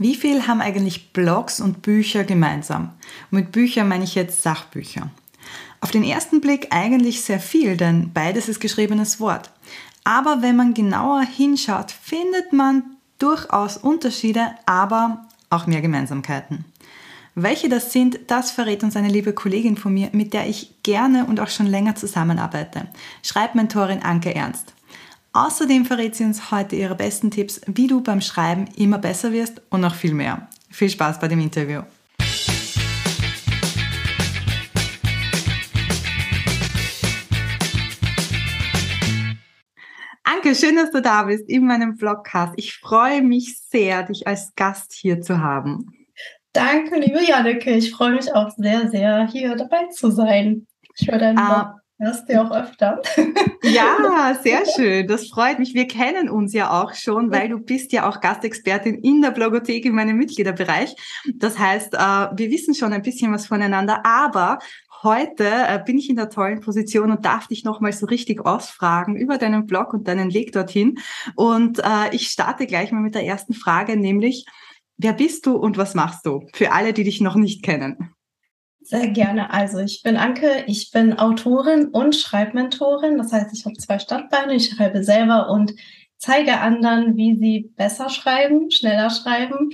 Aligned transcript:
Wie 0.00 0.14
viel 0.14 0.46
haben 0.46 0.62
eigentlich 0.62 1.12
Blogs 1.12 1.60
und 1.60 1.82
Bücher 1.82 2.24
gemeinsam? 2.24 2.94
Und 3.30 3.38
mit 3.38 3.52
Büchern 3.52 3.86
meine 3.86 4.04
ich 4.04 4.14
jetzt 4.14 4.42
Sachbücher. 4.42 5.10
Auf 5.82 5.90
den 5.90 6.04
ersten 6.04 6.40
Blick 6.40 6.68
eigentlich 6.70 7.20
sehr 7.20 7.38
viel, 7.38 7.76
denn 7.76 8.10
beides 8.14 8.48
ist 8.48 8.60
geschriebenes 8.60 9.20
Wort. 9.20 9.50
Aber 10.02 10.40
wenn 10.40 10.56
man 10.56 10.72
genauer 10.72 11.20
hinschaut, 11.20 11.90
findet 11.90 12.54
man 12.54 12.82
durchaus 13.18 13.76
Unterschiede, 13.76 14.54
aber 14.64 15.26
auch 15.50 15.66
mehr 15.66 15.82
Gemeinsamkeiten. 15.82 16.64
Welche 17.34 17.68
das 17.68 17.92
sind, 17.92 18.20
das 18.28 18.50
verrät 18.50 18.82
uns 18.82 18.96
eine 18.96 19.10
liebe 19.10 19.34
Kollegin 19.34 19.76
von 19.76 19.92
mir, 19.92 20.08
mit 20.12 20.32
der 20.32 20.48
ich 20.48 20.82
gerne 20.82 21.26
und 21.26 21.40
auch 21.40 21.48
schon 21.48 21.66
länger 21.66 21.94
zusammenarbeite. 21.94 22.86
Schreibmentorin 23.22 24.02
Anke 24.02 24.34
Ernst. 24.34 24.72
Außerdem 25.32 25.84
verrät 25.84 26.16
sie 26.16 26.24
uns 26.24 26.50
heute 26.50 26.74
ihre 26.74 26.96
besten 26.96 27.30
Tipps, 27.30 27.60
wie 27.66 27.86
du 27.86 28.02
beim 28.02 28.20
Schreiben 28.20 28.66
immer 28.76 28.98
besser 28.98 29.32
wirst 29.32 29.62
und 29.70 29.80
noch 29.80 29.94
viel 29.94 30.12
mehr. 30.12 30.48
Viel 30.70 30.90
Spaß 30.90 31.20
bei 31.20 31.28
dem 31.28 31.38
Interview. 31.38 31.82
Anke, 40.24 40.56
schön, 40.56 40.74
dass 40.74 40.90
du 40.90 41.00
da 41.00 41.22
bist 41.22 41.48
in 41.48 41.64
meinem 41.64 41.96
Vlogcast. 41.96 42.54
Ich 42.56 42.74
freue 42.78 43.22
mich 43.22 43.60
sehr, 43.60 44.02
dich 44.02 44.26
als 44.26 44.52
Gast 44.56 44.92
hier 44.92 45.20
zu 45.20 45.40
haben. 45.40 45.94
Danke, 46.52 46.98
liebe 46.98 47.22
Janneke. 47.22 47.70
Ich 47.70 47.92
freue 47.92 48.14
mich 48.14 48.34
auch 48.34 48.50
sehr, 48.56 48.88
sehr, 48.88 49.28
hier 49.28 49.54
dabei 49.54 49.86
zu 49.92 50.10
sein. 50.10 50.66
Ich 50.98 51.06
höre 51.06 51.18
deinen 51.18 51.38
ah. 51.38 51.79
Podcast 52.00 52.28
ja 52.28 52.44
auch 52.44 52.50
öfter. 52.50 53.00
Ja, 53.62 54.36
sehr 54.42 54.62
schön. 54.74 55.06
Das 55.06 55.28
freut 55.28 55.58
mich. 55.58 55.74
Wir 55.74 55.86
kennen 55.86 56.30
uns 56.30 56.54
ja 56.54 56.82
auch 56.82 56.94
schon, 56.94 57.30
weil 57.30 57.50
du 57.50 57.58
bist 57.58 57.92
ja 57.92 58.08
auch 58.08 58.20
Gastexpertin 58.20 58.96
in 58.96 59.20
der 59.20 59.30
Blogothek 59.30 59.84
in 59.84 59.94
meinem 59.94 60.16
Mitgliederbereich. 60.16 60.96
Das 61.34 61.58
heißt, 61.58 61.92
äh, 61.94 61.98
wir 61.98 62.50
wissen 62.50 62.74
schon 62.74 62.94
ein 62.94 63.02
bisschen 63.02 63.32
was 63.32 63.46
voneinander, 63.46 64.04
aber 64.04 64.58
heute 65.02 65.44
äh, 65.44 65.78
bin 65.84 65.98
ich 65.98 66.08
in 66.08 66.16
der 66.16 66.30
tollen 66.30 66.60
Position 66.60 67.10
und 67.10 67.26
darf 67.26 67.48
dich 67.48 67.62
nochmal 67.62 67.92
so 67.92 68.06
richtig 68.06 68.44
ausfragen 68.44 69.14
über 69.14 69.36
deinen 69.36 69.66
Blog 69.66 69.92
und 69.92 70.08
deinen 70.08 70.32
Weg 70.32 70.52
dorthin. 70.52 70.98
Und 71.36 71.80
äh, 71.80 72.12
ich 72.12 72.28
starte 72.28 72.66
gleich 72.66 72.92
mal 72.92 73.02
mit 73.02 73.14
der 73.14 73.26
ersten 73.26 73.52
Frage, 73.52 73.96
nämlich, 73.96 74.46
Wer 75.02 75.14
bist 75.14 75.46
du 75.46 75.56
und 75.56 75.78
was 75.78 75.94
machst 75.94 76.26
du? 76.26 76.46
Für 76.52 76.72
alle, 76.72 76.92
die 76.92 77.04
dich 77.04 77.22
noch 77.22 77.34
nicht 77.34 77.62
kennen. 77.62 78.14
Sehr 78.82 79.08
gerne. 79.08 79.52
Also 79.52 79.78
ich 79.78 80.02
bin 80.02 80.16
Anke, 80.16 80.64
ich 80.66 80.90
bin 80.90 81.18
Autorin 81.18 81.88
und 81.88 82.16
Schreibmentorin. 82.16 83.18
Das 83.18 83.32
heißt, 83.32 83.52
ich 83.52 83.64
habe 83.66 83.76
zwei 83.76 83.98
Standbeine. 83.98 84.54
Ich 84.54 84.70
schreibe 84.70 85.04
selber 85.04 85.50
und 85.50 85.74
zeige 86.16 86.60
anderen, 86.60 87.16
wie 87.16 87.36
sie 87.36 87.72
besser 87.76 88.08
schreiben, 88.08 88.70
schneller 88.70 89.10
schreiben. 89.10 89.70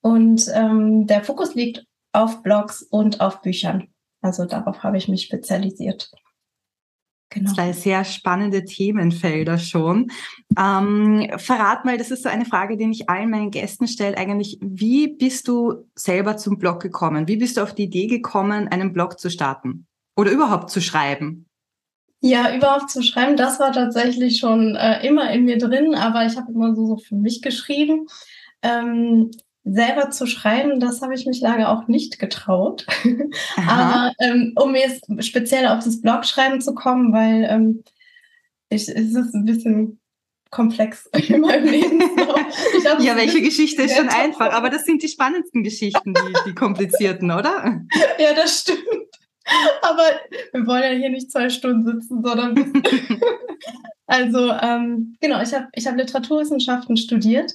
Und 0.00 0.46
ähm, 0.54 1.06
der 1.06 1.24
Fokus 1.24 1.54
liegt 1.54 1.84
auf 2.12 2.42
Blogs 2.42 2.82
und 2.82 3.20
auf 3.20 3.42
Büchern. 3.42 3.88
Also 4.20 4.44
darauf 4.44 4.82
habe 4.82 4.96
ich 4.96 5.08
mich 5.08 5.22
spezialisiert. 5.22 6.10
Genau. 7.30 7.52
Zwei 7.52 7.72
sehr 7.72 8.04
spannende 8.04 8.64
Themenfelder 8.64 9.58
schon. 9.58 10.10
Ähm, 10.58 11.28
verrat 11.36 11.84
mal, 11.84 11.98
das 11.98 12.10
ist 12.10 12.22
so 12.22 12.28
eine 12.28 12.46
Frage, 12.46 12.78
die 12.78 12.90
ich 12.90 13.10
allen 13.10 13.30
meinen 13.30 13.50
Gästen 13.50 13.86
stelle, 13.86 14.16
eigentlich, 14.16 14.58
wie 14.62 15.08
bist 15.08 15.46
du 15.46 15.86
selber 15.94 16.38
zum 16.38 16.58
Blog 16.58 16.80
gekommen? 16.80 17.28
Wie 17.28 17.36
bist 17.36 17.58
du 17.58 17.62
auf 17.62 17.74
die 17.74 17.84
Idee 17.84 18.06
gekommen, 18.06 18.68
einen 18.68 18.94
Blog 18.94 19.18
zu 19.18 19.30
starten? 19.30 19.86
Oder 20.16 20.30
überhaupt 20.30 20.70
zu 20.70 20.80
schreiben? 20.80 21.46
Ja, 22.20 22.56
überhaupt 22.56 22.90
zu 22.90 23.02
schreiben, 23.02 23.36
das 23.36 23.60
war 23.60 23.72
tatsächlich 23.72 24.38
schon 24.38 24.74
äh, 24.74 25.06
immer 25.06 25.30
in 25.30 25.44
mir 25.44 25.58
drin, 25.58 25.94
aber 25.94 26.26
ich 26.26 26.36
habe 26.36 26.50
immer 26.50 26.74
so, 26.74 26.86
so 26.86 26.96
für 26.96 27.14
mich 27.14 27.42
geschrieben. 27.42 28.06
Ähm, 28.62 29.30
selber 29.72 30.10
zu 30.10 30.26
schreiben, 30.26 30.80
das 30.80 31.02
habe 31.02 31.14
ich 31.14 31.26
mich 31.26 31.40
lange 31.40 31.68
auch 31.68 31.88
nicht 31.88 32.18
getraut. 32.18 32.86
Aber 33.56 34.12
ähm, 34.20 34.52
um 34.56 34.74
jetzt 34.74 35.04
speziell 35.20 35.66
auf 35.66 35.84
das 35.84 36.00
Blogschreiben 36.00 36.60
zu 36.60 36.74
kommen, 36.74 37.12
weil 37.12 37.46
ähm, 37.50 37.84
ich, 38.70 38.88
es 38.88 39.14
ist 39.14 39.34
ein 39.34 39.44
bisschen 39.44 40.00
komplex 40.50 41.06
in 41.28 41.40
meinem 41.40 41.66
Leben. 41.66 42.00
ja, 43.00 43.16
welche 43.16 43.42
Geschichte 43.42 43.82
ist 43.82 43.96
schon 43.96 44.08
einfach, 44.08 44.52
aber 44.52 44.70
das 44.70 44.84
sind 44.84 45.02
die 45.02 45.08
spannendsten 45.08 45.62
Geschichten, 45.62 46.14
die, 46.14 46.50
die 46.50 46.54
komplizierten, 46.54 47.30
oder? 47.30 47.82
ja, 48.18 48.34
das 48.34 48.60
stimmt. 48.60 48.78
Aber 49.82 50.02
wir 50.52 50.66
wollen 50.66 50.82
ja 50.82 50.98
hier 50.98 51.10
nicht 51.10 51.30
zwei 51.30 51.48
Stunden 51.48 51.86
sitzen, 51.86 52.22
sondern 52.22 52.82
also 54.06 54.52
ähm, 54.52 55.16
genau, 55.20 55.40
ich 55.42 55.54
habe 55.54 55.68
ich 55.72 55.86
hab 55.86 55.96
Literaturwissenschaften 55.96 56.96
studiert 56.96 57.52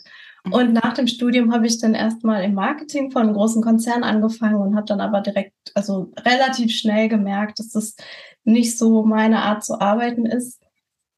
und 0.51 0.73
nach 0.73 0.93
dem 0.93 1.07
Studium 1.07 1.53
habe 1.53 1.67
ich 1.67 1.79
dann 1.79 1.93
erstmal 1.93 2.43
im 2.43 2.53
Marketing 2.53 3.11
von 3.11 3.23
einem 3.23 3.33
großen 3.33 3.63
Konzern 3.63 4.03
angefangen 4.03 4.57
und 4.57 4.75
habe 4.75 4.85
dann 4.85 4.99
aber 4.99 5.21
direkt, 5.21 5.53
also 5.73 6.11
relativ 6.17 6.75
schnell 6.75 7.07
gemerkt, 7.07 7.59
dass 7.59 7.69
das 7.69 7.95
nicht 8.43 8.77
so 8.77 9.03
meine 9.03 9.41
Art 9.41 9.63
zu 9.63 9.79
arbeiten 9.79 10.25
ist. 10.25 10.61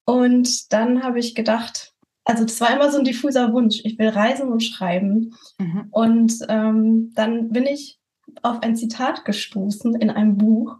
Und 0.06 0.72
dann 0.72 1.03
habe 1.03 1.18
ich 1.18 1.34
gedacht, 1.34 1.94
also 2.24 2.44
das 2.44 2.62
war 2.62 2.75
immer 2.75 2.91
so 2.91 3.00
ein 3.00 3.03
diffuser 3.03 3.52
Wunsch, 3.52 3.81
ich 3.84 3.97
will 3.97 4.09
reisen 4.09 4.50
und 4.50 4.64
schreiben. 4.64 5.35
Mhm. 5.58 5.88
Und 5.91 6.34
ähm, 6.47 7.12
dann 7.16 7.50
bin 7.50 7.66
ich 7.66 8.00
auf 8.44 8.62
ein 8.62 8.75
Zitat 8.75 9.25
gestoßen 9.25 9.96
in 9.96 10.12
einem 10.12 10.38
Buch 10.38 10.78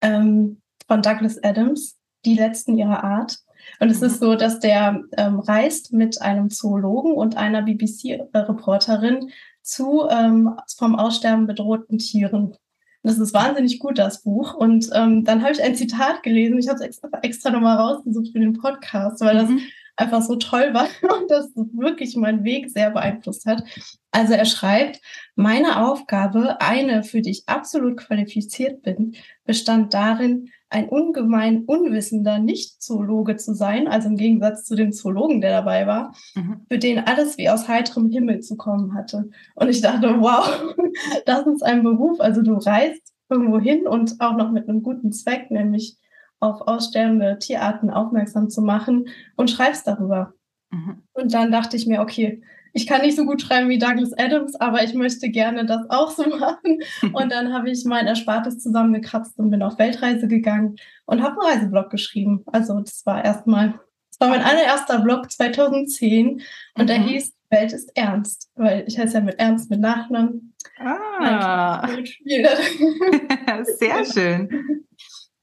ähm, 0.00 0.62
von 0.88 1.02
Douglas 1.02 1.42
Adams, 1.42 1.98
Die 2.24 2.34
letzten 2.34 2.76
ihrer 2.76 3.04
Art. 3.04 3.38
Und 3.80 3.90
es 3.90 4.02
ist 4.02 4.20
mhm. 4.20 4.26
so, 4.26 4.34
dass 4.34 4.60
der 4.60 5.02
ähm, 5.16 5.40
reist 5.40 5.92
mit 5.92 6.20
einem 6.22 6.50
Zoologen 6.50 7.12
und 7.12 7.36
einer 7.36 7.62
BBC-Reporterin 7.62 9.30
zu 9.62 10.08
ähm, 10.08 10.54
vom 10.76 10.94
Aussterben 10.94 11.46
bedrohten 11.46 11.98
Tieren. 11.98 12.56
Das 13.02 13.18
ist 13.18 13.34
wahnsinnig 13.34 13.78
gut, 13.78 13.98
das 13.98 14.22
Buch. 14.22 14.54
Und 14.54 14.90
ähm, 14.92 15.24
dann 15.24 15.42
habe 15.42 15.52
ich 15.52 15.62
ein 15.62 15.76
Zitat 15.76 16.22
gelesen. 16.22 16.58
Ich 16.58 16.68
habe 16.68 16.78
es 16.78 16.84
extra, 16.84 17.08
extra 17.22 17.50
nochmal 17.50 17.76
rausgesucht 17.76 18.32
für 18.32 18.40
den 18.40 18.54
Podcast, 18.54 19.20
weil 19.20 19.36
das 19.36 19.48
mhm. 19.48 19.60
einfach 19.94 20.22
so 20.22 20.36
toll 20.36 20.74
war 20.74 20.88
und 21.20 21.30
das 21.30 21.50
wirklich 21.54 22.16
meinen 22.16 22.42
Weg 22.42 22.70
sehr 22.70 22.90
beeinflusst 22.90 23.46
hat. 23.46 23.62
Also 24.10 24.32
er 24.32 24.44
schreibt, 24.44 25.00
meine 25.36 25.86
Aufgabe, 25.86 26.60
eine, 26.60 27.04
für 27.04 27.22
die 27.22 27.30
ich 27.30 27.48
absolut 27.48 27.96
qualifiziert 27.96 28.82
bin, 28.82 29.14
bestand 29.44 29.94
darin, 29.94 30.50
ein 30.68 30.88
ungemein 30.88 31.64
unwissender 31.64 32.38
Nicht-Zoologe 32.38 33.36
zu 33.36 33.54
sein, 33.54 33.86
also 33.86 34.08
im 34.08 34.16
Gegensatz 34.16 34.64
zu 34.64 34.74
dem 34.74 34.92
Zoologen, 34.92 35.40
der 35.40 35.50
dabei 35.50 35.86
war, 35.86 36.14
mhm. 36.34 36.62
für 36.68 36.78
den 36.78 36.98
alles 36.98 37.38
wie 37.38 37.48
aus 37.48 37.68
heiterem 37.68 38.10
Himmel 38.10 38.40
zu 38.40 38.56
kommen 38.56 38.94
hatte. 38.94 39.30
Und 39.54 39.68
ich 39.68 39.80
dachte, 39.80 40.16
wow, 40.18 40.74
das 41.26 41.46
ist 41.46 41.62
ein 41.62 41.82
Beruf. 41.82 42.20
Also 42.20 42.42
du 42.42 42.54
reist 42.54 43.14
irgendwo 43.28 43.60
hin 43.60 43.86
und 43.86 44.16
auch 44.20 44.36
noch 44.36 44.50
mit 44.50 44.68
einem 44.68 44.82
guten 44.82 45.12
Zweck, 45.12 45.50
nämlich 45.50 45.96
auf 46.40 46.60
aussterbende 46.62 47.38
Tierarten 47.38 47.90
aufmerksam 47.90 48.50
zu 48.50 48.60
machen 48.60 49.06
und 49.36 49.50
schreibst 49.50 49.86
darüber. 49.86 50.34
Mhm. 50.70 51.02
Und 51.12 51.32
dann 51.32 51.52
dachte 51.52 51.76
ich 51.76 51.86
mir, 51.86 52.00
okay, 52.00 52.42
ich 52.76 52.86
kann 52.86 53.00
nicht 53.00 53.16
so 53.16 53.24
gut 53.24 53.40
schreiben 53.40 53.70
wie 53.70 53.78
Douglas 53.78 54.12
Adams, 54.18 54.54
aber 54.54 54.84
ich 54.84 54.92
möchte 54.92 55.30
gerne 55.30 55.64
das 55.64 55.88
auch 55.88 56.10
so 56.10 56.28
machen. 56.38 56.82
Und 57.14 57.32
dann 57.32 57.54
habe 57.54 57.70
ich 57.70 57.84
mein 57.86 58.06
Erspartes 58.06 58.58
zusammengekratzt 58.58 59.38
und 59.38 59.50
bin 59.50 59.62
auf 59.62 59.78
Weltreise 59.78 60.28
gegangen 60.28 60.76
und 61.06 61.22
habe 61.22 61.40
einen 61.40 61.52
Reiseblog 61.52 61.88
geschrieben. 61.88 62.44
Also 62.46 62.78
das 62.80 63.06
war 63.06 63.24
erstmal, 63.24 63.80
das 64.10 64.20
war 64.20 64.28
mein 64.28 64.42
allererster 64.42 65.00
Blog 65.00 65.30
2010 65.32 66.42
und 66.74 66.82
mhm. 66.82 66.86
der 66.86 66.98
hieß 66.98 67.32
Welt 67.48 67.72
ist 67.72 67.96
ernst, 67.96 68.50
weil 68.56 68.84
ich 68.86 68.98
heiße 68.98 69.14
ja 69.14 69.20
mit 69.20 69.38
Ernst 69.38 69.70
mit 69.70 69.80
Nachnamen. 69.80 70.54
Ah, 70.78 71.88
sehr 73.78 74.04
schön. 74.04 74.82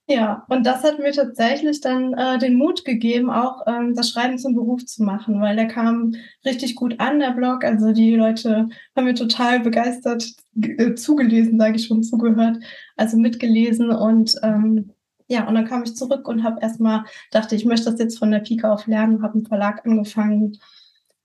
Ja, 0.07 0.45
und 0.49 0.65
das 0.65 0.83
hat 0.83 0.99
mir 0.99 1.13
tatsächlich 1.13 1.79
dann 1.79 2.13
äh, 2.13 2.37
den 2.37 2.55
Mut 2.55 2.83
gegeben, 2.83 3.29
auch 3.29 3.61
ähm, 3.67 3.95
das 3.95 4.09
Schreiben 4.09 4.37
zum 4.37 4.53
Beruf 4.53 4.85
zu 4.85 5.01
machen, 5.01 5.39
weil 5.39 5.55
der 5.55 5.67
kam 5.67 6.13
richtig 6.45 6.75
gut 6.75 6.99
an, 6.99 7.19
der 7.19 7.31
Blog. 7.31 7.63
Also 7.63 7.93
die 7.93 8.13
Leute 8.13 8.67
haben 8.95 9.05
mir 9.05 9.13
total 9.13 9.61
begeistert 9.61 10.25
äh, 10.61 10.95
zugelesen, 10.95 11.57
sage 11.57 11.77
ich 11.77 11.87
schon, 11.87 12.03
zugehört, 12.03 12.57
also 12.97 13.15
mitgelesen 13.17 13.91
und 13.91 14.35
ähm, 14.43 14.91
ja, 15.29 15.47
und 15.47 15.55
dann 15.55 15.65
kam 15.65 15.83
ich 15.83 15.95
zurück 15.95 16.27
und 16.27 16.43
habe 16.43 16.59
erstmal, 16.61 17.05
dachte 17.31 17.55
ich, 17.55 17.63
möchte 17.63 17.89
das 17.89 17.97
jetzt 17.97 18.19
von 18.19 18.29
der 18.29 18.39
Pike 18.39 18.69
auf 18.69 18.87
lernen, 18.87 19.23
habe 19.23 19.39
im 19.39 19.45
Verlag 19.45 19.85
angefangen, 19.85 20.57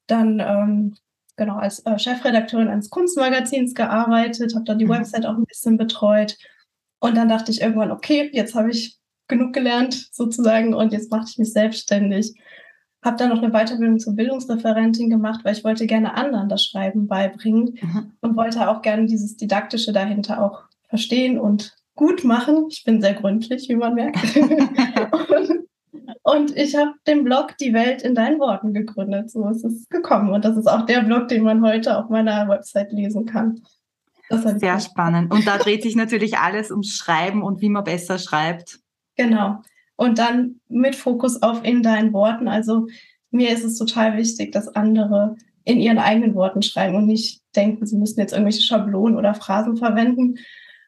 dann 0.07 0.41
ähm, 0.41 0.95
genau 1.37 1.57
als 1.57 1.85
äh, 1.85 1.99
Chefredakteurin 1.99 2.69
eines 2.69 2.91
Kunstmagazins 2.91 3.75
gearbeitet, 3.75 4.55
habe 4.55 4.65
dann 4.65 4.79
die 4.79 4.85
mhm. 4.85 4.91
Website 4.91 5.27
auch 5.27 5.37
ein 5.37 5.45
bisschen 5.45 5.77
betreut 5.79 6.37
und 7.01 7.17
dann 7.17 7.29
dachte 7.29 7.51
ich 7.51 7.61
irgendwann, 7.61 7.91
okay, 7.91 8.31
jetzt 8.33 8.55
habe 8.55 8.71
ich 8.71 8.99
genug 9.29 9.53
gelernt 9.53 10.09
sozusagen 10.13 10.75
und 10.75 10.93
jetzt 10.93 11.11
mache 11.11 11.27
ich 11.29 11.39
mich 11.39 11.53
selbstständig. 11.53 12.35
Habe 13.05 13.17
dann 13.17 13.29
noch 13.29 13.43
eine 13.43 13.53
Weiterbildung 13.53 13.99
zur 13.99 14.17
Bildungsreferentin 14.17 15.09
gemacht, 15.09 15.45
weil 15.45 15.55
ich 15.55 15.63
wollte 15.63 15.87
gerne 15.87 16.15
anderen 16.15 16.49
das 16.49 16.65
Schreiben 16.65 17.07
beibringen 17.07 17.79
mhm. 17.81 18.13
und 18.21 18.37
wollte 18.37 18.69
auch 18.69 18.83
gerne 18.83 19.07
dieses 19.07 19.37
Didaktische 19.37 19.93
dahinter 19.93 20.43
auch 20.43 20.63
verstehen 20.89 21.39
und 21.39 21.77
gut 21.95 22.25
machen. 22.25 22.67
Ich 22.71 22.85
bin 22.85 23.01
sehr 23.01 23.15
gründlich, 23.15 23.69
wie 23.69 23.77
man 23.77 23.95
merkt. 23.95 24.19
und, 24.37 25.69
Und 26.23 26.57
ich 26.57 26.77
habe 26.77 26.93
den 27.07 27.25
Blog 27.25 27.57
Die 27.59 27.73
Welt 27.73 28.03
in 28.03 28.15
deinen 28.15 28.39
Worten 28.39 28.75
gegründet. 28.75 29.31
So 29.31 29.49
ist 29.49 29.65
es 29.65 29.89
gekommen. 29.89 30.31
Und 30.31 30.45
das 30.45 30.57
ist 30.57 30.67
auch 30.67 30.85
der 30.85 31.01
Blog, 31.01 31.29
den 31.29 31.43
man 31.43 31.65
heute 31.65 31.97
auf 31.97 32.11
meiner 32.11 32.49
Website 32.49 32.93
lesen 32.93 33.25
kann. 33.25 33.63
Sehr 34.31 34.81
spannend. 34.81 35.33
Und 35.33 35.47
da 35.47 35.59
dreht 35.59 35.83
sich 35.83 35.97
natürlich 35.97 36.39
alles 36.39 36.71
ums 36.71 36.95
Schreiben 36.95 37.43
und 37.43 37.61
wie 37.61 37.69
man 37.69 37.85
besser 37.85 38.19
schreibt. 38.19 38.81
Genau. 39.17 39.63
Und 39.97 40.19
dann 40.19 40.61
mit 40.69 40.95
Fokus 40.95 41.43
auf 41.43 41.65
in 41.65 41.83
deinen 41.83 42.13
Worten. 42.13 42.47
Also 42.47 42.87
mir 43.31 43.51
ist 43.51 43.65
es 43.65 43.79
total 43.79 44.17
wichtig, 44.17 44.53
dass 44.53 44.69
andere 44.69 45.37
in 45.65 45.81
ihren 45.81 45.99
eigenen 45.99 46.35
Worten 46.35 46.63
schreiben 46.63 46.97
und 46.97 47.07
nicht 47.07 47.43
denken, 47.55 47.85
sie 47.85 47.97
müssen 47.97 48.21
jetzt 48.21 48.33
irgendwelche 48.33 48.63
Schablonen 48.63 49.19
oder 49.19 49.35
Phrasen 49.35 49.77
verwenden. 49.77 50.37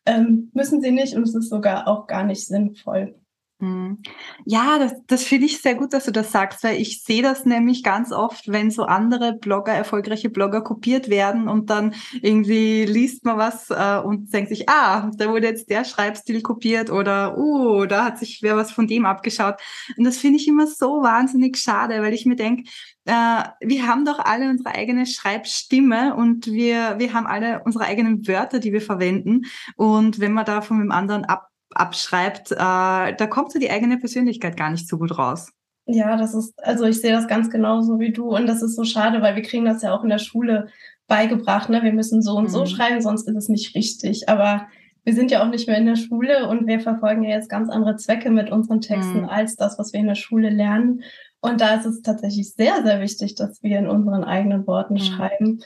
Ähm, 0.07 0.51
müssen 0.55 0.81
sie 0.81 0.91
nicht 0.91 1.15
und 1.15 1.25
es 1.25 1.35
ist 1.35 1.51
sogar 1.51 1.87
auch 1.87 2.07
gar 2.07 2.25
nicht 2.25 2.47
sinnvoll. 2.47 3.15
Hm. 3.61 3.99
Ja, 4.47 4.79
das, 4.79 4.95
das 5.07 5.23
finde 5.23 5.45
ich 5.45 5.61
sehr 5.61 5.75
gut, 5.75 5.93
dass 5.93 6.07
du 6.07 6.13
das 6.13 6.33
sagst, 6.33 6.65
weil 6.65 6.81
ich 6.81 7.03
sehe 7.03 7.23
das 7.23 7.45
nämlich 7.45 7.83
ganz 7.83 8.11
oft, 8.11 8.51
wenn 8.51 8.71
so 8.71 8.85
andere 8.85 9.35
Blogger, 9.35 9.73
erfolgreiche 9.73 10.31
Blogger 10.31 10.63
kopiert 10.63 11.11
werden 11.11 11.47
und 11.47 11.69
dann 11.69 11.95
irgendwie 12.23 12.87
liest 12.87 13.27
man 13.27 13.37
was 13.37 13.69
äh, 13.69 14.01
und 14.03 14.33
denkt 14.33 14.49
sich, 14.49 14.67
ah, 14.71 15.11
da 15.15 15.29
wurde 15.29 15.49
jetzt 15.49 15.69
der 15.69 15.85
Schreibstil 15.85 16.41
kopiert 16.41 16.91
oder, 16.91 17.37
uh, 17.37 17.85
da 17.85 18.07
hat 18.07 18.19
sich 18.19 18.39
wer 18.41 18.57
was 18.57 18.73
von 18.73 18.87
dem 18.87 19.05
abgeschaut. 19.05 19.57
Und 19.99 20.05
das 20.05 20.17
finde 20.17 20.39
ich 20.39 20.49
immer 20.49 20.67
so 20.67 21.03
wahnsinnig 21.03 21.59
schade, 21.59 22.01
weil 22.01 22.15
ich 22.15 22.25
mir 22.25 22.37
denke, 22.37 22.63
äh, 23.05 23.43
wir 23.61 23.87
haben 23.87 24.07
doch 24.07 24.21
alle 24.21 24.49
unsere 24.49 24.75
eigene 24.75 25.05
Schreibstimme 25.05 26.15
und 26.17 26.47
wir, 26.47 26.99
wir 26.99 27.13
haben 27.13 27.27
alle 27.27 27.61
unsere 27.65 27.85
eigenen 27.85 28.27
Wörter, 28.27 28.59
die 28.59 28.73
wir 28.73 28.81
verwenden. 28.81 29.43
Und 29.77 30.19
wenn 30.19 30.33
man 30.33 30.47
da 30.47 30.63
von 30.63 30.79
dem 30.79 30.93
anderen 30.93 31.27
ab 31.27 31.50
abschreibt, 31.75 32.53
äh, 32.53 32.57
da 32.57 33.27
kommt 33.29 33.53
so 33.53 33.59
die 33.59 33.71
eigene 33.71 33.99
Persönlichkeit 33.99 34.57
gar 34.57 34.71
nicht 34.71 34.89
so 34.89 34.99
gut 34.99 35.17
raus. 35.17 35.53
Ja, 35.87 36.17
das 36.17 36.35
ist, 36.35 36.55
also 36.63 36.85
ich 36.85 37.01
sehe 37.01 37.13
das 37.13 37.27
ganz 37.27 37.51
genauso 37.51 37.99
wie 37.99 38.13
du 38.13 38.35
und 38.35 38.47
das 38.47 38.63
ist 38.63 38.77
so 38.77 38.85
schade, 38.85 39.23
weil 39.23 39.35
wir 39.35 39.43
kriegen 39.43 39.65
das 39.65 39.83
ja 39.83 39.93
auch 39.93 40.03
in 40.03 40.11
der 40.11 40.19
Schule 40.19 40.69
beigebracht, 41.09 41.69
ne? 41.69 41.83
Wir 41.83 41.93
müssen 41.93 42.23
so 42.23 42.37
und 42.37 42.49
so 42.49 42.61
mhm. 42.61 42.67
schreiben, 42.67 43.03
sonst 43.03 43.29
ist 43.29 43.37
es 43.37 43.49
nicht 43.49 43.75
richtig. 43.75 44.29
Aber 44.29 44.67
wir 45.05 45.15
sind 45.15 45.31
ja 45.31 45.43
auch 45.43 45.49
nicht 45.49 45.67
mehr 45.67 45.79
in 45.79 45.87
der 45.87 45.97
Schule 45.97 46.49
und 46.49 46.67
wir 46.67 46.81
verfolgen 46.81 47.25
ja 47.25 47.31
jetzt 47.31 47.49
ganz 47.49 47.69
andere 47.69 47.97
Zwecke 47.97 48.31
mit 48.31 48.51
unseren 48.51 48.81
Texten 48.81 49.23
mhm. 49.23 49.29
als 49.29 49.57
das, 49.57 49.79
was 49.79 49.93
wir 49.93 50.01
in 50.01 50.07
der 50.07 50.15
Schule 50.15 50.51
lernen. 50.51 51.03
Und 51.41 51.61
da 51.61 51.75
ist 51.75 51.87
es 51.87 52.03
tatsächlich 52.03 52.55
sehr, 52.55 52.85
sehr 52.85 53.01
wichtig, 53.01 53.35
dass 53.35 53.63
wir 53.63 53.79
in 53.79 53.89
unseren 53.89 54.25
eigenen 54.25 54.67
Worten 54.67 54.95
mhm. 54.95 54.99
schreiben, 54.99 55.61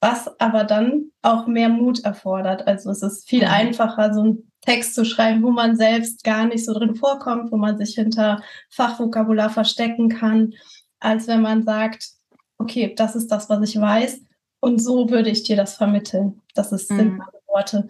was 0.00 0.38
aber 0.40 0.64
dann 0.64 1.10
auch 1.22 1.46
mehr 1.46 1.68
Mut 1.68 2.04
erfordert. 2.04 2.66
Also 2.66 2.90
es 2.90 3.02
ist 3.02 3.28
viel 3.28 3.44
mhm. 3.44 3.50
einfacher, 3.50 4.12
so 4.12 4.24
ein 4.24 4.49
Text 4.62 4.94
zu 4.94 5.04
schreiben, 5.04 5.42
wo 5.42 5.50
man 5.50 5.76
selbst 5.76 6.24
gar 6.24 6.46
nicht 6.46 6.64
so 6.64 6.74
drin 6.74 6.94
vorkommt, 6.94 7.50
wo 7.50 7.56
man 7.56 7.78
sich 7.78 7.94
hinter 7.94 8.42
Fachvokabular 8.68 9.50
verstecken 9.50 10.08
kann, 10.08 10.54
als 10.98 11.26
wenn 11.26 11.40
man 11.40 11.62
sagt, 11.62 12.10
okay, 12.58 12.94
das 12.94 13.16
ist 13.16 13.28
das, 13.28 13.48
was 13.48 13.68
ich 13.68 13.80
weiß 13.80 14.20
und 14.60 14.80
so 14.80 15.10
würde 15.10 15.30
ich 15.30 15.42
dir 15.42 15.56
das 15.56 15.76
vermitteln. 15.76 16.40
Das 16.54 16.72
ist, 16.72 16.90
mhm. 16.90 16.96
sind 16.96 17.18
meine 17.18 17.40
Worte 17.46 17.88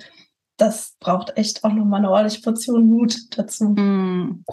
das 0.61 0.97
braucht 1.01 1.37
echt 1.39 1.65
auch 1.65 1.73
nochmal 1.73 2.01
eine 2.01 2.11
ordentliche 2.11 2.43
Portion 2.43 2.87
Mut 2.87 3.17
dazu. 3.39 3.71
Mm. 3.71 4.45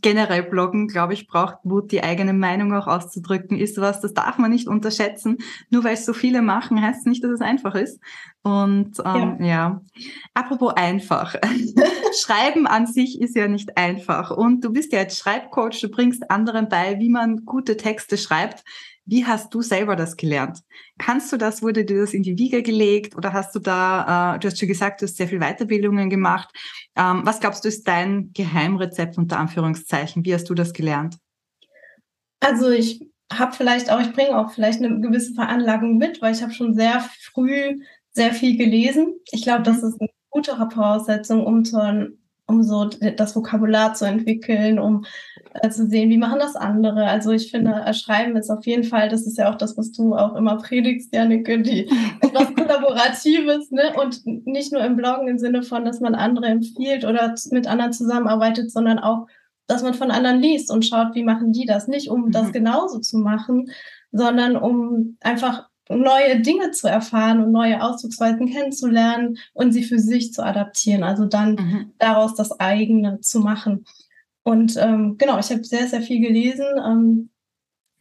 Generell 0.00 0.44
Bloggen, 0.44 0.86
glaube 0.86 1.14
ich, 1.14 1.26
braucht 1.26 1.64
Mut, 1.64 1.90
die 1.90 2.04
eigene 2.04 2.32
Meinung 2.32 2.72
auch 2.72 2.86
auszudrücken, 2.86 3.58
ist 3.58 3.80
was, 3.80 4.00
das 4.00 4.14
darf 4.14 4.38
man 4.38 4.52
nicht 4.52 4.68
unterschätzen. 4.68 5.38
Nur 5.70 5.82
weil 5.82 5.94
es 5.94 6.06
so 6.06 6.12
viele 6.12 6.42
machen, 6.42 6.80
heißt 6.80 7.06
nicht, 7.06 7.24
dass 7.24 7.32
es 7.32 7.40
einfach 7.40 7.74
ist. 7.74 7.98
Und 8.42 8.98
ähm, 9.04 9.38
ja. 9.40 9.46
ja. 9.46 9.82
apropos 10.34 10.74
einfach. 10.74 11.34
Schreiben 12.20 12.66
an 12.66 12.86
sich 12.86 13.20
ist 13.20 13.34
ja 13.34 13.48
nicht 13.48 13.76
einfach. 13.76 14.30
Und 14.30 14.62
du 14.62 14.72
bist 14.72 14.92
ja 14.92 15.00
jetzt 15.00 15.18
Schreibcoach, 15.18 15.80
du 15.80 15.88
bringst 15.88 16.30
anderen 16.30 16.68
bei, 16.68 16.98
wie 17.00 17.08
man 17.08 17.44
gute 17.44 17.76
Texte 17.76 18.16
schreibt. 18.16 18.62
Wie 19.04 19.26
hast 19.26 19.52
du 19.52 19.62
selber 19.62 19.96
das 19.96 20.16
gelernt? 20.16 20.60
Kannst 20.98 21.32
du 21.32 21.36
das, 21.36 21.62
wurde 21.62 21.84
dir 21.84 22.00
das 22.00 22.14
in 22.14 22.22
die 22.22 22.38
Wiege 22.38 22.62
gelegt 22.62 23.16
oder 23.16 23.32
hast 23.32 23.54
du 23.54 23.58
da, 23.58 24.34
äh, 24.36 24.38
du 24.38 24.48
hast 24.48 24.58
schon 24.58 24.68
gesagt, 24.68 25.00
du 25.02 25.06
hast 25.06 25.16
sehr 25.16 25.28
viel 25.28 25.40
Weiterbildungen 25.40 26.08
gemacht. 26.08 26.50
Ähm, 26.96 27.22
was 27.24 27.40
glaubst 27.40 27.64
du 27.64 27.68
ist 27.68 27.86
dein 27.88 28.32
Geheimrezept 28.32 29.18
unter 29.18 29.38
Anführungszeichen? 29.38 30.24
Wie 30.24 30.32
hast 30.32 30.48
du 30.48 30.54
das 30.54 30.72
gelernt? 30.72 31.16
Also 32.40 32.70
ich 32.70 33.04
habe 33.32 33.52
vielleicht 33.52 33.90
auch, 33.90 34.00
ich 34.00 34.12
bringe 34.12 34.38
auch 34.38 34.52
vielleicht 34.52 34.82
eine 34.82 35.00
gewisse 35.00 35.34
Veranlagung 35.34 35.96
mit, 35.96 36.22
weil 36.22 36.34
ich 36.34 36.42
habe 36.42 36.52
schon 36.52 36.74
sehr 36.74 37.04
früh 37.32 37.80
sehr 38.12 38.34
viel 38.34 38.56
gelesen. 38.56 39.14
Ich 39.30 39.42
glaube, 39.42 39.62
das 39.62 39.82
mhm. 39.82 39.88
ist 39.88 40.00
eine 40.00 40.10
gute 40.30 40.54
Voraussetzung, 40.54 41.44
um 41.44 41.64
so 41.64 41.78
ein 41.78 42.18
um 42.46 42.62
so 42.62 42.84
das 42.84 43.34
Vokabular 43.34 43.94
zu 43.94 44.04
entwickeln, 44.04 44.78
um 44.78 45.04
äh, 45.54 45.68
zu 45.70 45.86
sehen, 45.86 46.08
wie 46.10 46.18
machen 46.18 46.38
das 46.38 46.56
andere. 46.56 47.04
Also 47.06 47.30
ich 47.30 47.50
finde, 47.50 47.72
äh, 47.84 47.92
Schreiben 47.92 48.36
ist 48.36 48.50
auf 48.50 48.64
jeden 48.64 48.84
Fall, 48.84 49.08
das 49.08 49.26
ist 49.26 49.36
ja 49.38 49.50
auch 49.50 49.56
das, 49.56 49.76
was 49.76 49.92
du 49.92 50.14
auch 50.14 50.34
immer 50.34 50.56
predigst, 50.56 51.14
Janneke, 51.14 51.60
die 51.60 51.90
etwas 52.20 52.54
Kollaboratives, 52.54 53.70
ne? 53.70 53.92
Und 54.00 54.26
nicht 54.26 54.72
nur 54.72 54.82
im 54.82 54.96
Bloggen 54.96 55.28
im 55.28 55.38
Sinne 55.38 55.62
von, 55.62 55.84
dass 55.84 56.00
man 56.00 56.14
andere 56.14 56.46
empfiehlt 56.46 57.04
oder 57.04 57.34
mit 57.50 57.66
anderen 57.66 57.92
zusammenarbeitet, 57.92 58.70
sondern 58.70 58.98
auch, 58.98 59.26
dass 59.66 59.82
man 59.82 59.94
von 59.94 60.10
anderen 60.10 60.40
liest 60.40 60.70
und 60.70 60.86
schaut, 60.86 61.14
wie 61.14 61.24
machen 61.24 61.52
die 61.52 61.66
das. 61.66 61.86
Nicht 61.86 62.08
um 62.08 62.26
mhm. 62.26 62.30
das 62.32 62.52
genauso 62.52 63.00
zu 63.00 63.18
machen, 63.18 63.70
sondern 64.10 64.56
um 64.56 65.16
einfach 65.20 65.68
neue 65.88 66.40
Dinge 66.40 66.70
zu 66.70 66.88
erfahren 66.88 67.42
und 67.42 67.52
neue 67.52 67.82
Ausdrucksweisen 67.82 68.48
kennenzulernen 68.48 69.38
und 69.52 69.72
sie 69.72 69.82
für 69.82 69.98
sich 69.98 70.32
zu 70.32 70.42
adaptieren. 70.42 71.02
Also 71.02 71.26
dann 71.26 71.54
mhm. 71.54 71.92
daraus 71.98 72.34
das 72.34 72.58
eigene 72.58 73.20
zu 73.20 73.40
machen. 73.40 73.84
Und 74.44 74.76
ähm, 74.76 75.16
genau, 75.18 75.38
ich 75.38 75.50
habe 75.50 75.64
sehr, 75.64 75.86
sehr 75.86 76.02
viel 76.02 76.20
gelesen. 76.20 76.66
Ähm, 76.84 77.30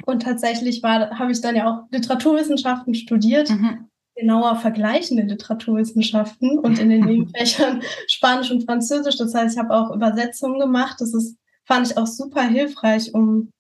und 0.06 0.24
tatsächlich 0.24 0.82
habe 0.84 1.32
ich 1.32 1.42
dann 1.42 1.56
ja 1.56 1.70
auch 1.70 1.92
Literaturwissenschaften 1.92 2.96
studiert. 2.96 3.50
Mhm. 3.50 3.88
Genauer 4.16 4.58
vergleichende 4.58 5.24
Literaturwissenschaften 5.24 6.60
und 6.60 6.80
in 6.80 6.90
den 6.90 7.06
Nebenfächern 7.06 7.82
Spanisch 8.08 8.52
und 8.52 8.66
Französisch. 8.66 9.18
Das 9.18 9.34
heißt, 9.34 9.56
ich 9.56 9.60
habe 9.60 9.74
auch 9.74 9.96
Übersetzungen 9.96 10.60
gemacht. 10.60 10.98
Das 11.00 11.14
ist, 11.14 11.38
fand 11.66 11.88
ich 11.88 11.98
auch 11.98 12.08
super 12.08 12.44
hilfreich, 12.44 13.14
um 13.14 13.52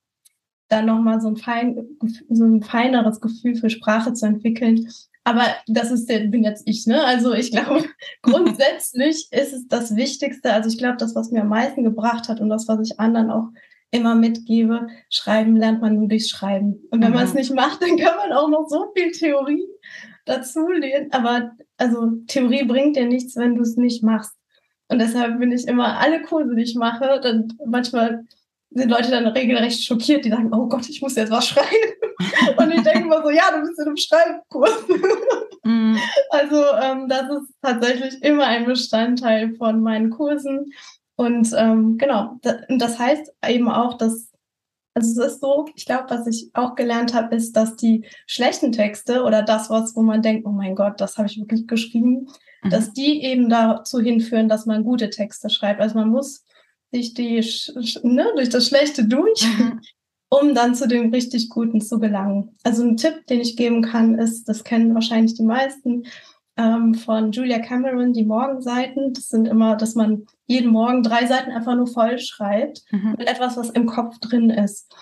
dann 0.67 0.85
nochmal 0.85 1.21
so 1.21 1.27
ein, 1.27 1.37
fein, 1.37 1.85
so 2.29 2.45
ein 2.45 2.63
feineres 2.63 3.21
Gefühl 3.21 3.55
für 3.55 3.69
Sprache 3.69 4.13
zu 4.13 4.25
entwickeln. 4.25 4.89
Aber 5.23 5.45
das 5.67 5.91
ist 5.91 6.09
der, 6.09 6.19
bin 6.21 6.43
jetzt 6.43 6.67
ich, 6.67 6.87
ne? 6.87 7.03
Also 7.03 7.33
ich 7.33 7.51
glaube, 7.51 7.83
grundsätzlich 8.23 9.27
ist 9.31 9.53
es 9.53 9.67
das 9.67 9.95
Wichtigste. 9.95 10.51
Also 10.51 10.69
ich 10.69 10.77
glaube, 10.77 10.97
das, 10.97 11.15
was 11.15 11.31
mir 11.31 11.41
am 11.41 11.49
meisten 11.49 11.83
gebracht 11.83 12.27
hat 12.27 12.41
und 12.41 12.49
das, 12.49 12.67
was 12.67 12.89
ich 12.89 12.99
anderen 12.99 13.29
auch 13.29 13.49
immer 13.91 14.15
mitgebe, 14.15 14.87
schreiben 15.09 15.55
lernt 15.55 15.81
man 15.81 15.95
nur 15.95 16.07
durch 16.07 16.27
Schreiben. 16.27 16.81
Und 16.89 17.01
wenn 17.01 17.09
mhm. 17.09 17.15
man 17.15 17.25
es 17.25 17.33
nicht 17.33 17.53
macht, 17.53 17.81
dann 17.81 17.97
kann 17.97 18.15
man 18.17 18.31
auch 18.31 18.49
noch 18.49 18.67
so 18.67 18.91
viel 18.95 19.11
Theorie 19.11 19.67
dazu 20.25 20.67
lernen. 20.69 21.11
Aber 21.11 21.51
also 21.77 22.11
Theorie 22.27 22.63
bringt 22.63 22.95
dir 22.95 23.05
nichts, 23.05 23.35
wenn 23.35 23.55
du 23.55 23.61
es 23.61 23.75
nicht 23.75 24.01
machst. 24.01 24.33
Und 24.87 24.99
deshalb 24.99 25.39
bin 25.39 25.51
ich 25.51 25.67
immer 25.67 25.99
alle 25.99 26.21
Kurse, 26.21 26.55
die 26.55 26.63
ich 26.63 26.75
mache, 26.75 27.19
dann 27.21 27.53
manchmal 27.65 28.25
sind 28.73 28.89
Leute 28.89 29.11
dann 29.11 29.27
regelrecht 29.27 29.83
schockiert, 29.83 30.25
die 30.25 30.29
sagen, 30.29 30.53
oh 30.53 30.67
Gott, 30.67 30.87
ich 30.89 31.01
muss 31.01 31.15
jetzt 31.15 31.31
was 31.31 31.47
schreiben. 31.47 31.67
Und 32.57 32.71
ich 32.71 32.81
denke 32.83 33.01
immer 33.01 33.21
so, 33.21 33.29
ja, 33.29 33.51
du 33.51 33.61
bist 33.61 33.79
in 33.79 33.85
einem 33.85 33.97
Schreibkurs. 33.97 34.83
Mm. 35.63 35.95
Also 36.29 36.63
ähm, 36.81 37.07
das 37.07 37.29
ist 37.29 37.53
tatsächlich 37.61 38.23
immer 38.23 38.45
ein 38.45 38.65
Bestandteil 38.65 39.53
von 39.55 39.81
meinen 39.81 40.09
Kursen. 40.09 40.71
Und 41.15 41.53
ähm, 41.55 41.97
genau, 41.97 42.39
das, 42.41 42.55
das 42.69 42.97
heißt 42.97 43.31
eben 43.47 43.69
auch, 43.69 43.95
dass, 43.95 44.31
also 44.95 45.21
es 45.21 45.33
ist 45.33 45.41
so, 45.41 45.67
ich 45.75 45.85
glaube, 45.85 46.05
was 46.09 46.25
ich 46.25 46.49
auch 46.53 46.75
gelernt 46.75 47.13
habe, 47.13 47.35
ist, 47.35 47.55
dass 47.55 47.75
die 47.75 48.05
schlechten 48.25 48.71
Texte 48.71 49.23
oder 49.23 49.43
das, 49.43 49.69
was, 49.69 49.95
wo 49.95 50.01
man 50.01 50.21
denkt, 50.21 50.47
oh 50.47 50.51
mein 50.51 50.75
Gott, 50.75 50.99
das 50.99 51.17
habe 51.17 51.27
ich 51.27 51.37
wirklich 51.37 51.67
geschrieben, 51.67 52.27
mhm. 52.63 52.69
dass 52.69 52.93
die 52.93 53.21
eben 53.23 53.49
dazu 53.49 53.99
hinführen, 53.99 54.49
dass 54.49 54.65
man 54.65 54.83
gute 54.83 55.09
Texte 55.09 55.49
schreibt. 55.49 55.81
Also 55.81 55.95
man 55.95 56.09
muss 56.09 56.43
durch, 56.91 57.13
die, 57.13 57.43
ne, 58.03 58.27
durch 58.35 58.49
das 58.49 58.67
Schlechte 58.67 59.05
durch, 59.05 59.43
mhm. 59.57 59.81
um 60.29 60.55
dann 60.55 60.75
zu 60.75 60.87
dem 60.87 61.13
richtig 61.13 61.49
Guten 61.49 61.81
zu 61.81 61.99
gelangen. 61.99 62.55
Also 62.63 62.83
ein 62.83 62.97
Tipp, 62.97 63.25
den 63.27 63.41
ich 63.41 63.57
geben 63.57 63.81
kann, 63.81 64.15
ist, 64.15 64.45
das 64.45 64.63
kennen 64.63 64.93
wahrscheinlich 64.93 65.35
die 65.35 65.43
meisten, 65.43 66.03
ähm, 66.57 66.93
von 66.93 67.31
Julia 67.31 67.59
Cameron, 67.59 68.13
die 68.13 68.25
Morgenseiten. 68.25 69.13
Das 69.13 69.29
sind 69.29 69.47
immer, 69.47 69.75
dass 69.75 69.95
man 69.95 70.25
jeden 70.47 70.71
Morgen 70.71 71.03
drei 71.03 71.25
Seiten 71.25 71.51
einfach 71.51 71.75
nur 71.75 71.87
voll 71.87 72.19
schreibt 72.19 72.83
mhm. 72.91 73.15
mit 73.17 73.27
etwas, 73.27 73.57
was 73.57 73.69
im 73.69 73.85
Kopf 73.85 74.19
drin 74.19 74.49
ist. 74.49 74.93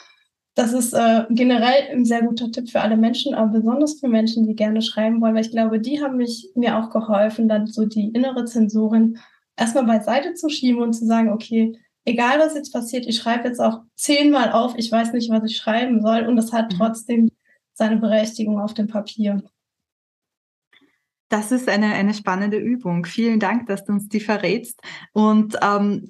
Das 0.55 0.74
ist 0.74 0.93
äh, 0.93 1.25
generell 1.29 1.89
ein 1.91 2.05
sehr 2.05 2.22
guter 2.22 2.51
Tipp 2.51 2.69
für 2.69 2.81
alle 2.81 2.98
Menschen, 2.98 3.34
aber 3.34 3.51
besonders 3.51 4.00
für 4.00 4.10
Menschen, 4.10 4.46
die 4.46 4.55
gerne 4.55 4.81
schreiben 4.81 5.22
wollen, 5.22 5.34
weil 5.34 5.46
ich 5.46 5.51
glaube, 5.51 5.79
die 5.79 6.01
haben 6.01 6.17
mich 6.17 6.50
mir 6.55 6.77
auch 6.77 6.89
geholfen, 6.89 7.48
dann 7.48 7.65
so 7.65 7.86
die 7.86 8.10
innere 8.10 8.46
Zensorin 8.46 9.17
erstmal 9.59 9.85
beiseite 9.85 10.33
zu 10.33 10.49
schieben 10.49 10.81
und 10.81 10.93
zu 10.93 11.05
sagen, 11.05 11.29
okay, 11.29 11.77
egal 12.05 12.39
was 12.39 12.55
jetzt 12.55 12.73
passiert, 12.73 13.05
ich 13.05 13.17
schreibe 13.17 13.47
jetzt 13.47 13.59
auch 13.59 13.81
zehnmal 13.95 14.51
auf, 14.51 14.75
ich 14.77 14.91
weiß 14.91 15.13
nicht, 15.13 15.29
was 15.29 15.43
ich 15.43 15.57
schreiben 15.57 16.01
soll 16.01 16.25
und 16.27 16.35
das 16.35 16.51
hat 16.53 16.73
mhm. 16.73 16.77
trotzdem 16.77 17.31
seine 17.73 17.97
Berechtigung 17.97 18.59
auf 18.59 18.73
dem 18.73 18.87
Papier. 18.87 19.41
Das 21.29 21.51
ist 21.51 21.69
eine, 21.69 21.93
eine 21.93 22.13
spannende 22.13 22.57
Übung. 22.57 23.05
Vielen 23.05 23.39
Dank, 23.39 23.67
dass 23.67 23.85
du 23.85 23.93
uns 23.93 24.09
die 24.09 24.19
verrätst. 24.19 24.81
Und 25.13 25.57
ähm, 25.61 26.07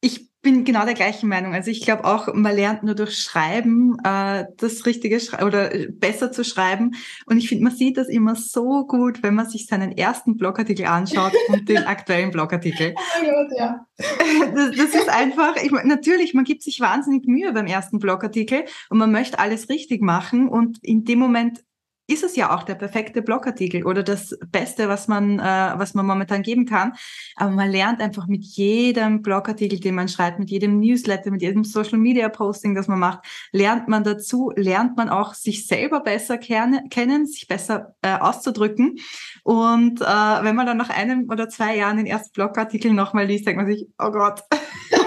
ich 0.00 0.27
bin 0.40 0.64
genau 0.64 0.84
der 0.84 0.94
gleichen 0.94 1.28
Meinung. 1.28 1.52
Also 1.52 1.70
ich 1.70 1.80
glaube 1.80 2.04
auch, 2.04 2.32
man 2.32 2.54
lernt 2.54 2.84
nur 2.84 2.94
durch 2.94 3.18
Schreiben 3.18 3.96
äh, 4.04 4.44
das 4.56 4.86
Richtige 4.86 5.18
Schre 5.18 5.44
oder 5.44 5.74
äh, 5.74 5.88
besser 5.88 6.30
zu 6.30 6.44
schreiben. 6.44 6.92
Und 7.26 7.38
ich 7.38 7.48
finde, 7.48 7.64
man 7.64 7.74
sieht 7.74 7.96
das 7.96 8.08
immer 8.08 8.36
so 8.36 8.86
gut, 8.86 9.22
wenn 9.22 9.34
man 9.34 9.48
sich 9.48 9.66
seinen 9.66 9.92
ersten 9.92 10.36
Blogartikel 10.36 10.86
anschaut 10.86 11.32
und 11.48 11.68
den 11.68 11.78
aktuellen 11.78 12.30
Blogartikel. 12.30 12.94
Oh 13.20 13.56
ja. 13.56 13.86
Das, 14.54 14.76
das 14.76 14.94
ist 14.94 15.08
einfach, 15.08 15.56
ich, 15.56 15.70
natürlich, 15.70 16.32
man 16.32 16.44
gibt 16.44 16.62
sich 16.62 16.80
wahnsinnig 16.80 17.26
Mühe 17.26 17.52
beim 17.52 17.66
ersten 17.66 17.98
Blogartikel 17.98 18.64
und 18.88 18.98
man 18.98 19.10
möchte 19.10 19.38
alles 19.38 19.68
richtig 19.68 20.00
machen. 20.02 20.48
Und 20.48 20.78
in 20.82 21.04
dem 21.04 21.18
Moment 21.18 21.60
ist 22.08 22.24
es 22.24 22.36
ja 22.36 22.56
auch 22.56 22.62
der 22.62 22.74
perfekte 22.74 23.20
Blogartikel 23.20 23.84
oder 23.84 24.02
das 24.02 24.36
Beste, 24.50 24.88
was 24.88 25.08
man, 25.08 25.38
äh, 25.38 25.42
was 25.76 25.92
man 25.92 26.06
momentan 26.06 26.42
geben 26.42 26.64
kann. 26.64 26.94
Aber 27.36 27.50
man 27.50 27.70
lernt 27.70 28.00
einfach 28.00 28.26
mit 28.26 28.44
jedem 28.44 29.20
Blogartikel, 29.20 29.78
den 29.78 29.94
man 29.94 30.08
schreibt, 30.08 30.38
mit 30.38 30.50
jedem 30.50 30.80
Newsletter, 30.80 31.30
mit 31.30 31.42
jedem 31.42 31.64
Social 31.64 31.98
Media 31.98 32.30
Posting, 32.30 32.74
das 32.74 32.88
man 32.88 32.98
macht, 32.98 33.26
lernt 33.52 33.88
man 33.88 34.04
dazu, 34.04 34.50
lernt 34.56 34.96
man 34.96 35.10
auch 35.10 35.34
sich 35.34 35.66
selber 35.66 36.00
besser 36.00 36.38
kennen, 36.38 37.26
sich 37.26 37.46
besser 37.46 37.94
äh, 38.00 38.16
auszudrücken. 38.16 38.96
Und 39.44 40.00
äh, 40.00 40.04
wenn 40.04 40.56
man 40.56 40.66
dann 40.66 40.78
nach 40.78 40.90
einem 40.90 41.28
oder 41.30 41.50
zwei 41.50 41.76
Jahren 41.76 41.98
den 41.98 42.06
ersten 42.06 42.32
Blogartikel 42.32 42.94
nochmal 42.94 43.26
liest, 43.26 43.46
denkt 43.46 43.60
man 43.60 43.70
sich, 43.70 43.86
oh 43.98 44.10
Gott, 44.10 44.40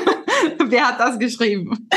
wer 0.66 0.88
hat 0.88 1.00
das 1.00 1.18
geschrieben? 1.18 1.90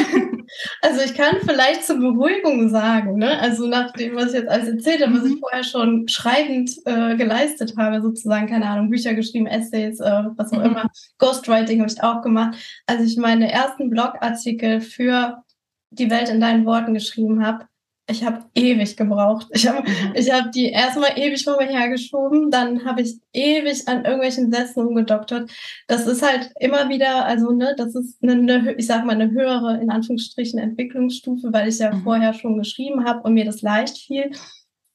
Also 0.84 1.00
ich 1.00 1.14
kann 1.14 1.36
vielleicht 1.40 1.82
zur 1.84 1.98
Beruhigung 1.98 2.68
sagen, 2.68 3.16
ne? 3.16 3.38
also 3.38 3.66
nach 3.66 3.92
dem, 3.92 4.16
was 4.16 4.34
ich 4.34 4.40
jetzt 4.40 4.50
alles 4.50 4.68
erzählt 4.68 5.02
habe, 5.02 5.16
was 5.16 5.24
ich 5.24 5.36
mhm. 5.36 5.38
vorher 5.38 5.64
schon 5.64 6.08
schreibend 6.08 6.72
äh, 6.84 7.16
geleistet 7.16 7.72
habe, 7.78 8.02
sozusagen, 8.02 8.48
keine 8.48 8.66
Ahnung, 8.66 8.90
Bücher 8.90 9.14
geschrieben, 9.14 9.46
Essays, 9.46 9.98
äh, 10.00 10.24
was 10.36 10.52
auch 10.52 10.58
mhm. 10.58 10.64
immer, 10.66 10.90
Ghostwriting 11.16 11.80
habe 11.80 11.90
ich 11.90 12.02
auch 12.02 12.20
gemacht. 12.20 12.58
Als 12.86 13.00
ich 13.00 13.16
meine 13.16 13.50
ersten 13.50 13.88
Blogartikel 13.88 14.82
für 14.82 15.42
die 15.88 16.10
Welt 16.10 16.28
in 16.28 16.40
deinen 16.40 16.66
Worten 16.66 16.92
geschrieben 16.92 17.46
habe, 17.46 17.64
ich 18.06 18.22
habe 18.22 18.44
ewig 18.54 18.96
gebraucht. 18.96 19.48
Ich 19.52 19.66
habe 19.66 19.88
mhm. 19.88 20.12
ich 20.14 20.30
hab 20.30 20.52
die 20.52 20.70
erstmal 20.70 21.18
ewig 21.18 21.42
vor 21.42 21.56
mir 21.56 21.68
hergeschoben, 21.68 22.50
dann 22.50 22.84
habe 22.84 23.02
ich 23.02 23.18
ewig 23.32 23.88
an 23.88 24.04
irgendwelchen 24.04 24.52
Sätzen 24.52 24.86
umgedoktert. 24.86 25.50
Das 25.88 26.06
ist 26.06 26.22
halt 26.22 26.50
immer 26.60 26.88
wieder, 26.88 27.24
also 27.24 27.52
ne, 27.52 27.74
das 27.76 27.94
ist 27.94 28.22
eine, 28.22 28.32
eine 28.32 28.74
ich 28.74 28.86
sag 28.86 29.04
mal, 29.06 29.12
eine 29.12 29.30
höhere, 29.30 29.80
in 29.80 29.90
Anführungsstrichen, 29.90 30.58
Entwicklungsstufe, 30.58 31.52
weil 31.52 31.68
ich 31.68 31.78
ja 31.78 31.94
mhm. 31.94 32.02
vorher 32.02 32.34
schon 32.34 32.58
geschrieben 32.58 33.04
habe 33.04 33.22
und 33.22 33.34
mir 33.34 33.44
das 33.44 33.62
leicht 33.62 33.98
fiel. 33.98 34.30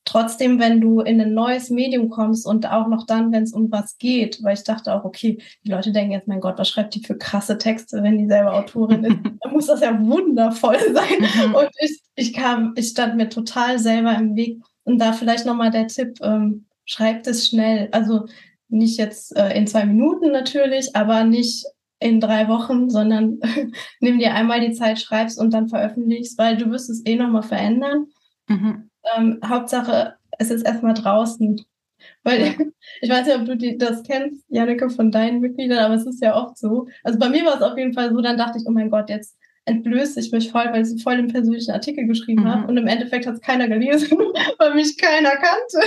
Trotzdem, 0.09 0.59
wenn 0.59 0.81
du 0.81 1.01
in 1.01 1.21
ein 1.21 1.35
neues 1.35 1.69
Medium 1.69 2.09
kommst 2.09 2.47
und 2.47 2.65
auch 2.65 2.87
noch 2.87 3.05
dann, 3.05 3.31
wenn 3.31 3.43
es 3.43 3.53
um 3.53 3.71
was 3.71 3.99
geht, 3.99 4.41
weil 4.41 4.55
ich 4.55 4.63
dachte 4.63 4.91
auch, 4.91 5.03
okay, 5.03 5.37
die 5.63 5.69
Leute 5.69 5.91
denken 5.91 6.13
jetzt, 6.13 6.27
mein 6.27 6.41
Gott, 6.41 6.57
was 6.57 6.67
schreibt 6.67 6.95
die 6.95 7.03
für 7.03 7.15
krasse 7.15 7.59
Texte, 7.59 8.01
wenn 8.01 8.17
die 8.17 8.25
selber 8.25 8.55
Autorin 8.55 9.03
ist? 9.03 9.17
Dann 9.43 9.53
muss 9.53 9.67
das 9.67 9.81
ja 9.81 9.95
wundervoll 10.03 10.79
sein. 10.93 11.49
Mhm. 11.49 11.53
Und 11.53 11.69
ich, 11.77 12.01
ich 12.15 12.33
kam, 12.33 12.73
ich 12.75 12.87
stand 12.87 13.17
mir 13.17 13.29
total 13.29 13.77
selber 13.77 14.15
im 14.15 14.35
Weg. 14.35 14.59
Und 14.83 14.97
da 14.97 15.13
vielleicht 15.13 15.45
nochmal 15.45 15.69
der 15.69 15.85
Tipp, 15.85 16.17
ähm, 16.23 16.65
schreibt 16.85 17.27
es 17.27 17.47
schnell. 17.47 17.89
Also 17.91 18.25
nicht 18.67 18.97
jetzt 18.97 19.37
äh, 19.37 19.55
in 19.55 19.67
zwei 19.67 19.85
Minuten 19.85 20.31
natürlich, 20.31 20.95
aber 20.95 21.23
nicht 21.23 21.67
in 21.99 22.19
drei 22.19 22.47
Wochen, 22.47 22.89
sondern 22.89 23.39
nimm 23.99 24.17
dir 24.17 24.33
einmal 24.33 24.59
die 24.59 24.73
Zeit, 24.73 24.99
schreibst 24.99 25.39
und 25.39 25.53
dann 25.53 25.69
veröffentlichst, 25.69 26.39
weil 26.39 26.57
du 26.57 26.71
wirst 26.71 26.89
es 26.89 27.05
eh 27.05 27.15
nochmal 27.15 27.43
verändern. 27.43 28.07
Mhm 28.49 28.89
ähm, 29.15 29.39
Hauptsache, 29.45 30.15
es 30.37 30.51
ist 30.51 30.65
erstmal 30.65 30.93
draußen. 30.93 31.63
Weil 32.23 32.55
ich 33.01 33.09
weiß 33.09 33.27
nicht, 33.27 33.37
ob 33.37 33.45
du 33.45 33.57
die, 33.57 33.77
das 33.77 34.03
kennst, 34.03 34.45
Janneke, 34.49 34.89
von 34.89 35.11
deinen 35.11 35.41
Mitgliedern, 35.41 35.79
aber 35.79 35.95
es 35.95 36.05
ist 36.05 36.21
ja 36.21 36.35
oft 36.35 36.57
so. 36.57 36.87
Also 37.03 37.19
bei 37.19 37.29
mir 37.29 37.45
war 37.45 37.55
es 37.55 37.61
auf 37.61 37.77
jeden 37.77 37.93
Fall 37.93 38.11
so, 38.11 38.21
dann 38.21 38.37
dachte 38.37 38.57
ich, 38.57 38.65
oh 38.67 38.71
mein 38.71 38.89
Gott, 38.89 39.09
jetzt 39.09 39.37
entblöße 39.69 40.19
ich 40.19 40.31
mich 40.31 40.51
voll, 40.51 40.65
weil 40.71 40.85
ich 40.85 41.03
voll 41.03 41.17
den 41.17 41.27
persönlichen 41.27 41.71
Artikel 41.71 42.05
geschrieben 42.07 42.43
mhm. 42.43 42.47
habe. 42.47 42.67
Und 42.67 42.77
im 42.77 42.87
Endeffekt 42.87 43.25
hat 43.27 43.35
es 43.35 43.41
keiner 43.41 43.67
gelesen, 43.67 44.17
weil 44.57 44.73
mich 44.73 44.97
keiner 44.97 45.31
kannte. 45.31 45.79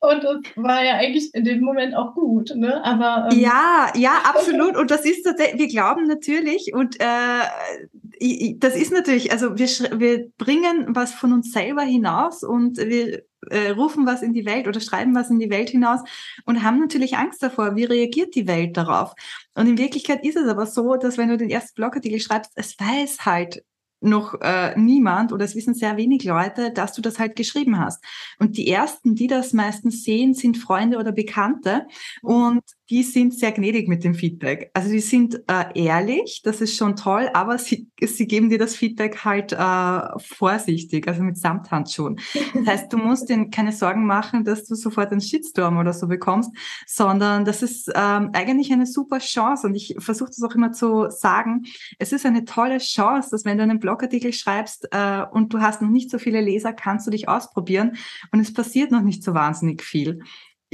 Und 0.00 0.24
das 0.24 0.36
war 0.56 0.84
ja 0.84 0.94
eigentlich 0.94 1.34
in 1.34 1.44
dem 1.44 1.60
Moment 1.60 1.94
auch 1.94 2.14
gut. 2.14 2.54
Ne? 2.54 2.82
Aber 2.84 3.28
ähm, 3.30 3.38
ja, 3.38 3.92
ja, 3.96 4.12
absolut. 4.24 4.76
Und 4.76 4.90
das 4.90 5.04
ist 5.04 5.22
tatsächlich, 5.22 5.60
wir 5.60 5.68
glauben 5.68 6.06
natürlich 6.06 6.72
und 6.72 7.00
äh, 7.00 8.54
das 8.58 8.76
ist 8.76 8.92
natürlich, 8.92 9.32
also 9.32 9.58
wir, 9.58 9.68
wir 9.98 10.30
bringen 10.38 10.86
was 10.88 11.12
von 11.12 11.32
uns 11.32 11.52
selber 11.52 11.82
hinaus 11.82 12.42
und 12.42 12.78
wir 12.78 13.22
äh, 13.50 13.70
rufen 13.70 14.06
was 14.06 14.22
in 14.22 14.32
die 14.32 14.44
Welt 14.44 14.68
oder 14.68 14.80
schreiben 14.80 15.14
was 15.14 15.30
in 15.30 15.38
die 15.38 15.50
Welt 15.50 15.70
hinaus 15.70 16.00
und 16.44 16.62
haben 16.62 16.80
natürlich 16.80 17.16
Angst 17.16 17.42
davor, 17.42 17.76
wie 17.76 17.84
reagiert 17.84 18.34
die 18.34 18.46
Welt 18.46 18.76
darauf. 18.76 19.14
Und 19.54 19.66
in 19.66 19.78
Wirklichkeit 19.78 20.24
ist 20.24 20.36
es 20.36 20.48
aber 20.48 20.66
so, 20.66 20.96
dass 20.96 21.18
wenn 21.18 21.28
du 21.28 21.36
den 21.36 21.50
ersten 21.50 21.74
Blogartikel 21.74 22.20
schreibst, 22.20 22.52
es 22.54 22.78
weiß 22.78 23.24
halt 23.24 23.64
noch 24.04 24.40
äh, 24.40 24.78
niemand 24.78 25.32
oder 25.32 25.44
es 25.44 25.56
wissen 25.56 25.74
sehr 25.74 25.96
wenig 25.96 26.24
Leute, 26.24 26.70
dass 26.70 26.92
du 26.92 27.00
das 27.00 27.18
halt 27.18 27.36
geschrieben 27.36 27.78
hast. 27.78 28.04
Und 28.38 28.56
die 28.56 28.68
ersten, 28.68 29.14
die 29.14 29.26
das 29.26 29.52
meistens 29.52 30.04
sehen, 30.04 30.34
sind 30.34 30.58
Freunde 30.58 30.98
oder 30.98 31.12
Bekannte 31.12 31.86
und 32.22 32.62
die 32.94 33.02
sind 33.02 33.34
sehr 33.34 33.50
gnädig 33.50 33.88
mit 33.88 34.04
dem 34.04 34.14
Feedback. 34.14 34.70
Also 34.72 34.88
die 34.88 35.00
sind 35.00 35.42
äh, 35.48 35.64
ehrlich, 35.74 36.42
das 36.44 36.60
ist 36.60 36.76
schon 36.76 36.94
toll, 36.94 37.28
aber 37.34 37.58
sie, 37.58 37.88
sie 38.00 38.28
geben 38.28 38.50
dir 38.50 38.58
das 38.58 38.76
Feedback 38.76 39.24
halt 39.24 39.52
äh, 39.52 40.18
vorsichtig, 40.18 41.08
also 41.08 41.24
mit 41.24 41.36
Samthandschuhen. 41.36 42.20
Das 42.54 42.66
heißt, 42.68 42.92
du 42.92 42.98
musst 42.98 43.28
dir 43.28 43.50
keine 43.50 43.72
Sorgen 43.72 44.06
machen, 44.06 44.44
dass 44.44 44.64
du 44.66 44.76
sofort 44.76 45.10
einen 45.10 45.20
Shitstorm 45.20 45.76
oder 45.76 45.92
so 45.92 46.06
bekommst, 46.06 46.52
sondern 46.86 47.44
das 47.44 47.62
ist 47.62 47.90
ähm, 47.96 48.30
eigentlich 48.32 48.72
eine 48.72 48.86
super 48.86 49.18
Chance 49.18 49.66
und 49.66 49.74
ich 49.74 49.96
versuche 49.98 50.28
das 50.28 50.42
auch 50.44 50.54
immer 50.54 50.70
zu 50.70 51.10
sagen. 51.10 51.64
Es 51.98 52.12
ist 52.12 52.24
eine 52.24 52.44
tolle 52.44 52.78
Chance, 52.78 53.30
dass 53.32 53.44
wenn 53.44 53.58
du 53.58 53.64
einen 53.64 53.80
Blogartikel 53.80 54.32
schreibst 54.32 54.86
äh, 54.92 55.24
und 55.32 55.52
du 55.52 55.60
hast 55.60 55.82
noch 55.82 55.90
nicht 55.90 56.12
so 56.12 56.18
viele 56.18 56.40
Leser, 56.40 56.72
kannst 56.72 57.08
du 57.08 57.10
dich 57.10 57.28
ausprobieren 57.28 57.96
und 58.30 58.38
es 58.38 58.52
passiert 58.52 58.92
noch 58.92 59.02
nicht 59.02 59.24
so 59.24 59.34
wahnsinnig 59.34 59.82
viel 59.82 60.20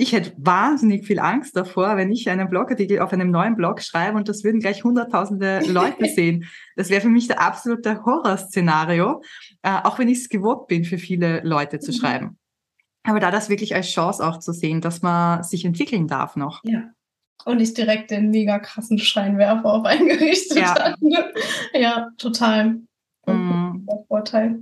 ich 0.00 0.12
hätte 0.12 0.32
wahnsinnig 0.38 1.06
viel 1.06 1.18
Angst 1.18 1.54
davor, 1.56 1.96
wenn 1.96 2.10
ich 2.10 2.30
einen 2.30 2.48
Blogartikel 2.48 3.00
auf 3.00 3.12
einem 3.12 3.30
neuen 3.30 3.54
Blog 3.54 3.82
schreibe 3.82 4.16
und 4.16 4.28
das 4.28 4.44
würden 4.44 4.60
gleich 4.60 4.82
hunderttausende 4.82 5.60
Leute 5.66 6.06
sehen. 6.14 6.46
Das 6.76 6.88
wäre 6.88 7.02
für 7.02 7.08
mich 7.08 7.28
der 7.28 7.40
absolute 7.40 8.04
Horrorszenario, 8.04 9.22
äh, 9.62 9.78
auch 9.84 9.98
wenn 9.98 10.08
ich 10.08 10.18
es 10.18 10.28
gewohnt 10.30 10.68
bin, 10.68 10.84
für 10.84 10.96
viele 10.96 11.42
Leute 11.42 11.80
zu 11.80 11.90
mhm. 11.92 11.96
schreiben. 11.96 12.38
Aber 13.02 13.20
da 13.20 13.30
das 13.30 13.50
wirklich 13.50 13.74
als 13.74 13.88
Chance 13.88 14.26
auch 14.26 14.38
zu 14.38 14.52
sehen, 14.52 14.80
dass 14.80 15.02
man 15.02 15.42
sich 15.42 15.64
entwickeln 15.64 16.06
darf 16.06 16.36
noch. 16.36 16.62
Ja. 16.64 16.90
Und 17.44 17.58
nicht 17.58 17.76
direkt 17.76 18.10
den 18.10 18.30
mega 18.30 18.58
krassen 18.58 18.98
Scheinwerfer 18.98 19.72
auf 19.72 19.84
eingerichtet 19.84 20.56
ja. 20.58 20.74
hat. 20.74 20.98
Ja, 21.74 22.08
total. 22.16 22.80
Mhm. 23.26 23.86
Vorteil. 24.08 24.60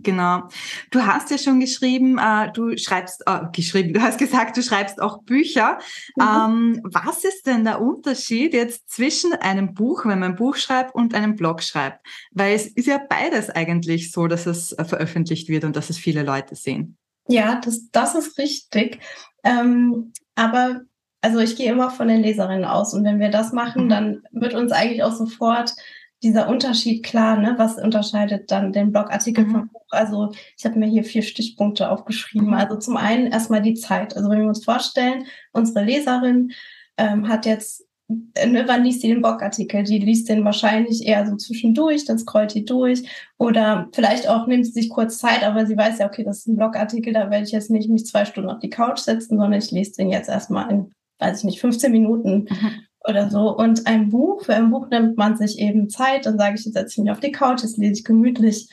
Genau. 0.00 0.48
Du 0.90 1.00
hast 1.00 1.30
ja 1.30 1.38
schon 1.38 1.60
geschrieben, 1.60 2.18
äh, 2.18 2.50
du 2.52 2.76
schreibst, 2.76 3.22
äh, 3.26 3.40
geschrieben, 3.52 3.92
du 3.92 4.02
hast 4.02 4.18
gesagt, 4.18 4.56
du 4.56 4.62
schreibst 4.62 5.00
auch 5.00 5.22
Bücher. 5.22 5.78
Mhm. 6.16 6.22
Ähm, 6.22 6.80
was 6.84 7.24
ist 7.24 7.46
denn 7.46 7.64
der 7.64 7.80
Unterschied 7.80 8.54
jetzt 8.54 8.90
zwischen 8.90 9.32
einem 9.34 9.74
Buch, 9.74 10.04
wenn 10.04 10.18
man 10.18 10.32
ein 10.32 10.36
Buch 10.36 10.56
schreibt, 10.56 10.94
und 10.94 11.14
einem 11.14 11.36
Blog 11.36 11.62
schreibt? 11.62 12.06
Weil 12.32 12.54
es 12.54 12.66
ist 12.66 12.86
ja 12.86 12.98
beides 12.98 13.50
eigentlich 13.50 14.12
so, 14.12 14.26
dass 14.26 14.46
es 14.46 14.72
äh, 14.72 14.84
veröffentlicht 14.84 15.48
wird 15.48 15.64
und 15.64 15.76
dass 15.76 15.90
es 15.90 15.98
viele 15.98 16.22
Leute 16.22 16.54
sehen. 16.54 16.96
Ja, 17.28 17.60
das, 17.62 17.90
das 17.90 18.14
ist 18.14 18.38
richtig. 18.38 19.00
Ähm, 19.44 20.12
aber 20.34 20.82
also 21.20 21.40
ich 21.40 21.56
gehe 21.56 21.70
immer 21.70 21.90
von 21.90 22.08
den 22.08 22.22
Leserinnen 22.22 22.64
aus 22.64 22.94
und 22.94 23.04
wenn 23.04 23.20
wir 23.20 23.30
das 23.30 23.52
machen, 23.52 23.84
mhm. 23.84 23.88
dann 23.88 24.22
wird 24.32 24.54
uns 24.54 24.72
eigentlich 24.72 25.02
auch 25.02 25.12
sofort 25.12 25.74
dieser 26.22 26.48
Unterschied 26.48 27.04
klar, 27.04 27.36
ne? 27.36 27.54
Was 27.58 27.78
unterscheidet 27.78 28.50
dann 28.50 28.72
den 28.72 28.92
Blogartikel 28.92 29.44
mhm. 29.44 29.50
vom 29.50 29.68
Buch? 29.68 29.86
Also 29.90 30.32
ich 30.56 30.64
habe 30.64 30.78
mir 30.78 30.86
hier 30.86 31.04
vier 31.04 31.22
Stichpunkte 31.22 31.90
aufgeschrieben. 31.90 32.48
Mhm. 32.48 32.54
Also 32.54 32.76
zum 32.76 32.96
einen 32.96 33.28
erstmal 33.28 33.62
die 33.62 33.74
Zeit. 33.74 34.16
Also 34.16 34.28
wenn 34.28 34.40
wir 34.40 34.48
uns 34.48 34.64
vorstellen, 34.64 35.26
unsere 35.52 35.84
Leserin 35.84 36.52
ähm, 36.96 37.28
hat 37.28 37.46
jetzt, 37.46 37.86
ne, 38.08 38.64
wann 38.66 38.84
liest 38.84 39.02
sie 39.02 39.08
den 39.08 39.20
Blogartikel? 39.20 39.84
Die 39.84 40.00
liest 40.00 40.28
den 40.28 40.44
wahrscheinlich 40.44 41.06
eher 41.06 41.24
so 41.24 41.36
zwischendurch, 41.36 42.04
dann 42.04 42.18
scrollt 42.18 42.54
die 42.54 42.64
durch 42.64 43.04
oder 43.38 43.88
vielleicht 43.92 44.28
auch 44.28 44.48
nimmt 44.48 44.66
sie 44.66 44.72
sich 44.72 44.88
kurz 44.88 45.18
Zeit, 45.18 45.44
aber 45.44 45.66
sie 45.66 45.76
weiß 45.76 45.98
ja, 45.98 46.06
okay, 46.06 46.24
das 46.24 46.38
ist 46.38 46.48
ein 46.48 46.56
Blogartikel, 46.56 47.12
da 47.12 47.30
werde 47.30 47.44
ich 47.44 47.52
jetzt 47.52 47.70
nicht 47.70 47.88
mich 47.88 48.06
zwei 48.06 48.24
Stunden 48.24 48.50
auf 48.50 48.58
die 48.58 48.70
Couch 48.70 48.98
setzen, 48.98 49.38
sondern 49.38 49.60
ich 49.60 49.70
lese 49.70 49.92
den 49.92 50.10
jetzt 50.10 50.28
erstmal 50.28 50.68
in, 50.70 50.90
weiß 51.20 51.38
ich 51.38 51.44
nicht, 51.44 51.60
15 51.60 51.92
Minuten. 51.92 52.48
Mhm 52.50 52.87
oder 53.08 53.30
so. 53.30 53.56
Und 53.56 53.86
ein 53.86 54.10
Buch, 54.10 54.44
für 54.44 54.54
ein 54.54 54.70
Buch 54.70 54.88
nimmt 54.90 55.16
man 55.16 55.36
sich 55.36 55.58
eben 55.58 55.88
Zeit. 55.88 56.26
Dann 56.26 56.38
sage 56.38 56.56
ich, 56.56 56.64
jetzt 56.64 56.74
setze 56.74 56.92
ich 56.92 56.98
mich 56.98 57.10
auf 57.10 57.20
die 57.20 57.32
Couch, 57.32 57.62
jetzt 57.62 57.78
lese 57.78 57.94
ich 57.94 58.04
gemütlich 58.04 58.68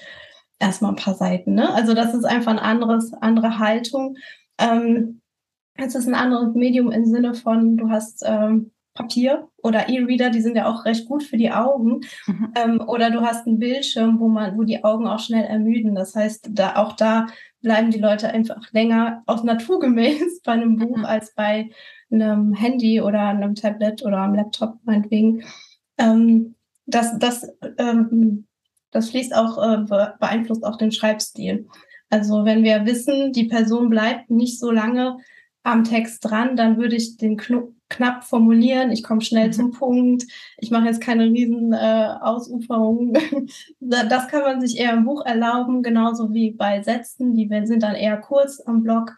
erstmal 0.60 0.92
ein 0.92 0.98
paar 0.98 1.16
Seiten. 1.16 1.54
Ne? 1.54 1.74
Also 1.74 1.94
das 1.94 2.14
ist 2.14 2.26
einfach 2.26 2.52
ein 2.52 2.60
anderes, 2.60 3.14
andere 3.14 3.60
Haltung. 3.60 4.18
Ähm, 4.60 5.22
es 5.76 5.96
ist 5.96 6.08
ein 6.08 6.16
anderes 6.16 6.54
Medium 6.56 6.92
im 6.92 7.06
Sinne 7.06 7.34
von, 7.34 7.78
du 7.78 7.90
hast 7.90 8.24
ähm, 8.26 8.72
Papier 8.94 9.50
oder 9.62 9.90
E-Reader, 9.90 10.30
die 10.30 10.42
sind 10.42 10.56
ja 10.56 10.68
auch 10.68 10.86
recht 10.86 11.08
gut 11.08 11.22
für 11.24 11.36
die 11.38 11.52
Augen. 11.52 12.02
Mhm. 12.26 12.54
Ähm, 12.56 12.82
oder 12.88 13.12
du 13.12 13.22
hast 13.22 13.46
einen 13.46 13.60
Bildschirm, 13.60 14.20
wo 14.20 14.30
man, 14.30 14.58
wo 14.58 14.64
die 14.64 14.84
Augen 14.84 15.06
auch 15.06 15.20
schnell 15.20 15.44
ermüden. 15.44 15.96
Das 15.96 16.16
heißt, 16.16 16.50
da 16.52 16.78
auch 16.78 16.94
da 16.94 17.28
bleiben 17.62 17.92
die 17.92 18.00
Leute 18.00 18.30
einfach 18.30 18.72
länger 18.72 19.22
aus 19.26 19.44
naturgemäß 19.44 20.42
bei 20.46 20.54
einem 20.54 20.78
Buch 20.78 20.98
mhm. 20.98 21.06
als 21.06 21.36
bei 21.36 21.72
einem 22.12 22.54
Handy 22.54 23.02
oder 23.02 23.22
einem 23.22 23.56
Tablet 23.56 24.04
oder 24.04 24.22
einem 24.22 24.36
Laptop 24.36 24.78
meinetwegen. 24.84 25.44
Ähm, 25.98 26.56
das, 26.86 27.18
das, 27.20 27.48
ähm, 27.78 28.46
das 28.92 29.10
fließt 29.10 29.36
auch, 29.36 29.58
äh, 29.62 29.78
beeinflusst 30.20 30.64
auch 30.64 30.78
den 30.78 30.92
Schreibstil. 30.92 31.68
Also 32.10 32.46
wenn 32.46 32.64
wir 32.64 32.86
wissen, 32.86 33.34
die 33.34 33.46
Person 33.46 33.90
bleibt 33.90 34.30
nicht 34.30 34.60
so 34.60 34.72
lange 34.72 35.18
am 35.64 35.84
Text 35.84 36.24
dran, 36.24 36.56
dann 36.56 36.78
würde 36.78 36.96
ich 36.96 37.18
den 37.18 37.38
Knu 37.38 37.74
knapp 37.88 38.24
formulieren, 38.24 38.92
ich 38.92 39.04
komme 39.04 39.22
schnell 39.22 39.48
mhm. 39.48 39.52
zum 39.54 39.72
Punkt, 39.72 40.24
ich 40.58 40.72
mache 40.72 40.86
jetzt 40.86 41.02
keine 41.02 41.26
riesen 41.26 41.72
äh, 41.72 42.10
Ausuferungen. 42.20 43.14
das 43.80 44.28
kann 44.28 44.42
man 44.42 44.60
sich 44.60 44.80
eher 44.80 44.94
im 44.94 45.06
Buch 45.06 45.24
erlauben, 45.24 45.84
genauso 45.84 46.34
wie 46.34 46.52
bei 46.52 46.82
Sätzen, 46.82 47.36
die 47.36 47.48
sind 47.66 47.84
dann 47.84 47.96
eher 47.96 48.18
kurz 48.18 48.60
am 48.66 48.82
Blog, 48.82 49.16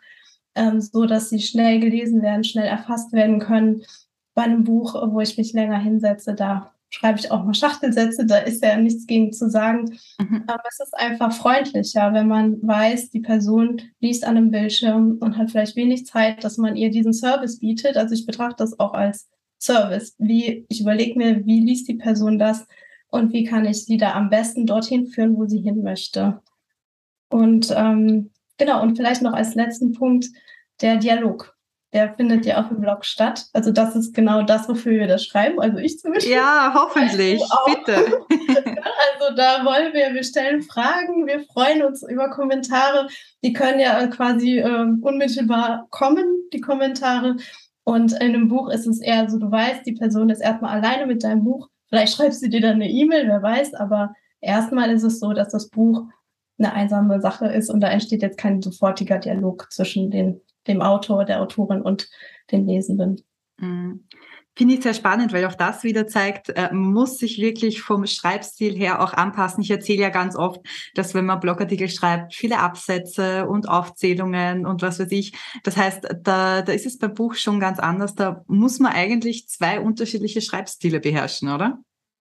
ähm, 0.57 0.81
so 0.81 1.05
dass 1.05 1.29
sie 1.29 1.39
schnell 1.39 1.79
gelesen 1.79 2.21
werden, 2.21 2.43
schnell 2.43 2.67
erfasst 2.67 3.13
werden 3.13 3.39
können. 3.39 3.83
Bei 4.33 4.43
einem 4.43 4.63
Buch, 4.63 4.95
wo 5.11 5.19
ich 5.19 5.37
mich 5.37 5.53
länger 5.53 5.79
hinsetze, 5.79 6.35
da 6.35 6.71
schreibe 6.89 7.19
ich 7.19 7.31
auch 7.31 7.43
mal 7.43 7.53
Schachtelsätze, 7.53 8.25
da 8.25 8.37
ist 8.37 8.63
ja 8.63 8.77
nichts 8.77 9.07
gegen 9.07 9.33
zu 9.33 9.49
sagen. 9.49 9.97
Mhm. 10.19 10.43
Aber 10.47 10.63
es 10.69 10.79
ist 10.79 10.95
einfach 10.95 11.33
freundlicher, 11.33 12.13
wenn 12.13 12.27
man 12.27 12.61
weiß, 12.61 13.09
die 13.09 13.19
Person 13.19 13.81
liest 13.99 14.25
an 14.25 14.37
einem 14.37 14.51
Bildschirm 14.51 15.17
und 15.19 15.37
hat 15.37 15.51
vielleicht 15.51 15.75
wenig 15.75 16.05
Zeit, 16.05 16.43
dass 16.43 16.57
man 16.57 16.75
ihr 16.75 16.89
diesen 16.89 17.13
Service 17.13 17.59
bietet. 17.59 17.97
Also 17.97 18.13
ich 18.13 18.25
betrachte 18.25 18.63
das 18.63 18.79
auch 18.79 18.93
als 18.93 19.29
Service. 19.59 20.15
Wie, 20.17 20.65
ich 20.69 20.81
überlege 20.81 21.17
mir, 21.17 21.45
wie 21.45 21.59
liest 21.59 21.87
die 21.87 21.95
Person 21.95 22.39
das 22.39 22.65
und 23.09 23.33
wie 23.33 23.43
kann 23.43 23.65
ich 23.65 23.83
sie 23.83 23.97
da 23.97 24.13
am 24.13 24.29
besten 24.29 24.65
dorthin 24.65 25.07
führen, 25.07 25.35
wo 25.35 25.45
sie 25.45 25.59
hin 25.59 25.81
möchte. 25.81 26.41
Und 27.29 27.73
ähm, 27.75 28.31
genau, 28.57 28.81
und 28.81 28.95
vielleicht 28.95 29.21
noch 29.21 29.33
als 29.33 29.55
letzten 29.55 29.93
Punkt 29.93 30.27
der 30.81 30.97
Dialog 30.97 31.57
der 31.93 32.13
findet 32.15 32.45
ja 32.45 32.59
auf 32.59 32.67
dem 32.67 32.81
Blog 32.81 33.05
statt. 33.05 33.45
Also 33.53 33.71
das 33.71 33.95
ist 33.95 34.13
genau 34.13 34.41
das, 34.43 34.67
wofür 34.67 34.91
wir 34.91 35.07
das 35.07 35.25
schreiben. 35.25 35.59
Also 35.59 35.77
ich 35.77 35.99
zumindest. 35.99 36.27
Ja, 36.27 36.73
hoffentlich. 36.75 37.41
Bitte. 37.65 37.95
also 38.29 39.35
da 39.35 39.63
wollen 39.63 39.93
wir, 39.93 40.13
wir 40.13 40.23
stellen 40.23 40.61
Fragen, 40.61 41.25
wir 41.27 41.45
freuen 41.45 41.83
uns 41.83 42.03
über 42.03 42.29
Kommentare. 42.29 43.07
Die 43.43 43.53
können 43.53 43.79
ja 43.79 44.05
quasi 44.07 44.59
äh, 44.59 44.85
unmittelbar 45.01 45.87
kommen, 45.89 46.25
die 46.51 46.61
Kommentare. 46.61 47.37
Und 47.83 48.11
in 48.13 48.35
einem 48.35 48.49
Buch 48.49 48.69
ist 48.69 48.85
es 48.85 48.99
eher 48.99 49.29
so, 49.29 49.39
du 49.39 49.49
weißt, 49.49 49.85
die 49.85 49.93
Person 49.93 50.29
ist 50.29 50.41
erstmal 50.41 50.77
alleine 50.77 51.05
mit 51.05 51.23
deinem 51.23 51.45
Buch. 51.45 51.69
Vielleicht 51.87 52.17
schreibst 52.17 52.43
du 52.43 52.49
dir 52.49 52.59
dann 52.59 52.75
eine 52.75 52.89
E-Mail, 52.89 53.27
wer 53.27 53.41
weiß, 53.41 53.73
aber 53.75 54.13
erstmal 54.41 54.91
ist 54.91 55.03
es 55.03 55.21
so, 55.21 55.31
dass 55.31 55.49
das 55.49 55.69
Buch 55.69 56.03
eine 56.57 56.73
einsame 56.73 57.21
Sache 57.21 57.47
ist 57.47 57.69
und 57.69 57.81
da 57.81 57.89
entsteht 57.89 58.21
jetzt 58.21 58.37
kein 58.37 58.61
sofortiger 58.61 59.19
Dialog 59.19 59.71
zwischen 59.71 60.09
den 60.11 60.41
dem 60.67 60.81
Autor, 60.81 61.25
der 61.25 61.41
Autorin 61.41 61.81
und 61.81 62.09
den 62.51 62.67
Lesenden. 62.67 63.21
Mhm. 63.57 64.05
Finde 64.55 64.73
ich 64.73 64.81
sehr 64.81 64.95
spannend, 64.95 65.33
weil 65.33 65.45
auch 65.45 65.53
das 65.53 65.83
wieder 65.83 66.07
zeigt, 66.07 66.49
äh, 66.49 66.69
man 66.71 66.91
muss 66.91 67.19
sich 67.19 67.39
wirklich 67.39 67.83
vom 67.83 68.07
Schreibstil 68.07 68.75
her 68.75 69.03
auch 69.03 69.13
anpassen. 69.13 69.61
Ich 69.61 69.69
erzähle 69.69 70.01
ja 70.01 70.09
ganz 70.09 70.35
oft, 70.35 70.61
dass 70.95 71.13
wenn 71.13 71.25
man 71.25 71.39
Blogartikel 71.39 71.87
schreibt, 71.89 72.33
viele 72.33 72.57
Absätze 72.57 73.47
und 73.47 73.69
Aufzählungen 73.69 74.65
und 74.65 74.81
was 74.81 74.99
weiß 74.99 75.11
ich. 75.11 75.33
Das 75.63 75.77
heißt, 75.77 76.07
da, 76.23 76.63
da 76.63 76.71
ist 76.73 76.87
es 76.87 76.97
beim 76.97 77.13
Buch 77.13 77.35
schon 77.35 77.59
ganz 77.59 77.77
anders. 77.77 78.15
Da 78.15 78.43
muss 78.47 78.79
man 78.79 78.93
eigentlich 78.93 79.47
zwei 79.47 79.79
unterschiedliche 79.79 80.41
Schreibstile 80.41 81.01
beherrschen, 81.01 81.49
oder? 81.49 81.79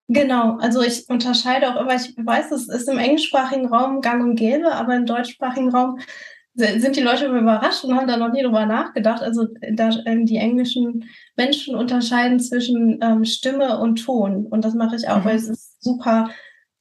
Genau, 0.09 0.57
also 0.57 0.81
ich 0.81 1.09
unterscheide 1.09 1.69
auch 1.69 1.81
immer, 1.81 1.95
ich 1.95 2.15
weiß, 2.17 2.51
es 2.51 2.69
ist 2.69 2.87
im 2.87 2.97
englischsprachigen 2.97 3.67
Raum 3.67 3.99
gang 4.01 4.23
und 4.23 4.35
gäbe, 4.35 4.73
aber 4.73 4.95
im 4.95 5.05
deutschsprachigen 5.05 5.69
Raum 5.69 5.99
sind 6.57 6.95
die 6.95 7.01
Leute 7.01 7.27
überrascht 7.27 7.83
und 7.83 7.95
haben 7.95 8.07
da 8.07 8.17
noch 8.17 8.31
nie 8.31 8.41
drüber 8.41 8.65
nachgedacht. 8.65 9.21
Also 9.21 9.47
da, 9.73 9.91
ähm, 10.05 10.25
die 10.25 10.37
englischen 10.37 11.05
Menschen 11.35 11.75
unterscheiden 11.75 12.39
zwischen 12.39 12.99
ähm, 13.01 13.25
Stimme 13.25 13.79
und 13.79 14.03
Ton. 14.03 14.47
Und 14.47 14.65
das 14.65 14.73
mache 14.73 14.95
ich 14.95 15.07
auch, 15.07 15.19
mhm. 15.19 15.25
weil 15.25 15.35
es 15.35 15.49
ist 15.49 15.83
super 15.83 16.29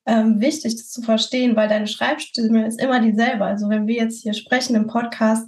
ähm, 0.07 0.41
wichtig, 0.41 0.77
das 0.77 0.89
zu 0.89 1.03
verstehen, 1.03 1.57
weil 1.57 1.69
deine 1.69 1.89
Schreibstimme 1.89 2.67
ist 2.67 2.81
immer 2.81 3.01
dieselbe. 3.01 3.45
Also 3.45 3.69
wenn 3.69 3.87
wir 3.87 3.97
jetzt 3.97 4.23
hier 4.23 4.33
sprechen 4.33 4.77
im 4.77 4.87
Podcast, 4.87 5.47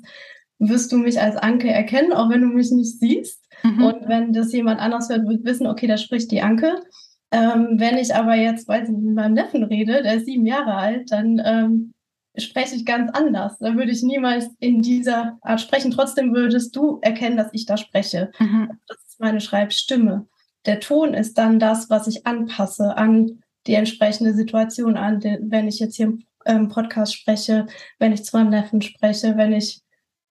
wirst 0.59 0.93
du 0.93 0.99
mich 0.99 1.21
als 1.21 1.37
Anke 1.37 1.71
erkennen, 1.71 2.13
auch 2.13 2.29
wenn 2.29 2.43
du 2.43 2.49
mich 2.49 2.71
nicht 2.71 2.99
siehst. 2.99 3.43
Mhm. 3.63 3.83
Und 3.83 4.09
wenn 4.09 4.33
das 4.33 4.53
jemand 4.53 4.81
anders 4.81 5.09
hört, 5.09 5.27
wird 5.27 5.45
wissen, 5.45 5.67
okay, 5.67 5.87
da 5.87 5.97
spricht 5.97 6.31
die 6.33 6.43
Anke. 6.43 6.83
Ähm, 7.31 7.75
wenn 7.79 7.99
ich 7.99 8.15
aber 8.15 8.35
jetzt, 8.35 8.69
weiß 8.69 8.89
ich 8.89 8.95
nicht, 8.95 9.05
mit 9.05 9.15
meinem 9.15 9.35
Neffen 9.35 9.63
rede, 9.65 10.03
der 10.03 10.15
ist 10.15 10.27
sieben 10.27 10.47
Jahre 10.47 10.75
alt, 10.75 11.13
dann 11.13 11.41
ähm, 11.45 11.95
spreche 12.37 12.77
ich 12.77 12.87
ganz 12.87 13.11
anders. 13.13 13.59
Da 13.59 13.75
würde 13.75 13.91
ich 13.91 14.03
niemals 14.03 14.49
in 14.61 14.81
dieser 14.81 15.39
Art 15.43 15.61
sprechen. 15.61 15.91
Trotzdem 15.91 16.35
würdest 16.35 16.75
du 16.75 16.99
erkennen, 17.03 17.37
dass 17.37 17.53
ich 17.53 17.67
da 17.67 17.77
spreche. 17.77 18.31
Mhm. 18.39 18.71
Das 18.87 18.99
ist 19.07 19.21
meine 19.21 19.41
Schreibstimme. 19.41 20.27
Der 20.67 20.81
Ton 20.81 21.15
ist 21.15 21.39
dann 21.39 21.59
das, 21.59 21.91
was 21.91 22.07
ich 22.07 22.27
anpasse 22.27 22.97
an 22.97 23.43
die 23.67 23.75
entsprechende 23.75 24.35
Situation, 24.35 24.97
an 24.97 25.23
wenn 25.23 25.69
ich 25.69 25.79
jetzt 25.79 25.97
hier 25.97 26.07
im 26.07 26.25
ähm, 26.47 26.69
Podcast 26.69 27.15
spreche, 27.15 27.67
wenn 27.99 28.13
ich 28.13 28.25
zu 28.25 28.37
meinem 28.37 28.51
Neffen 28.51 28.81
spreche, 28.81 29.37
wenn 29.37 29.53
ich 29.53 29.83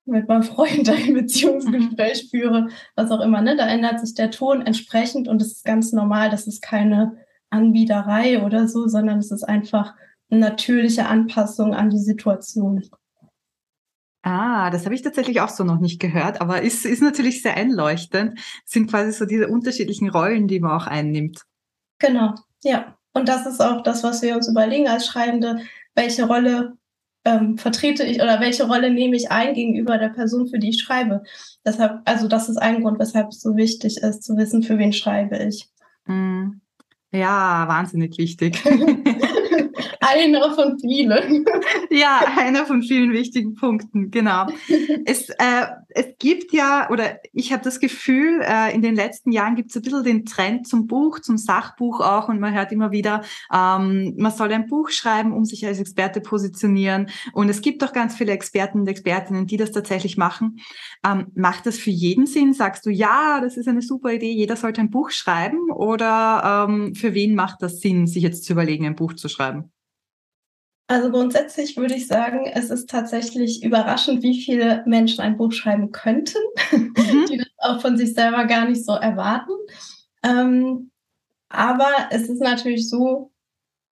mit 0.08 0.28
meinem 0.28 0.44
Freund 0.44 0.90
ein 0.90 1.14
Beziehungsgespräch 1.14 2.26
mhm. 2.26 2.30
führe, 2.30 2.68
was 2.96 3.12
auch 3.12 3.22
immer. 3.22 3.42
Ne? 3.42 3.56
Da 3.56 3.68
ändert 3.68 4.00
sich 4.00 4.16
der 4.16 4.32
Ton 4.32 4.62
entsprechend 4.62 5.28
und 5.28 5.42
es 5.42 5.52
ist 5.52 5.66
ganz 5.66 5.92
normal. 5.92 6.30
Das 6.30 6.48
ist 6.48 6.62
keine 6.62 7.18
Anbiederei 7.50 8.44
oder 8.44 8.68
so, 8.68 8.88
sondern 8.88 9.20
es 9.20 9.32
ist 9.32 9.44
einfach 9.44 9.94
natürliche 10.30 11.06
Anpassung 11.06 11.74
an 11.74 11.90
die 11.90 12.00
Situation. 12.00 12.84
Ah, 14.24 14.70
das 14.72 14.84
habe 14.84 14.96
ich 14.96 15.02
tatsächlich 15.02 15.40
auch 15.40 15.50
so 15.50 15.64
noch 15.64 15.80
nicht 15.80 16.02
gehört, 16.02 16.42
aber 16.42 16.62
ist, 16.62 16.86
ist 16.86 17.02
natürlich 17.02 17.42
sehr 17.42 17.56
einleuchtend. 17.56 18.38
Es 18.66 18.72
sind 18.72 18.90
quasi 18.90 19.14
so 19.14 19.26
diese 19.26 19.48
unterschiedlichen 19.48 20.10
Rollen, 20.10 20.48
die 20.48 20.60
man 20.60 20.72
auch 20.72 20.88
einnimmt. 20.88 21.44
Genau, 22.00 22.34
ja. 22.64 22.98
Und 23.14 23.30
das 23.30 23.46
ist 23.46 23.62
auch 23.62 23.84
das, 23.84 24.04
was 24.04 24.22
wir 24.22 24.36
uns 24.36 24.50
überlegen 24.50 24.88
als 24.88 25.08
Schreibende, 25.08 25.62
welche 25.96 26.28
Rolle 26.28 26.78
ähm, 27.28 27.58
vertrete 27.58 28.04
ich 28.04 28.22
oder 28.22 28.40
welche 28.40 28.66
Rolle 28.68 28.90
nehme 28.90 29.16
ich 29.16 29.30
ein 29.32 29.54
gegenüber 29.54 29.98
der 29.98 30.10
Person, 30.10 30.48
für 30.48 30.60
die 30.60 30.70
ich 30.70 30.82
schreibe. 30.82 31.24
Deshalb, 31.66 32.02
also 32.06 32.28
das 32.28 32.48
ist 32.48 32.58
ein 32.58 32.82
Grund, 32.82 33.00
weshalb 33.00 33.30
es 33.30 33.42
so 33.42 33.58
wichtig 33.58 33.98
ist, 33.98 34.24
zu 34.24 34.38
wissen, 34.38 34.64
für 34.64 34.78
wen 34.78 34.94
schreibe 34.94 35.38
ich. 35.38 35.68
Mm. 36.06 36.62
Ja, 37.12 37.66
wahnsinnig 37.68 38.18
wichtig. 38.18 38.64
einer 40.08 40.54
von 40.54 40.80
vielen. 40.80 41.46
Ja, 41.90 42.22
einer 42.38 42.66
von 42.66 42.84
vielen 42.84 43.12
wichtigen 43.12 43.56
Punkten, 43.56 44.12
genau. 44.12 44.48
Es, 45.06 45.30
äh, 45.30 45.66
es 45.90 46.06
gibt 46.20 46.54
ja, 46.54 46.90
oder 46.90 47.20
ich 47.34 47.54
habe 47.54 47.64
das 47.64 47.80
Gefühl, 47.80 48.42
äh, 48.42 48.74
in 48.74 48.82
den 48.82 48.96
letzten 48.96 49.32
Jahren 49.32 49.56
gibt 49.56 49.70
es 49.70 49.76
ein 49.76 49.82
bisschen 49.82 50.04
den 50.04 50.26
Trend 50.26 50.68
zum 50.68 50.88
Buch, 50.88 51.20
zum 51.20 51.38
Sachbuch 51.38 52.02
auch 52.02 52.30
und 52.30 52.40
man 52.40 52.54
hört 52.54 52.72
immer 52.72 52.92
wieder, 52.92 53.24
ähm, 53.54 54.14
man 54.18 54.32
soll 54.32 54.52
ein 54.52 54.68
Buch 54.68 54.90
schreiben, 54.90 55.34
um 55.34 55.46
sich 55.46 55.66
als 55.66 55.80
Experte 55.80 56.22
positionieren. 56.22 57.10
Und 57.34 57.50
es 57.50 57.62
gibt 57.62 57.84
auch 57.84 57.94
ganz 57.94 58.16
viele 58.16 58.32
Experten 58.32 58.82
und 58.82 58.88
Expertinnen, 58.88 59.48
die 59.48 59.58
das 59.58 59.72
tatsächlich 59.72 60.18
machen. 60.18 60.60
Ähm, 61.06 61.28
macht 61.36 61.66
das 61.66 61.78
für 61.78 61.92
jeden 61.92 62.28
Sinn? 62.28 62.54
Sagst 62.54 62.86
du, 62.86 62.90
ja, 62.90 63.40
das 63.42 63.58
ist 63.58 63.68
eine 63.68 63.82
super 63.82 64.12
Idee, 64.12 64.32
jeder 64.32 64.56
sollte 64.56 64.82
ein 64.82 64.90
Buch 64.90 65.12
schreiben? 65.12 65.72
Oder 65.72 66.68
ähm, 66.70 66.96
für 66.96 67.14
wen 67.14 67.36
macht 67.36 67.62
das 67.62 67.80
Sinn, 67.80 68.08
sich 68.08 68.24
jetzt 68.24 68.46
zu 68.46 68.54
überlegen, 68.54 68.86
ein 68.86 68.96
Buch 68.96 69.14
zu 69.14 69.30
schreiben? 69.30 69.72
Also 70.88 71.12
grundsätzlich 71.12 71.76
würde 71.76 71.96
ich 71.96 72.08
sagen, 72.08 72.46
es 72.46 72.70
ist 72.70 72.90
tatsächlich 72.90 73.62
überraschend, 73.62 74.24
wie 74.24 74.42
viele 74.42 74.84
Menschen 74.86 75.20
ein 75.20 75.36
Buch 75.36 75.52
schreiben 75.52 75.92
könnten, 75.92 76.40
mhm. 76.72 77.26
die 77.30 77.38
das 77.38 77.48
auch 77.58 77.82
von 77.82 77.98
sich 77.98 78.14
selber 78.14 78.46
gar 78.46 78.70
nicht 78.70 78.86
so 78.86 78.94
erwarten. 78.94 79.52
Ähm, 80.24 80.92
aber 81.50 81.90
es 82.12 82.30
ist 82.30 82.42
natürlich 82.42 82.90
so, 82.90 83.32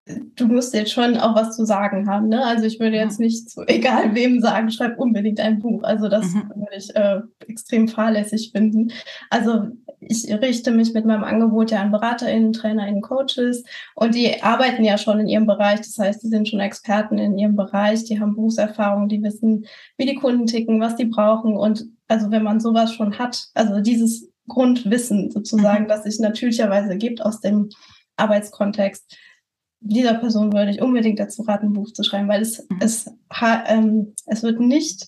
du 0.07 0.45
musst 0.45 0.73
jetzt 0.73 0.91
schon 0.91 1.17
auch 1.17 1.35
was 1.35 1.55
zu 1.55 1.65
sagen 1.65 2.07
haben. 2.07 2.29
Ne? 2.29 2.45
Also 2.45 2.65
ich 2.65 2.79
würde 2.79 2.95
jetzt 2.95 3.19
nicht 3.19 3.49
zu 3.49 3.61
egal 3.67 4.13
wem 4.13 4.39
sagen, 4.39 4.69
schreib 4.69 4.99
unbedingt 4.99 5.39
ein 5.39 5.59
Buch. 5.59 5.83
Also 5.83 6.07
das 6.07 6.25
mhm. 6.27 6.51
würde 6.55 6.75
ich 6.77 6.95
äh, 6.95 7.21
extrem 7.47 7.87
fahrlässig 7.87 8.51
finden. 8.51 8.91
Also 9.29 9.67
ich 9.99 10.31
richte 10.31 10.71
mich 10.71 10.93
mit 10.93 11.05
meinem 11.05 11.23
Angebot 11.23 11.71
ja 11.71 11.81
an 11.81 11.91
BeraterInnen, 11.91 12.53
TrainerInnen, 12.53 13.01
Coaches 13.01 13.63
und 13.95 14.13
die 14.13 14.43
arbeiten 14.43 14.83
ja 14.83 14.99
schon 14.99 15.19
in 15.19 15.27
ihrem 15.27 15.47
Bereich. 15.47 15.79
Das 15.79 15.97
heißt, 15.97 16.21
die 16.21 16.27
sind 16.27 16.47
schon 16.47 16.59
Experten 16.59 17.17
in 17.17 17.37
ihrem 17.37 17.55
Bereich, 17.55 18.03
die 18.03 18.19
haben 18.19 18.35
Berufserfahrung, 18.35 19.09
die 19.09 19.23
wissen, 19.23 19.65
wie 19.97 20.05
die 20.05 20.15
Kunden 20.15 20.45
ticken, 20.45 20.79
was 20.79 20.95
die 20.95 21.05
brauchen. 21.05 21.55
Und 21.57 21.85
also 22.07 22.29
wenn 22.29 22.43
man 22.43 22.59
sowas 22.59 22.93
schon 22.93 23.17
hat, 23.17 23.47
also 23.55 23.81
dieses 23.81 24.29
Grundwissen 24.47 25.31
sozusagen, 25.31 25.85
mhm. 25.85 25.87
das 25.87 26.03
sich 26.03 26.19
natürlicherweise 26.19 26.97
gibt 26.97 27.23
aus 27.23 27.39
dem 27.39 27.69
Arbeitskontext, 28.17 29.17
dieser 29.85 30.15
Person 30.15 30.51
würde 30.51 30.71
ich 30.71 30.81
unbedingt 30.81 31.19
dazu 31.19 31.43
raten, 31.43 31.67
ein 31.67 31.73
Buch 31.73 31.91
zu 31.93 32.03
schreiben, 32.03 32.27
weil 32.27 32.41
es, 32.41 32.67
mhm. 32.69 32.79
es, 32.81 33.11
ähm, 33.67 34.13
es 34.25 34.41
wird 34.41 34.59
nicht 34.59 35.07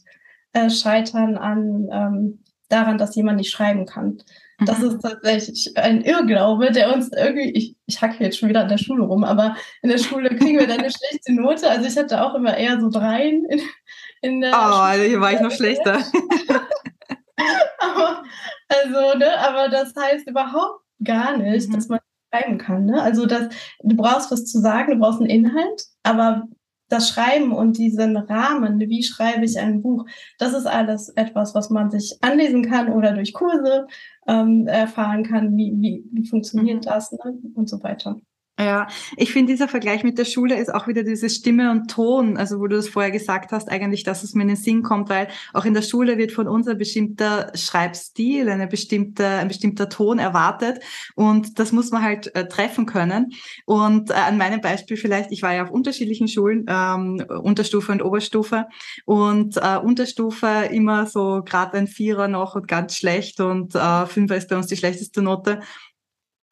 äh, 0.53 0.69
scheitern 0.69 1.37
an 1.37 1.89
ähm, 1.91 2.43
daran, 2.69 2.97
dass 2.97 3.15
jemand 3.15 3.37
nicht 3.37 3.51
schreiben 3.51 3.85
kann. 3.85 4.19
Das 4.65 4.79
mhm. 4.79 4.87
ist 4.87 5.01
tatsächlich 5.01 5.77
ein 5.77 6.01
Irrglaube, 6.01 6.71
der 6.71 6.93
uns 6.93 7.11
irgendwie, 7.11 7.51
ich, 7.51 7.75
ich 7.85 8.01
hacke 8.01 8.23
jetzt 8.23 8.37
schon 8.37 8.49
wieder 8.49 8.61
an 8.61 8.69
der 8.69 8.77
Schule 8.77 9.03
rum, 9.03 9.23
aber 9.23 9.55
in 9.81 9.89
der 9.89 9.97
Schule 9.97 10.29
kriegen 10.35 10.59
wir 10.59 10.67
dann 10.67 10.79
eine 10.79 10.91
schlechte 11.09 11.33
Note. 11.33 11.69
Also 11.69 11.87
ich 11.87 11.97
hatte 11.97 12.23
auch 12.23 12.35
immer 12.35 12.55
eher 12.55 12.79
so 12.79 12.89
dreien 12.89 13.45
in, 13.45 13.61
in 14.21 14.41
der 14.41 14.51
Oh, 14.51 14.55
also 14.55 15.03
hier 15.03 15.19
war 15.19 15.33
ich 15.33 15.41
noch 15.41 15.51
schlechter. 15.55 16.03
aber, 17.79 18.23
also, 18.67 19.17
ne, 19.17 19.39
aber 19.39 19.69
das 19.69 19.93
heißt 19.95 20.27
überhaupt 20.27 20.81
gar 21.03 21.37
nicht, 21.37 21.69
mhm. 21.69 21.73
dass 21.73 21.87
man 21.87 21.99
schreiben 22.29 22.57
kann. 22.57 22.85
Ne? 22.85 23.01
Also 23.01 23.25
das, 23.25 23.49
du 23.81 23.95
brauchst 23.95 24.31
was 24.31 24.45
zu 24.45 24.59
sagen, 24.59 24.93
du 24.93 24.99
brauchst 24.99 25.19
einen 25.19 25.29
Inhalt, 25.29 25.85
aber 26.03 26.47
das 26.89 27.09
Schreiben 27.09 27.51
und 27.51 27.77
diesen 27.77 28.15
Rahmen, 28.15 28.79
wie 28.79 29.03
schreibe 29.03 29.43
ich 29.43 29.59
ein 29.59 29.81
Buch, 29.81 30.05
das 30.39 30.53
ist 30.53 30.67
alles 30.67 31.09
etwas, 31.09 31.53
was 31.53 31.69
man 31.69 31.91
sich 31.91 32.17
anlesen 32.21 32.63
kann 32.63 32.91
oder 32.91 33.11
durch 33.11 33.33
Kurse 33.33 33.87
ähm, 34.25 34.67
erfahren 34.67 35.23
kann, 35.23 35.57
wie, 35.57 35.73
wie, 35.77 36.05
wie 36.11 36.25
funktioniert 36.25 36.85
mhm. 36.85 36.89
das 36.89 37.11
ne? 37.11 37.37
und 37.55 37.67
so 37.67 37.83
weiter. 37.83 38.17
Ja, 38.59 38.87
ich 39.17 39.31
finde, 39.33 39.53
dieser 39.53 39.67
Vergleich 39.67 40.03
mit 40.03 40.17
der 40.17 40.25
Schule 40.25 40.57
ist 40.59 40.73
auch 40.73 40.87
wieder 40.87 41.03
diese 41.03 41.29
Stimme 41.29 41.69
und 41.69 41.91
Ton, 41.91 42.37
also 42.37 42.59
wo 42.59 42.65
du 42.65 42.75
das 42.75 42.89
vorher 42.89 43.11
gesagt 43.11 43.51
hast, 43.51 43.69
eigentlich, 43.69 44.03
dass 44.03 44.23
es 44.23 44.33
mir 44.33 44.41
in 44.41 44.47
den 44.47 44.57
Sinn 44.57 44.81
kommt, 44.81 45.09
weil 45.09 45.27
auch 45.53 45.63
in 45.63 45.75
der 45.75 45.83
Schule 45.83 46.17
wird 46.17 46.31
von 46.31 46.47
uns 46.47 46.67
ein 46.67 46.79
bestimmter 46.79 47.51
Schreibstil, 47.53 48.49
eine 48.49 48.65
bestimmte, 48.65 49.27
ein 49.27 49.47
bestimmter 49.47 49.89
Ton 49.89 50.17
erwartet 50.17 50.79
und 51.13 51.59
das 51.59 51.71
muss 51.71 51.91
man 51.91 52.01
halt 52.01 52.35
äh, 52.35 52.47
treffen 52.47 52.87
können. 52.87 53.31
Und 53.65 54.09
äh, 54.09 54.13
an 54.13 54.37
meinem 54.39 54.59
Beispiel 54.59 54.97
vielleicht, 54.97 55.31
ich 55.31 55.43
war 55.43 55.53
ja 55.53 55.61
auf 55.61 55.69
unterschiedlichen 55.69 56.27
Schulen, 56.27 56.65
ähm, 56.67 57.23
Unterstufe 57.43 57.91
und 57.91 58.01
Oberstufe 58.01 58.65
und 59.05 59.57
äh, 59.57 59.77
Unterstufe 59.77 60.69
immer 60.71 61.05
so 61.05 61.43
gerade 61.45 61.77
ein 61.77 61.85
Vierer 61.85 62.27
noch 62.27 62.55
und 62.55 62.67
ganz 62.67 62.95
schlecht 62.95 63.39
und 63.39 63.75
äh, 63.75 64.07
Fünfer 64.07 64.35
ist 64.35 64.49
bei 64.49 64.57
uns 64.57 64.65
die 64.65 64.77
schlechteste 64.77 65.21
Note. 65.21 65.59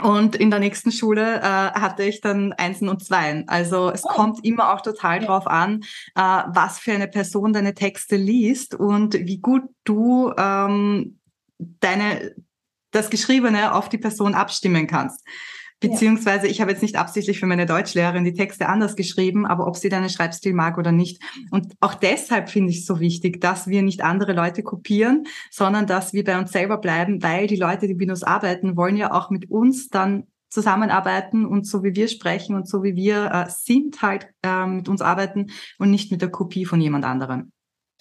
Und 0.02 0.36
in 0.36 0.50
der 0.50 0.60
nächsten 0.60 0.92
Schule 0.92 1.38
äh, 1.38 1.42
hatte 1.42 2.04
ich 2.04 2.20
dann 2.20 2.52
Einsen 2.54 2.90
und 2.90 3.04
Zweien. 3.04 3.48
Also 3.48 3.90
es 3.90 4.04
oh. 4.04 4.10
kommt 4.10 4.44
immer 4.44 4.74
auch 4.74 4.82
total 4.82 5.22
ja. 5.22 5.28
drauf 5.28 5.48
an, 5.48 5.84
äh, 6.16 6.20
was 6.22 6.80
für 6.80 6.92
eine 6.92 7.08
Person 7.08 7.54
deine 7.54 7.74
Texte 7.74 8.18
liest 8.18 8.76
und 8.76 9.14
wie 9.14 9.38
gut 9.38 9.64
du 9.86 10.34
ähm, 10.38 11.20
deine 11.58 12.36
das 12.92 13.10
Geschriebene 13.10 13.74
auf 13.74 13.90
die 13.90 13.98
Person 13.98 14.36
abstimmen 14.36 14.88
kannst. 14.88 15.26
Beziehungsweise 15.82 16.48
ich 16.48 16.62
habe 16.62 16.72
jetzt 16.72 16.82
nicht 16.82 16.96
absichtlich 16.96 17.40
für 17.40 17.48
meine 17.48 17.66
Deutschlehrerin 17.66 18.24
die 18.24 18.34
Texte 18.34 18.68
anders 18.70 18.96
geschrieben, 18.96 19.46
aber 19.46 19.68
ob 19.68 19.76
sie 19.76 19.90
deinen 19.90 20.10
Schreibstil 20.10 20.54
mag 20.54 20.78
oder 20.78 20.92
nicht. 20.92 21.22
Und 21.52 21.74
auch 21.82 21.94
deshalb 21.94 22.50
finde 22.50 22.72
ich 22.72 22.80
es 22.80 22.86
so 22.86 23.00
wichtig, 23.00 23.42
dass 23.42 23.68
wir 23.68 23.82
nicht 23.82 24.04
andere 24.04 24.34
Leute 24.34 24.64
kopieren, 24.64 25.26
sondern 25.52 25.86
dass 25.86 26.14
wir 26.14 26.24
bei 26.24 26.40
uns 26.40 26.52
selber 26.52 26.78
bleiben, 26.78 27.22
weil 27.22 27.48
die 27.48 27.58
Leute, 27.58 27.88
die 27.88 27.96
mit 27.96 28.10
uns 28.10 28.24
arbeiten, 28.24 28.78
wollen 28.78 28.96
ja 28.96 29.12
auch 29.12 29.30
mit 29.30 29.52
uns 29.52 29.90
dann 29.90 30.28
zusammenarbeiten 30.50 31.46
und 31.46 31.68
so 31.68 31.84
wie 31.84 31.96
wir 31.96 32.08
sprechen 32.08 32.56
und 32.56 32.68
so 32.68 32.82
wie 32.82 32.96
wir 32.96 33.30
äh, 33.32 33.46
sind 33.50 34.02
halt 34.02 34.30
äh, 34.42 34.66
mit 34.66 34.88
uns 34.88 35.02
arbeiten 35.02 35.48
und 35.78 35.92
nicht 35.92 36.12
mit 36.12 36.22
der 36.22 36.30
Kopie 36.30 36.66
von 36.66 36.80
jemand 36.80 37.04
anderem. 37.04 37.52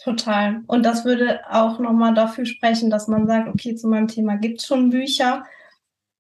Total. 0.03 0.63
Und 0.67 0.85
das 0.85 1.05
würde 1.05 1.41
auch 1.51 1.79
nochmal 1.79 2.15
dafür 2.15 2.47
sprechen, 2.47 2.91
dass 2.91 3.09
man 3.09 3.27
sagt, 3.27 3.49
okay, 3.49 3.75
zu 3.75 3.89
meinem 3.89 4.09
Thema 4.09 4.37
gibt 4.37 4.61
es 4.61 4.67
schon 4.67 4.91
Bücher 4.91 5.45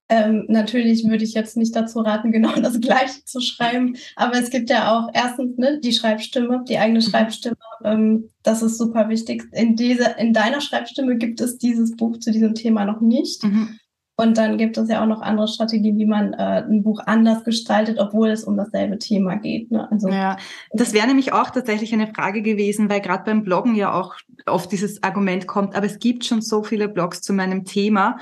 ähm, 0.09 0.45
natürlich 0.49 1.09
würde 1.09 1.25
ich 1.25 1.35
jetzt 1.35 1.57
nicht 1.57 1.75
dazu 1.75 2.01
raten, 2.01 2.33
genau 2.33 2.55
das 2.57 2.81
Gleiche 2.81 3.25
zu 3.25 3.41
schreiben, 3.41 3.97
aber 4.17 4.35
es 4.35 4.51
gibt 4.51 4.71
ja 4.71 4.93
auch 4.93 5.09
erstens 5.13 5.57
ne, 5.57 5.81
die 5.83 5.93
Schreibstimme, 5.93 6.65
die 6.69 6.79
eigene 6.79 7.01
mhm. 7.01 7.05
Schreibstimme. 7.05 7.57
Ähm, 7.85 8.31
das 8.43 8.63
ist 8.63 8.79
super 8.79 9.09
wichtig. 9.09 9.45
In, 9.53 9.77
diese, 9.77 10.15
in 10.19 10.33
deiner 10.33 10.61
Schreibstimme 10.61 11.17
gibt 11.17 11.41
es 11.41 11.59
dieses 11.59 11.97
Buch 11.97 12.19
zu 12.19 12.31
diesem 12.33 12.55
Thema 12.55 12.85
noch 12.85 13.01
nicht. 13.01 13.43
Mhm. 13.45 13.79
Und 14.17 14.39
dann 14.39 14.59
gibt 14.59 14.79
es 14.79 14.89
ja 14.89 15.03
auch 15.03 15.09
noch 15.09 15.23
andere 15.23 15.49
Strategien, 15.49 15.99
wie 15.99 16.07
man 16.07 16.35
äh, 16.35 16.63
ein 16.63 16.85
Buch 16.85 17.01
anders 17.05 17.43
gestaltet, 17.43 17.99
obwohl 17.99 18.29
es 18.29 18.45
um 18.45 18.57
dasselbe 18.57 18.99
Thema 18.99 19.35
geht. 19.35 19.73
Ne? 19.73 19.91
Also, 19.91 20.09
ja, 20.09 20.37
das 20.73 20.93
wäre 20.93 21.09
nämlich 21.09 21.33
auch 21.33 21.51
tatsächlich 21.51 21.93
eine 21.93 22.07
Frage 22.07 22.43
gewesen, 22.43 22.89
weil 22.89 23.01
gerade 23.01 23.25
beim 23.25 23.43
Bloggen 23.43 23.75
ja 23.75 23.93
auch 23.93 24.15
oft 24.47 24.71
dieses 24.71 25.03
Argument 25.03 25.49
kommt, 25.49 25.75
aber 25.75 25.87
es 25.87 25.99
gibt 25.99 26.25
schon 26.25 26.43
so 26.43 26.63
viele 26.63 26.89
Blogs 26.89 27.23
zu 27.23 27.33
meinem 27.33 27.65
Thema. 27.65 28.19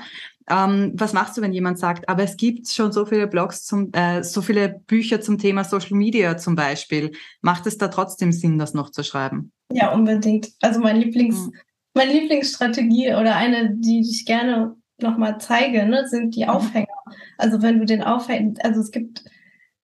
Ähm, 0.49 0.93
was 0.95 1.13
machst 1.13 1.37
du, 1.37 1.41
wenn 1.41 1.53
jemand 1.53 1.79
sagt, 1.79 2.09
aber 2.09 2.23
es 2.23 2.37
gibt 2.37 2.67
schon 2.67 2.91
so 2.91 3.05
viele 3.05 3.27
Blogs 3.27 3.65
zum, 3.65 3.91
äh, 3.93 4.23
so 4.23 4.41
viele 4.41 4.81
Bücher 4.87 5.21
zum 5.21 5.37
Thema 5.37 5.63
Social 5.63 5.95
Media 5.95 6.37
zum 6.37 6.55
Beispiel. 6.55 7.11
Macht 7.41 7.65
es 7.65 7.77
da 7.77 7.87
trotzdem 7.87 8.31
Sinn, 8.31 8.59
das 8.59 8.73
noch 8.73 8.89
zu 8.89 9.03
schreiben? 9.03 9.51
Ja, 9.71 9.93
unbedingt. 9.93 10.49
Also 10.61 10.79
mein 10.79 10.97
Lieblings, 10.97 11.37
mhm. 11.37 11.53
meine 11.93 12.13
Lieblingsstrategie 12.13 13.13
oder 13.13 13.35
eine, 13.35 13.75
die 13.75 14.01
ich 14.01 14.25
gerne 14.25 14.75
nochmal 15.01 15.39
zeige, 15.39 15.85
ne, 15.85 16.07
sind 16.07 16.35
die 16.35 16.43
mhm. 16.43 16.49
Aufhänger. 16.49 16.87
Also 17.37 17.61
wenn 17.61 17.79
du 17.79 17.85
den 17.85 18.03
Aufhänger, 18.03 18.53
also 18.63 18.81
es 18.81 18.91
gibt, 18.91 19.23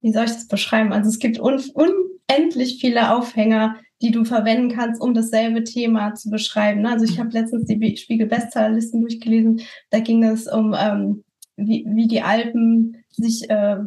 wie 0.01 0.11
soll 0.11 0.25
ich 0.25 0.31
das 0.31 0.47
beschreiben? 0.47 0.93
Also 0.93 1.09
es 1.09 1.19
gibt 1.19 1.39
un, 1.39 1.61
unendlich 1.73 2.79
viele 2.79 3.15
Aufhänger, 3.15 3.77
die 4.01 4.11
du 4.11 4.23
verwenden 4.23 4.69
kannst, 4.69 5.01
um 5.01 5.13
dasselbe 5.13 5.63
Thema 5.63 6.13
zu 6.15 6.29
beschreiben. 6.29 6.85
Also 6.85 7.05
ich 7.05 7.19
habe 7.19 7.31
letztens 7.31 7.65
die 7.65 7.97
Spiegel-Bestsellerlisten 7.97 9.01
durchgelesen. 9.01 9.61
Da 9.89 9.99
ging 9.99 10.23
es 10.23 10.47
um, 10.47 10.75
ähm, 10.77 11.23
wie, 11.57 11.85
wie 11.87 12.07
die 12.07 12.21
Alpen 12.21 12.97
sich 13.09 13.49
äh, 13.49 13.77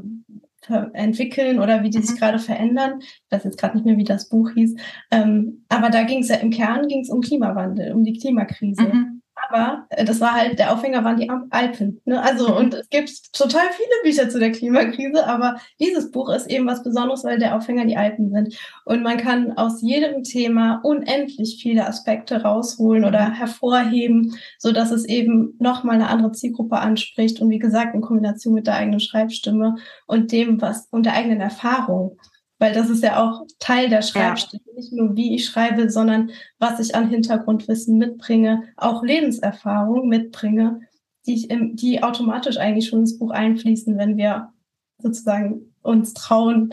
entwickeln 0.92 1.58
oder 1.58 1.82
wie 1.82 1.90
die 1.90 2.00
sich 2.00 2.16
mhm. 2.16 2.18
gerade 2.18 2.38
verändern. 2.38 3.00
Ich 3.00 3.30
weiß 3.30 3.44
jetzt 3.44 3.58
gerade 3.58 3.76
nicht 3.76 3.86
mehr, 3.86 3.96
wie 3.96 4.04
das 4.04 4.28
Buch 4.28 4.50
hieß. 4.50 4.76
Ähm, 5.10 5.64
aber 5.68 5.90
da 5.90 6.02
ging 6.02 6.20
es 6.20 6.28
ja 6.28 6.36
im 6.36 6.50
Kern 6.50 6.88
ging 6.88 7.00
es 7.00 7.10
um 7.10 7.20
Klimawandel, 7.20 7.92
um 7.92 8.04
die 8.04 8.18
Klimakrise. 8.18 8.82
Mhm 8.82 9.21
aber 9.48 9.86
äh, 9.90 10.04
das 10.04 10.20
war 10.20 10.32
halt, 10.32 10.58
der 10.58 10.72
Aufhänger 10.72 11.04
waren 11.04 11.16
die 11.16 11.30
Alpen. 11.50 12.00
Ne? 12.04 12.22
Also, 12.22 12.48
mhm. 12.48 12.56
und 12.56 12.74
es 12.74 12.88
gibt 12.88 13.32
total 13.32 13.66
viele 13.72 14.02
Bücher 14.02 14.28
zu 14.28 14.38
der 14.38 14.52
Klimakrise, 14.52 15.26
aber 15.26 15.56
dieses 15.80 16.10
Buch 16.10 16.28
ist 16.30 16.50
eben 16.50 16.66
was 16.66 16.82
Besonderes, 16.82 17.24
weil 17.24 17.38
der 17.38 17.56
Aufhänger 17.56 17.84
die 17.84 17.96
Alpen 17.96 18.30
sind. 18.30 18.56
Und 18.84 19.02
man 19.02 19.16
kann 19.16 19.52
aus 19.56 19.82
jedem 19.82 20.22
Thema 20.22 20.80
unendlich 20.82 21.60
viele 21.62 21.86
Aspekte 21.86 22.42
rausholen 22.42 23.04
oder 23.04 23.30
hervorheben, 23.30 24.36
so 24.58 24.72
dass 24.72 24.90
es 24.90 25.04
eben 25.04 25.56
nochmal 25.58 25.96
eine 25.96 26.08
andere 26.08 26.32
Zielgruppe 26.32 26.78
anspricht. 26.78 27.40
Und 27.40 27.50
wie 27.50 27.58
gesagt, 27.58 27.94
in 27.94 28.00
Kombination 28.00 28.54
mit 28.54 28.66
der 28.66 28.74
eigenen 28.74 29.00
Schreibstimme 29.00 29.76
und 30.06 30.32
dem, 30.32 30.60
was, 30.60 30.88
und 30.90 31.06
der 31.06 31.14
eigenen 31.14 31.40
Erfahrung 31.40 32.18
weil 32.62 32.72
das 32.72 32.90
ist 32.90 33.02
ja 33.02 33.20
auch 33.20 33.44
Teil 33.58 33.88
der 33.88 34.02
Schreibstil. 34.02 34.60
Ja. 34.64 34.72
Nicht 34.76 34.92
nur, 34.92 35.16
wie 35.16 35.34
ich 35.34 35.46
schreibe, 35.46 35.90
sondern 35.90 36.30
was 36.60 36.78
ich 36.78 36.94
an 36.94 37.10
Hintergrundwissen 37.10 37.98
mitbringe, 37.98 38.62
auch 38.76 39.02
Lebenserfahrung 39.02 40.08
mitbringe, 40.08 40.82
die, 41.26 41.34
ich 41.34 41.50
im, 41.50 41.74
die 41.74 42.04
automatisch 42.04 42.58
eigentlich 42.58 42.86
schon 42.86 43.00
ins 43.00 43.18
Buch 43.18 43.32
einfließen, 43.32 43.98
wenn 43.98 44.16
wir 44.16 44.52
sozusagen 44.98 45.74
uns 45.82 46.14
trauen, 46.14 46.72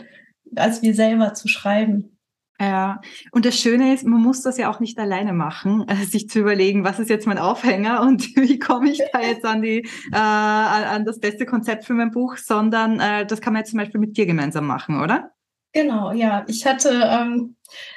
als 0.54 0.80
wir 0.80 0.94
selber 0.94 1.34
zu 1.34 1.48
schreiben. 1.48 2.16
Ja, 2.60 3.00
und 3.32 3.44
das 3.44 3.58
Schöne 3.58 3.92
ist, 3.92 4.06
man 4.06 4.22
muss 4.22 4.42
das 4.42 4.58
ja 4.58 4.70
auch 4.70 4.78
nicht 4.78 4.96
alleine 4.96 5.32
machen, 5.32 5.84
äh, 5.88 6.04
sich 6.04 6.28
zu 6.28 6.38
überlegen, 6.38 6.84
was 6.84 7.00
ist 7.00 7.10
jetzt 7.10 7.26
mein 7.26 7.38
Aufhänger 7.38 8.02
und 8.06 8.36
wie 8.36 8.60
komme 8.60 8.90
ich 8.90 9.02
da 9.12 9.20
jetzt 9.20 9.44
an 9.44 9.60
die 9.60 9.88
äh, 10.12 10.16
an 10.16 11.04
das 11.04 11.18
beste 11.18 11.46
Konzept 11.46 11.84
für 11.84 11.94
mein 11.94 12.12
Buch, 12.12 12.36
sondern 12.36 13.00
äh, 13.00 13.26
das 13.26 13.40
kann 13.40 13.54
man 13.54 13.62
jetzt 13.62 13.70
zum 13.70 13.80
Beispiel 13.80 13.98
mit 13.98 14.16
dir 14.16 14.26
gemeinsam 14.26 14.68
machen, 14.68 15.00
oder? 15.00 15.32
Genau, 15.72 16.12
ja. 16.12 16.44
Ich 16.48 16.66
hatte, 16.66 16.88
ähm, 16.90 17.56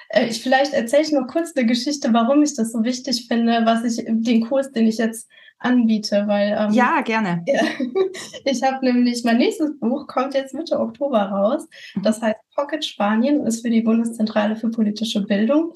äh, 0.10 0.28
ich 0.28 0.42
vielleicht 0.44 0.74
erzähle 0.74 1.04
ich 1.04 1.12
noch 1.12 1.28
kurz 1.28 1.56
eine 1.56 1.66
Geschichte, 1.66 2.14
warum 2.14 2.44
ich 2.44 2.56
das 2.56 2.72
so 2.72 2.84
wichtig 2.84 3.28
finde, 3.28 3.62
was 3.66 3.84
ich 3.84 4.06
den 4.08 4.48
Kurs, 4.48 4.72
den 4.72 4.88
ich 4.88 4.98
jetzt 4.98 5.30
anbiete, 5.58 6.28
weil 6.28 6.56
ähm, 6.60 6.74
ja 6.74 7.02
gerne. 7.02 7.44
Ja, 7.48 7.62
ich 8.46 8.62
habe 8.64 8.86
nämlich 8.86 9.24
mein 9.24 9.38
nächstes 9.38 9.80
Buch 9.80 10.08
kommt 10.08 10.34
jetzt 10.34 10.54
Mitte 10.54 10.80
Oktober 10.80 11.22
raus. 11.22 11.68
Mhm. 11.96 12.04
Das 12.04 12.22
heißt 12.22 12.38
Pocket 12.56 12.84
Spanien 12.84 13.46
ist 13.48 13.62
für 13.62 13.70
die 13.70 13.82
Bundeszentrale 13.82 14.56
für 14.56 14.70
politische 14.70 15.22
Bildung 15.22 15.74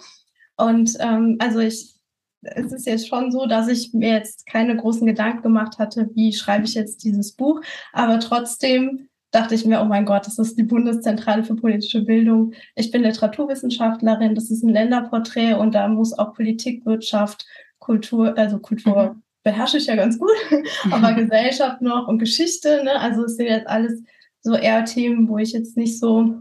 und 0.58 0.96
ähm, 1.00 1.38
also 1.40 1.60
ich 1.60 1.94
es 2.42 2.72
ist 2.72 2.86
jetzt 2.86 3.08
schon 3.08 3.32
so, 3.32 3.48
dass 3.48 3.68
ich 3.68 3.94
mir 3.94 4.14
jetzt 4.14 4.46
keine 4.46 4.78
großen 4.78 5.08
Gedanken 5.08 5.42
gemacht 5.42 5.80
hatte, 5.80 6.10
wie 6.14 6.34
schreibe 6.34 6.66
ich 6.66 6.76
jetzt 6.76 7.04
dieses 7.04 7.34
Buch, 7.34 7.62
aber 7.94 8.20
trotzdem 8.20 9.10
dachte 9.32 9.56
ich 9.56 9.66
mir, 9.66 9.82
oh 9.82 9.86
mein 9.86 10.06
Gott, 10.06 10.26
das 10.26 10.40
ist 10.40 10.58
die 10.58 10.64
Bundeszentrale 10.64 11.44
für 11.44 11.56
politische 11.56 12.02
Bildung. 12.02 12.54
Ich 12.76 12.92
bin 12.92 13.04
Literaturwissenschaftlerin, 13.04 14.36
das 14.36 14.50
ist 14.50 14.64
ein 14.64 14.74
Länderporträt 14.74 15.54
und 15.54 15.76
da 15.76 15.88
muss 15.88 16.18
auch 16.18 16.34
Politik, 16.34 16.86
Wirtschaft, 16.86 17.46
Kultur, 17.80 18.38
also 18.38 18.60
Kultur 18.60 19.14
mhm. 19.14 19.24
beherrsche 19.44 19.78
ich 19.78 19.88
ja 19.88 19.96
ganz 19.96 20.18
gut, 20.18 20.32
aber 20.92 21.14
Gesellschaft 21.14 21.82
noch 21.82 22.08
und 22.08 22.20
Geschichte, 22.20 22.84
ne? 22.84 23.00
Also 23.00 23.26
es 23.26 23.36
sind 23.36 23.48
jetzt 23.48 23.68
alles 23.68 24.02
so 24.42 24.56
eher 24.56 24.86
Themen, 24.86 25.28
wo 25.28 25.38
ich 25.38 25.52
jetzt 25.52 25.76
nicht 25.76 26.00
so, 26.00 26.36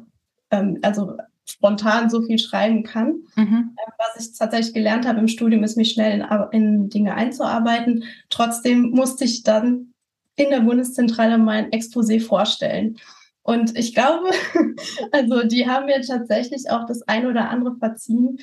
ähm, 0.50 0.78
also 0.82 1.16
spontan 1.44 2.10
so 2.10 2.22
viel 2.22 2.38
schreiben 2.38 2.82
kann. 2.82 3.20
Mhm. 3.36 3.76
Ähm, 3.76 3.92
was 3.98 4.20
ich 4.20 4.36
tatsächlich 4.36 4.74
gelernt 4.74 5.06
habe 5.06 5.20
im 5.20 5.28
Studium, 5.28 5.62
ist 5.64 5.76
mich 5.76 5.92
schnell 5.92 6.26
in, 6.52 6.62
in 6.62 6.88
Dinge 6.88 7.14
einzuarbeiten. 7.14 8.04
Trotzdem 8.30 8.90
musste 8.90 9.24
ich 9.24 9.42
dann 9.42 9.92
in 10.36 10.50
der 10.50 10.60
Bundeszentrale 10.60 11.38
mein 11.38 11.70
Exposé 11.70 12.20
vorstellen. 12.20 12.98
Und 13.42 13.76
ich 13.78 13.94
glaube, 13.94 14.30
also 15.12 15.44
die 15.44 15.68
haben 15.68 15.86
mir 15.86 16.00
tatsächlich 16.02 16.70
auch 16.70 16.86
das 16.86 17.02
ein 17.02 17.26
oder 17.26 17.48
andere 17.48 17.76
verziehen, 17.76 18.38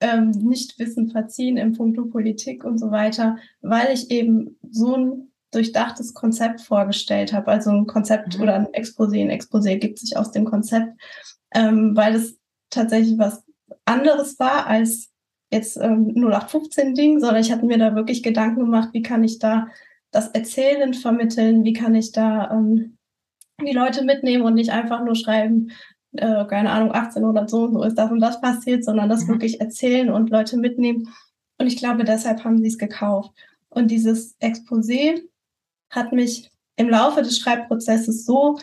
ähm, 0.00 0.30
nicht 0.30 0.78
Wissen 0.78 1.10
verziehen 1.10 1.56
im 1.56 1.72
Punkto 1.72 2.06
Politik 2.06 2.64
und 2.64 2.78
so 2.78 2.90
weiter, 2.90 3.36
weil 3.60 3.92
ich 3.92 4.10
eben 4.10 4.58
so 4.70 4.96
ein 4.96 5.30
durchdachtes 5.52 6.14
Konzept 6.14 6.60
vorgestellt 6.60 7.32
habe. 7.32 7.48
Also 7.48 7.70
ein 7.70 7.86
Konzept 7.86 8.36
mhm. 8.36 8.42
oder 8.42 8.54
ein 8.54 8.66
Exposé. 8.68 9.20
Ein 9.20 9.30
Exposé 9.30 9.76
gibt 9.76 9.98
sich 9.98 10.16
aus 10.16 10.30
dem 10.30 10.44
Konzept, 10.44 10.92
ähm, 11.54 11.96
weil 11.96 12.14
es 12.14 12.38
tatsächlich 12.70 13.18
was 13.18 13.44
anderes 13.84 14.38
war 14.38 14.66
als 14.66 15.10
jetzt 15.50 15.76
ähm, 15.76 16.14
0815-Ding, 16.14 17.20
sondern 17.20 17.40
ich 17.40 17.50
hatte 17.50 17.66
mir 17.66 17.78
da 17.78 17.94
wirklich 17.94 18.22
Gedanken 18.22 18.60
gemacht, 18.60 18.90
wie 18.92 19.02
kann 19.02 19.24
ich 19.24 19.38
da 19.38 19.66
das 20.10 20.28
Erzählen 20.28 20.94
vermitteln? 20.94 21.64
Wie 21.64 21.72
kann 21.72 21.94
ich 21.94 22.12
da 22.12 22.50
ähm, 22.50 22.96
die 23.64 23.72
Leute 23.72 24.04
mitnehmen 24.04 24.44
und 24.44 24.54
nicht 24.54 24.70
einfach 24.70 25.04
nur 25.04 25.14
schreiben, 25.14 25.70
äh, 26.12 26.44
keine 26.46 26.70
Ahnung, 26.70 26.92
1800 26.92 27.48
so 27.48 27.64
und 27.64 27.74
so 27.74 27.82
ist 27.82 27.96
das 27.96 28.10
und 28.10 28.20
das 28.20 28.40
passiert, 28.40 28.84
sondern 28.84 29.08
das 29.08 29.24
mhm. 29.24 29.28
wirklich 29.28 29.60
erzählen 29.60 30.10
und 30.10 30.30
Leute 30.30 30.56
mitnehmen. 30.56 31.08
Und 31.58 31.66
ich 31.66 31.76
glaube, 31.76 32.04
deshalb 32.04 32.44
haben 32.44 32.58
sie 32.58 32.68
es 32.68 32.78
gekauft. 32.78 33.32
Und 33.68 33.90
dieses 33.90 34.38
Exposé 34.40 35.22
hat 35.90 36.12
mich 36.12 36.50
im 36.76 36.88
Laufe 36.88 37.22
des 37.22 37.38
Schreibprozesses 37.38 38.24
so, 38.24 38.58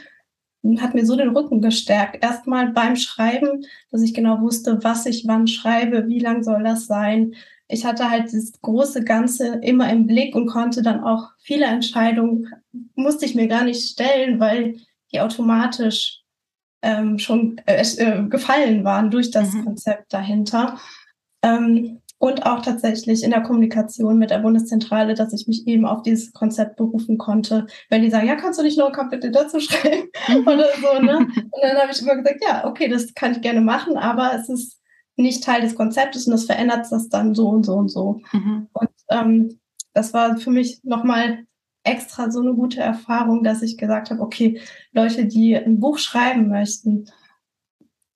hat 0.80 0.96
mir 0.96 1.06
so 1.06 1.16
den 1.16 1.30
Rücken 1.30 1.62
gestärkt. 1.62 2.22
Erstmal 2.24 2.72
beim 2.74 2.96
Schreiben, 2.96 3.66
dass 3.92 4.02
ich 4.02 4.14
genau 4.14 4.42
wusste, 4.42 4.84
was 4.84 5.06
ich 5.06 5.26
wann 5.28 5.48
schreibe, 5.48 6.08
wie 6.08 6.20
lang 6.20 6.44
soll 6.44 6.64
das 6.64 6.88
sein. 6.88 7.36
Ich 7.68 7.86
hatte 7.86 8.10
halt 8.10 8.34
das 8.34 8.54
große 8.62 9.04
Ganze 9.04 9.60
immer 9.62 9.92
im 9.92 10.08
Blick 10.08 10.36
und 10.36 10.48
konnte 10.48 10.82
dann 10.82 11.04
auch 11.04 11.30
viele 11.40 11.66
Entscheidungen, 11.66 12.48
musste 12.96 13.26
ich 13.26 13.36
mir 13.36 13.48
gar 13.48 13.64
nicht 13.64 13.90
stellen, 13.90 14.40
weil 14.40 14.78
die 15.12 15.20
automatisch 15.20 16.22
ähm, 16.82 17.20
schon 17.20 17.60
äh, 17.66 17.82
äh, 17.82 18.24
gefallen 18.28 18.84
waren 18.84 19.12
durch 19.12 19.32
das 19.32 19.52
mhm. 19.54 19.66
Konzept 19.66 20.14
dahinter. 20.14 20.78
Ähm, 21.42 22.02
und 22.20 22.48
auch 22.48 22.64
tatsächlich 22.64 23.24
in 23.24 23.30
der 23.30 23.42
Kommunikation 23.42 24.18
mit 24.18 24.32
der 24.32 24.40
Bundeszentrale, 24.40 25.14
dass 25.14 25.34
ich 25.34 25.48
mich 25.48 25.68
eben 25.68 25.86
auf 25.86 26.02
dieses 26.02 26.34
Konzept 26.34 26.76
berufen 26.76 27.20
konnte. 27.20 27.68
Wenn 27.90 28.02
die 28.02 28.10
sagen, 28.10 28.28
ja, 28.28 28.36
kannst 28.36 28.58
du 28.58 28.64
nicht 28.64 28.78
noch 28.78 28.88
ein 28.88 28.94
Kapitel 28.94 29.32
dazu 29.32 29.60
schreiben 29.60 30.10
mhm. 30.28 30.48
oder 30.48 30.66
so, 30.82 31.00
ne? 31.00 31.18
Und 31.52 31.62
dann 31.62 31.78
habe 31.78 31.92
ich 31.92 32.02
immer 32.02 32.16
gesagt, 32.16 32.44
ja, 32.44 32.66
okay, 32.66 32.88
das 32.88 33.14
kann 33.14 33.34
ich 33.34 33.42
gerne 33.42 33.62
machen, 33.62 33.98
aber 33.98 34.34
es 34.34 34.50
ist 34.50 34.77
nicht 35.18 35.44
Teil 35.44 35.62
des 35.62 35.76
Konzeptes 35.76 36.28
und 36.28 36.32
das 36.32 36.46
verändert 36.46 36.86
das 36.90 37.10
dann 37.10 37.36
so 37.36 37.50
und 37.50 37.66
so 37.66 37.74
und 37.74 37.90
so. 37.90 38.22
Mhm. 38.32 38.68
Und 38.72 38.90
ähm, 39.10 39.60
das 39.94 40.14
war 40.14 40.38
für 40.38 40.52
mich 40.52 40.80
nochmal 40.84 41.46
extra 41.84 42.30
so 42.32 42.42
eine 42.42 42.54
gute 42.54 42.82
Erfahrung, 42.82 43.44
dass 43.44 43.62
ich 43.62 43.78
gesagt 43.78 44.12
habe, 44.12 44.22
okay, 44.22 44.62
Leute, 44.92 45.26
die 45.26 45.56
ein 45.56 45.80
Buch 45.80 45.98
schreiben 45.98 46.50
möchten, 46.50 47.10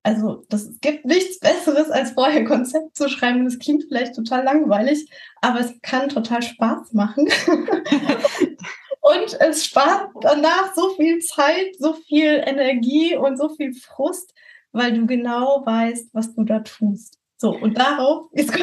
also 0.04 0.44
das 0.50 0.80
gibt 0.82 1.06
nichts 1.06 1.40
Besseres, 1.40 1.92
als 1.92 2.12
vorher 2.12 2.40
ein 2.40 2.48
Konzept 2.48 2.96
zu 2.96 3.08
schreiben. 3.08 3.46
Das 3.46 3.60
klingt 3.60 3.84
vielleicht 3.88 4.16
total 4.16 4.44
langweilig, 4.44 5.08
aber 5.42 5.60
es 5.60 5.74
kann 5.82 6.10
total 6.10 6.42
Spaß 6.42 6.94
machen. 6.94 7.28
und 9.02 9.40
es 9.40 9.66
spart 9.66 10.10
danach 10.22 10.74
so 10.76 10.90
viel 10.96 11.20
Zeit, 11.20 11.76
so 11.78 11.94
viel 11.94 12.44
Energie 12.46 13.16
und 13.16 13.38
so 13.38 13.50
viel 13.50 13.74
Frust, 13.74 14.34
weil 14.72 14.94
du 14.94 15.06
genau 15.06 15.64
weißt, 15.66 16.10
was 16.14 16.34
du 16.34 16.44
da 16.44 16.60
tust. 16.60 17.18
So, 17.38 17.58
und 17.58 17.76
darauf 17.78 18.30
ist. 18.34 18.54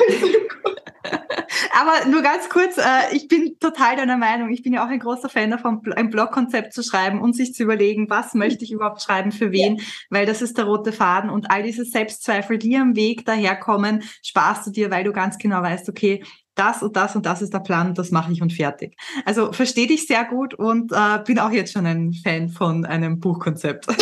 Aber 1.72 2.08
nur 2.08 2.22
ganz 2.22 2.48
kurz, 2.48 2.76
äh, 2.78 3.12
ich 3.12 3.26
bin 3.26 3.56
total 3.58 3.96
deiner 3.96 4.16
Meinung. 4.16 4.50
Ich 4.50 4.62
bin 4.62 4.72
ja 4.72 4.84
auch 4.84 4.88
ein 4.88 5.00
großer 5.00 5.28
Fan 5.28 5.50
davon, 5.50 5.80
ein 5.96 6.10
Blogkonzept 6.10 6.72
zu 6.72 6.82
schreiben 6.82 7.20
und 7.20 7.34
sich 7.34 7.54
zu 7.54 7.64
überlegen, 7.64 8.08
was 8.08 8.34
möchte 8.34 8.64
ich 8.64 8.72
überhaupt 8.72 9.02
schreiben, 9.02 9.32
für 9.32 9.50
wen, 9.50 9.76
ja. 9.76 9.84
weil 10.10 10.26
das 10.26 10.42
ist 10.42 10.58
der 10.58 10.66
rote 10.66 10.92
Faden 10.92 11.30
und 11.30 11.50
all 11.50 11.62
diese 11.62 11.84
Selbstzweifel, 11.84 12.58
die 12.58 12.76
am 12.76 12.94
Weg 12.94 13.24
daherkommen, 13.24 14.04
sparst 14.22 14.66
du 14.66 14.70
dir, 14.70 14.90
weil 14.90 15.04
du 15.04 15.12
ganz 15.12 15.38
genau 15.38 15.62
weißt, 15.62 15.88
okay, 15.88 16.22
das 16.54 16.82
und 16.82 16.96
das 16.96 17.16
und 17.16 17.26
das 17.26 17.42
ist 17.42 17.54
der 17.54 17.60
Plan, 17.60 17.94
das 17.94 18.10
mache 18.10 18.32
ich 18.32 18.42
und 18.42 18.52
fertig. 18.52 18.96
Also 19.24 19.52
verstehe 19.52 19.86
dich 19.86 20.06
sehr 20.06 20.24
gut 20.24 20.54
und 20.54 20.92
äh, 20.92 21.20
bin 21.24 21.38
auch 21.38 21.50
jetzt 21.50 21.72
schon 21.72 21.86
ein 21.86 22.12
Fan 22.12 22.48
von 22.48 22.84
einem 22.84 23.20
Buchkonzept. 23.20 23.86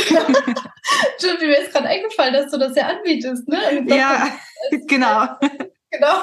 Stimmt, 1.19 1.41
mir 1.41 1.59
ist 1.59 1.73
gerade 1.73 1.89
eingefallen, 1.89 2.35
dass 2.35 2.51
du 2.51 2.59
das 2.59 2.77
ja 2.77 2.89
anbietest, 2.89 3.49
ne? 3.49 3.59
Ja, 3.87 4.29
genau. 4.87 5.27
Genau. 5.89 6.17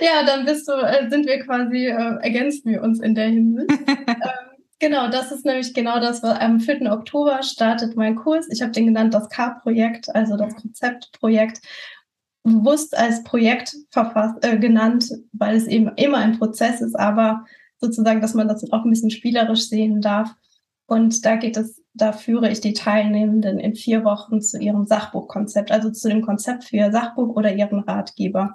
Ja, 0.00 0.22
dann 0.24 0.46
bist 0.46 0.66
du, 0.66 0.72
äh, 0.72 1.10
sind 1.10 1.26
wir 1.26 1.40
quasi, 1.40 1.88
äh, 1.88 2.22
ergänzen 2.22 2.70
wir 2.70 2.80
uns 2.80 3.00
in 3.00 3.14
der 3.14 3.26
Hinsicht. 3.26 3.68
ähm, 3.88 4.06
genau, 4.78 5.08
das 5.10 5.32
ist 5.32 5.44
nämlich 5.44 5.74
genau 5.74 6.00
das, 6.00 6.22
was 6.22 6.38
am 6.38 6.60
4. 6.60 6.90
Oktober 6.90 7.42
startet 7.42 7.96
mein 7.96 8.14
Kurs. 8.14 8.46
Ich 8.50 8.62
habe 8.62 8.70
den 8.70 8.86
genannt 8.86 9.12
das 9.12 9.28
K-Projekt, 9.28 10.14
also 10.14 10.36
das 10.38 10.54
Konzeptprojekt 10.54 11.60
bewusst 12.44 12.96
als 12.96 13.22
Projekt 13.24 13.76
verfasst, 13.90 14.42
äh, 14.42 14.58
genannt, 14.58 15.10
weil 15.32 15.56
es 15.56 15.66
eben 15.66 15.90
immer 15.96 16.18
ein 16.18 16.38
Prozess 16.38 16.80
ist, 16.80 16.94
aber 16.94 17.44
sozusagen, 17.78 18.20
dass 18.20 18.34
man 18.34 18.48
das 18.48 18.70
auch 18.72 18.84
ein 18.84 18.90
bisschen 18.90 19.10
spielerisch 19.10 19.68
sehen 19.68 20.00
darf. 20.00 20.30
Und 20.86 21.24
da 21.24 21.36
geht 21.36 21.56
es, 21.56 21.79
da 21.94 22.12
führe 22.12 22.50
ich 22.50 22.60
die 22.60 22.72
Teilnehmenden 22.72 23.58
in 23.58 23.74
vier 23.74 24.04
Wochen 24.04 24.40
zu 24.40 24.58
ihrem 24.58 24.86
Sachbuchkonzept, 24.86 25.72
also 25.72 25.90
zu 25.90 26.08
dem 26.08 26.22
Konzept 26.22 26.64
für 26.64 26.76
ihr 26.76 26.92
Sachbuch 26.92 27.34
oder 27.34 27.54
ihren 27.54 27.80
Ratgeber. 27.80 28.54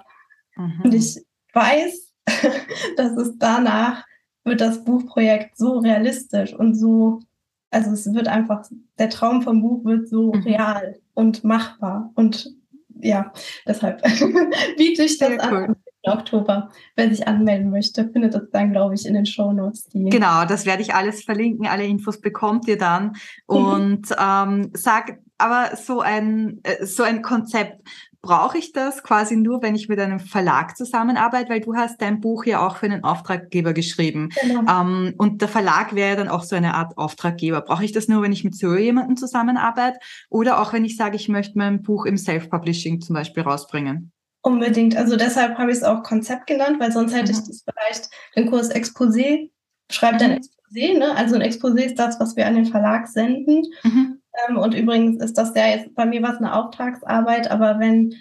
Mhm. 0.56 0.80
Und 0.84 0.94
ich 0.94 1.22
weiß, 1.52 2.12
dass 2.96 3.16
es 3.16 3.38
danach 3.38 4.04
wird 4.44 4.60
das 4.60 4.84
Buchprojekt 4.84 5.56
so 5.56 5.78
realistisch 5.78 6.54
und 6.54 6.74
so, 6.74 7.20
also 7.70 7.90
es 7.90 8.12
wird 8.12 8.28
einfach, 8.28 8.64
der 8.98 9.10
Traum 9.10 9.42
vom 9.42 9.60
Buch 9.60 9.84
wird 9.84 10.08
so 10.08 10.32
mhm. 10.32 10.42
real 10.42 11.00
und 11.14 11.44
machbar. 11.44 12.12
Und 12.14 12.54
ja, 13.00 13.32
deshalb 13.66 14.02
biete 14.76 15.02
ich 15.02 15.18
das 15.18 15.28
Sehr 15.28 15.42
an. 15.42 15.54
Cool. 15.54 15.76
Oktober. 16.12 16.70
Wer 16.94 17.10
sich 17.10 17.26
anmelden 17.26 17.70
möchte, 17.70 18.08
findet 18.10 18.34
das 18.34 18.50
dann, 18.52 18.72
glaube 18.72 18.94
ich, 18.94 19.06
in 19.06 19.14
den 19.14 19.26
Shownotes. 19.26 19.88
Die 19.88 20.04
genau, 20.04 20.44
das 20.44 20.66
werde 20.66 20.82
ich 20.82 20.94
alles 20.94 21.24
verlinken. 21.24 21.66
Alle 21.66 21.84
Infos 21.84 22.20
bekommt 22.20 22.68
ihr 22.68 22.78
dann. 22.78 23.16
Mhm. 23.48 23.56
Und 23.56 24.16
ähm, 24.18 24.70
sag 24.74 25.18
aber 25.38 25.76
so 25.76 26.00
ein, 26.00 26.60
äh, 26.62 26.84
so 26.84 27.02
ein 27.02 27.22
Konzept, 27.22 27.82
brauche 28.26 28.58
ich 28.58 28.72
das 28.72 29.02
quasi 29.02 29.36
nur, 29.36 29.62
wenn 29.62 29.76
ich 29.76 29.88
mit 29.88 30.00
einem 30.00 30.18
Verlag 30.18 30.76
zusammenarbeite, 30.76 31.48
weil 31.48 31.60
du 31.60 31.76
hast 31.76 32.02
dein 32.02 32.20
Buch 32.20 32.44
ja 32.44 32.66
auch 32.66 32.76
für 32.76 32.86
einen 32.86 33.04
Auftraggeber 33.04 33.72
geschrieben. 33.72 34.30
Genau. 34.42 34.80
Ähm, 34.80 35.14
und 35.16 35.40
der 35.40 35.48
Verlag 35.48 35.94
wäre 35.94 36.10
ja 36.10 36.16
dann 36.16 36.28
auch 36.28 36.42
so 36.42 36.56
eine 36.56 36.74
Art 36.74 36.98
Auftraggeber. 36.98 37.60
Brauche 37.60 37.84
ich 37.84 37.92
das 37.92 38.08
nur, 38.08 38.22
wenn 38.22 38.32
ich 38.32 38.42
mit 38.42 38.56
so 38.56 38.74
jemandem 38.74 39.16
zusammenarbeite 39.16 39.98
oder 40.28 40.60
auch 40.60 40.72
wenn 40.72 40.84
ich 40.84 40.96
sage, 40.96 41.16
ich 41.16 41.28
möchte 41.28 41.56
mein 41.56 41.82
Buch 41.82 42.04
im 42.04 42.16
Self-Publishing 42.16 43.00
zum 43.00 43.14
Beispiel 43.14 43.44
rausbringen? 43.44 44.12
Unbedingt. 44.46 44.96
Also 44.96 45.16
deshalb 45.16 45.58
habe 45.58 45.72
ich 45.72 45.78
es 45.78 45.82
auch 45.82 46.04
Konzept 46.04 46.46
genannt, 46.46 46.78
weil 46.78 46.92
sonst 46.92 47.12
hätte 47.12 47.32
mhm. 47.32 47.38
ich 47.40 47.46
das 47.48 47.64
vielleicht 47.64 48.10
den 48.36 48.48
Kurs 48.48 48.72
Exposé, 48.72 49.50
schreibt 49.90 50.22
ein 50.22 50.38
Exposé, 50.40 50.96
ne? 50.96 51.16
Also 51.16 51.34
ein 51.34 51.42
Exposé 51.42 51.80
ist 51.80 51.98
das, 51.98 52.20
was 52.20 52.36
wir 52.36 52.46
an 52.46 52.54
den 52.54 52.66
Verlag 52.66 53.08
senden. 53.08 53.64
Mhm. 53.82 54.20
Ähm, 54.48 54.56
und 54.56 54.72
übrigens 54.72 55.20
ist 55.20 55.36
das 55.36 55.52
ja 55.56 55.66
jetzt 55.66 55.92
bei 55.96 56.06
mir 56.06 56.22
was 56.22 56.36
eine 56.36 56.54
Auftragsarbeit, 56.54 57.50
aber 57.50 57.80
wenn 57.80 58.14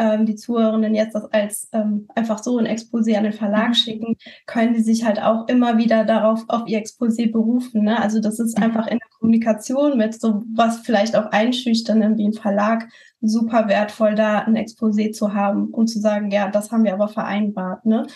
ähm, 0.00 0.26
die 0.26 0.34
Zuhörenden 0.34 0.96
jetzt 0.96 1.14
das 1.14 1.32
als 1.32 1.68
ähm, 1.70 2.08
einfach 2.16 2.42
so 2.42 2.58
ein 2.58 2.66
Exposé 2.66 3.16
an 3.16 3.22
den 3.22 3.32
Verlag 3.32 3.68
mhm. 3.68 3.74
schicken, 3.74 4.16
können 4.46 4.74
die 4.74 4.82
sich 4.82 5.04
halt 5.04 5.22
auch 5.22 5.46
immer 5.46 5.78
wieder 5.78 6.04
darauf 6.04 6.42
auf 6.48 6.66
ihr 6.66 6.82
Exposé 6.82 7.30
berufen. 7.30 7.84
Ne? 7.84 8.02
Also 8.02 8.20
das 8.20 8.40
ist 8.40 8.58
mhm. 8.58 8.64
einfach 8.64 8.88
in 8.88 8.98
der 8.98 9.07
Kommunikation 9.18 9.96
mit 9.96 10.20
so 10.20 10.42
was 10.54 10.80
vielleicht 10.80 11.16
auch 11.16 11.26
einschüchternem 11.32 12.16
wie 12.16 12.28
ein 12.28 12.32
Verlag 12.32 12.88
super 13.20 13.68
wertvoll, 13.68 14.14
da 14.14 14.40
ein 14.40 14.56
Exposé 14.56 15.12
zu 15.12 15.34
haben 15.34 15.68
und 15.68 15.88
zu 15.88 16.00
sagen, 16.00 16.30
ja, 16.30 16.48
das 16.48 16.70
haben 16.70 16.84
wir 16.84 16.94
aber 16.94 17.08
vereinbart. 17.08 17.84
Ne? 17.84 18.06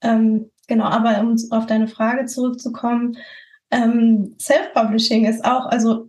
Ähm, 0.00 0.50
genau, 0.68 0.84
aber 0.84 1.20
um 1.20 1.36
auf 1.50 1.66
deine 1.66 1.88
Frage 1.88 2.26
zurückzukommen, 2.26 3.16
ähm, 3.70 4.36
Self-Publishing 4.40 5.24
ist 5.24 5.44
auch, 5.44 5.66
also 5.66 6.08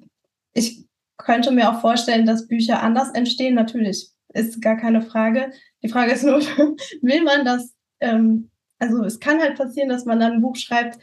ich 0.53 0.85
könnte 1.17 1.51
mir 1.51 1.69
auch 1.69 1.81
vorstellen, 1.81 2.25
dass 2.25 2.47
Bücher 2.47 2.83
anders 2.83 3.09
entstehen. 3.11 3.55
Natürlich 3.55 4.11
ist 4.33 4.61
gar 4.61 4.77
keine 4.77 5.01
Frage. 5.01 5.51
Die 5.81 5.89
Frage 5.89 6.11
ist 6.11 6.23
nur, 6.23 6.39
will 7.01 7.23
man 7.23 7.45
das? 7.45 7.73
Ähm, 7.99 8.51
also 8.77 9.03
es 9.03 9.19
kann 9.19 9.39
halt 9.39 9.57
passieren, 9.57 9.89
dass 9.89 10.05
man 10.05 10.19
dann 10.19 10.33
ein 10.33 10.41
Buch 10.41 10.57
schreibt 10.57 10.99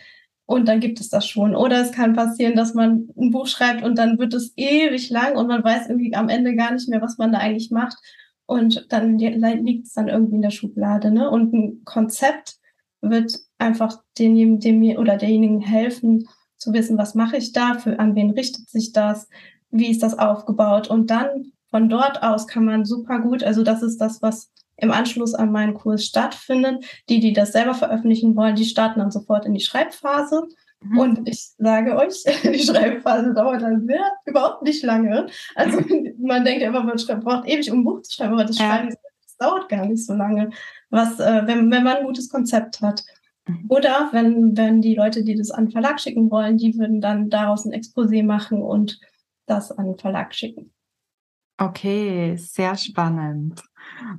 und 0.47 0.69
dann 0.69 0.81
gibt 0.81 1.01
es 1.01 1.09
das 1.09 1.27
schon. 1.27 1.55
Oder 1.55 1.81
es 1.81 1.93
kann 1.93 2.15
passieren, 2.15 2.57
dass 2.57 2.75
man 2.75 3.09
ein 3.17 3.31
Buch 3.31 3.47
schreibt 3.47 3.83
und 3.83 3.97
dann 3.97 4.19
wird 4.19 4.35
es 4.35 4.53
ewig 4.57 5.11
lang 5.11 5.37
und 5.37 5.47
man 5.47 5.65
weiß 5.65 5.89
irgendwie 5.89 6.15
am 6.15 6.29
Ende 6.29 6.55
gar 6.55 6.73
nicht 6.73 6.89
mehr, 6.89 7.01
was 7.01 7.19
man 7.19 7.33
da 7.33 7.39
eigentlich 7.39 7.71
macht. 7.71 7.97
Und 8.47 8.87
dann 8.91 9.19
liegt 9.19 9.87
es 9.87 9.93
dann 9.95 10.09
irgendwie 10.09 10.35
in 10.35 10.43
der 10.43 10.51
Schublade. 10.51 11.11
Ne? 11.11 11.31
Und 11.31 11.53
ein 11.55 11.85
Konzept 11.85 12.57
wird 13.01 13.39
einfach 13.59 14.03
dem, 14.19 14.61
dem 14.61 14.83
oder 14.99 15.17
derjenigen 15.17 15.61
helfen, 15.61 16.29
zu 16.57 16.73
wissen, 16.73 16.99
was 16.99 17.15
mache 17.15 17.37
ich 17.37 17.53
da, 17.53 17.75
für, 17.75 17.99
an 17.99 18.15
wen 18.15 18.31
richtet 18.31 18.69
sich 18.69 18.93
das, 18.93 19.29
wie 19.71 19.91
ist 19.91 20.03
das 20.03 20.19
aufgebaut. 20.19 20.89
Und 20.89 21.11
dann 21.11 21.53
von 21.71 21.89
dort 21.89 22.23
aus 22.23 22.47
kann 22.47 22.65
man 22.65 22.85
super 22.85 23.21
gut, 23.21 23.43
also 23.43 23.63
das 23.63 23.83
ist 23.83 23.99
das, 24.01 24.23
was 24.23 24.51
im 24.83 24.91
Anschluss 24.91 25.33
an 25.33 25.53
meinen 25.53 25.75
Kurs 25.75 26.05
stattfindet. 26.05 26.85
Die, 27.09 27.21
die 27.21 27.33
das 27.33 27.53
selber 27.53 27.73
veröffentlichen 27.73 28.37
wollen, 28.37 28.57
die 28.57 28.65
starten 28.65 28.99
dann 28.99 29.13
sofort 29.13 29.47
in 29.47 29.55
die 29.55 29.61
Schreibphase. 29.61 30.49
Mhm. 30.81 30.99
Und 30.99 31.29
ich 31.29 31.53
sage 31.57 31.97
euch, 31.97 32.25
die 32.43 32.59
Schreibphase 32.59 33.33
dauert 33.33 33.63
dann 33.63 33.87
sehr, 33.87 34.05
überhaupt 34.27 34.63
nicht 34.65 34.83
lange. 34.83 35.29
Also 35.55 35.79
man 36.19 36.45
denkt 36.45 36.63
ja 36.63 36.69
immer, 36.69 36.83
man 36.83 36.97
braucht 37.21 37.49
ewig, 37.49 37.71
um 37.71 37.81
ein 37.81 37.85
Buch 37.85 38.03
zu 38.03 38.13
schreiben, 38.13 38.35
aber 38.35 38.45
das 38.45 38.57
Schreiben 38.57 38.89
ja. 38.89 38.97
das 39.23 39.37
dauert 39.39 39.69
gar 39.69 39.87
nicht 39.87 40.05
so 40.05 40.15
lange, 40.15 40.51
was, 40.91 41.21
äh, 41.21 41.43
wenn, 41.47 41.71
wenn 41.71 41.85
man 41.85 41.99
ein 41.99 42.07
gutes 42.07 42.29
Konzept 42.29 42.81
hat. 42.81 43.05
Mhm. 43.47 43.67
Oder 43.69 44.09
wenn, 44.11 44.57
wenn 44.57 44.81
die 44.81 44.97
Leute, 44.97 45.23
die 45.23 45.37
das 45.37 45.53
an 45.53 45.67
den 45.67 45.73
Verlag 45.73 46.01
schicken 46.01 46.29
wollen, 46.31 46.59
die 46.59 46.77
würden 46.77 47.01
dann 47.01 47.31
daraus 47.31 47.65
ein 47.65 47.73
Exposé 47.73 48.25
machen 48.25 48.61
und 48.61 49.01
das 49.47 49.71
an 49.71 49.87
den 49.87 49.99
Verlag 49.99 50.35
schicken. 50.35 50.73
Okay, 51.59 52.37
sehr 52.37 52.77
spannend. 52.77 53.63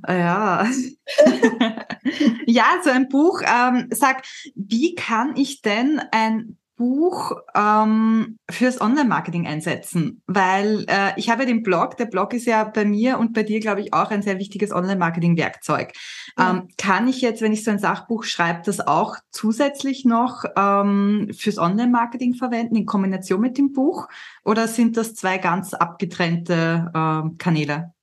Ja. 0.08 0.66
ja, 2.46 2.64
so 2.82 2.90
ein 2.90 3.08
Buch. 3.08 3.42
Ähm, 3.42 3.88
sag, 3.90 4.22
wie 4.54 4.94
kann 4.94 5.36
ich 5.36 5.62
denn 5.62 6.00
ein 6.10 6.56
Buch 6.76 7.32
ähm, 7.54 8.38
fürs 8.50 8.80
Online-Marketing 8.80 9.46
einsetzen? 9.46 10.22
Weil 10.26 10.84
äh, 10.88 11.12
ich 11.16 11.30
habe 11.30 11.42
ja 11.42 11.46
den 11.46 11.62
Blog, 11.62 11.96
der 11.96 12.06
Blog 12.06 12.34
ist 12.34 12.46
ja 12.46 12.64
bei 12.64 12.84
mir 12.84 13.18
und 13.18 13.32
bei 13.32 13.42
dir, 13.42 13.60
glaube 13.60 13.80
ich, 13.80 13.92
auch 13.92 14.10
ein 14.10 14.22
sehr 14.22 14.38
wichtiges 14.38 14.72
Online-Marketing-Werkzeug. 14.72 15.92
Ja. 16.36 16.50
Ähm, 16.50 16.68
kann 16.76 17.06
ich 17.06 17.20
jetzt, 17.20 17.42
wenn 17.42 17.52
ich 17.52 17.64
so 17.64 17.70
ein 17.70 17.78
Sachbuch 17.78 18.24
schreibe, 18.24 18.62
das 18.64 18.80
auch 18.80 19.16
zusätzlich 19.30 20.04
noch 20.04 20.44
ähm, 20.56 21.30
fürs 21.36 21.58
Online-Marketing 21.58 22.34
verwenden, 22.34 22.76
in 22.76 22.86
Kombination 22.86 23.40
mit 23.40 23.56
dem 23.56 23.72
Buch? 23.72 24.08
Oder 24.44 24.66
sind 24.66 24.96
das 24.96 25.14
zwei 25.14 25.38
ganz 25.38 25.74
abgetrennte 25.74 26.90
äh, 26.92 27.36
Kanäle? 27.38 27.93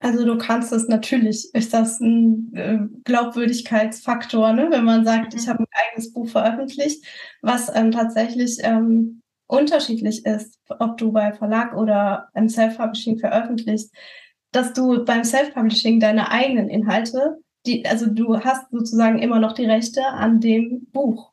Also 0.00 0.24
du 0.24 0.38
kannst 0.38 0.72
es 0.72 0.86
natürlich, 0.86 1.52
ist 1.54 1.74
das 1.74 2.00
ein 2.00 2.52
äh, 2.54 2.78
Glaubwürdigkeitsfaktor, 3.04 4.52
ne? 4.52 4.68
wenn 4.70 4.84
man 4.84 5.04
sagt, 5.04 5.32
mhm. 5.34 5.40
ich 5.40 5.48
habe 5.48 5.60
ein 5.60 5.66
eigenes 5.72 6.12
Buch 6.12 6.28
veröffentlicht, 6.28 7.04
was 7.42 7.74
ähm, 7.74 7.90
tatsächlich 7.90 8.58
ähm, 8.62 9.22
unterschiedlich 9.48 10.24
ist, 10.24 10.58
ob 10.68 10.98
du 10.98 11.10
bei 11.10 11.32
Verlag 11.32 11.74
oder 11.74 12.28
im 12.34 12.48
Self-Publishing 12.48 13.18
veröffentlichst, 13.18 13.92
dass 14.52 14.72
du 14.72 15.04
beim 15.04 15.24
Self-Publishing 15.24 15.98
deine 15.98 16.30
eigenen 16.30 16.68
Inhalte, 16.68 17.38
die, 17.66 17.84
also 17.84 18.06
du 18.06 18.38
hast 18.38 18.70
sozusagen 18.70 19.18
immer 19.18 19.40
noch 19.40 19.52
die 19.52 19.66
Rechte 19.66 20.06
an 20.06 20.40
dem 20.40 20.86
Buch. 20.92 21.32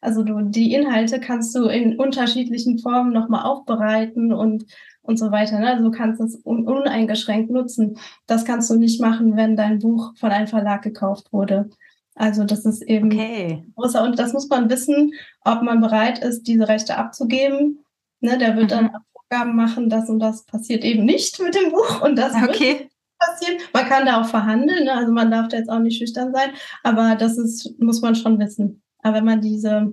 Also 0.00 0.22
du, 0.22 0.40
die 0.40 0.72
Inhalte 0.72 1.20
kannst 1.20 1.54
du 1.54 1.66
in 1.66 1.98
unterschiedlichen 1.98 2.78
Formen 2.78 3.12
nochmal 3.12 3.44
aufbereiten 3.44 4.32
und 4.32 4.64
und 5.06 5.18
so 5.18 5.30
weiter. 5.30 5.58
Ne? 5.58 5.70
Also 5.70 5.84
du 5.84 5.90
kannst 5.90 6.20
es 6.20 6.36
uneingeschränkt 6.36 7.50
nutzen. 7.50 7.98
Das 8.26 8.44
kannst 8.44 8.70
du 8.70 8.76
nicht 8.76 9.00
machen, 9.00 9.36
wenn 9.36 9.56
dein 9.56 9.78
Buch 9.78 10.14
von 10.16 10.30
einem 10.30 10.46
Verlag 10.46 10.82
gekauft 10.82 11.32
wurde. 11.32 11.70
Also 12.14 12.44
das 12.44 12.64
ist 12.64 12.82
eben 12.82 13.12
okay. 13.12 13.64
großer 13.76 14.02
und 14.02 14.18
das 14.18 14.32
muss 14.32 14.48
man 14.48 14.70
wissen, 14.70 15.12
ob 15.44 15.62
man 15.62 15.80
bereit 15.80 16.18
ist, 16.18 16.44
diese 16.44 16.66
Rechte 16.66 16.96
abzugeben. 16.96 17.84
Ne, 18.20 18.38
der 18.38 18.56
wird 18.56 18.66
mhm. 18.66 18.68
dann 18.70 18.90
Vorgaben 19.12 19.56
machen, 19.56 19.90
das 19.90 20.08
und 20.08 20.20
das 20.20 20.44
passiert 20.46 20.82
eben 20.82 21.04
nicht 21.04 21.40
mit 21.40 21.54
dem 21.54 21.70
Buch 21.70 22.00
und 22.02 22.16
das 22.16 22.34
okay. 22.34 22.78
wird 22.80 22.90
passieren. 23.18 23.60
Man 23.74 23.84
kann 23.84 24.06
da 24.06 24.20
auch 24.20 24.28
verhandeln, 24.28 24.84
ne? 24.84 24.92
also 24.94 25.12
man 25.12 25.30
darf 25.30 25.48
da 25.48 25.58
jetzt 25.58 25.68
auch 25.68 25.78
nicht 25.78 25.98
schüchtern 25.98 26.32
sein, 26.32 26.50
aber 26.82 27.16
das 27.16 27.36
ist, 27.36 27.78
muss 27.78 28.00
man 28.00 28.14
schon 28.14 28.38
wissen. 28.38 28.82
Aber 29.02 29.18
wenn 29.18 29.24
man 29.24 29.40
diese, 29.42 29.92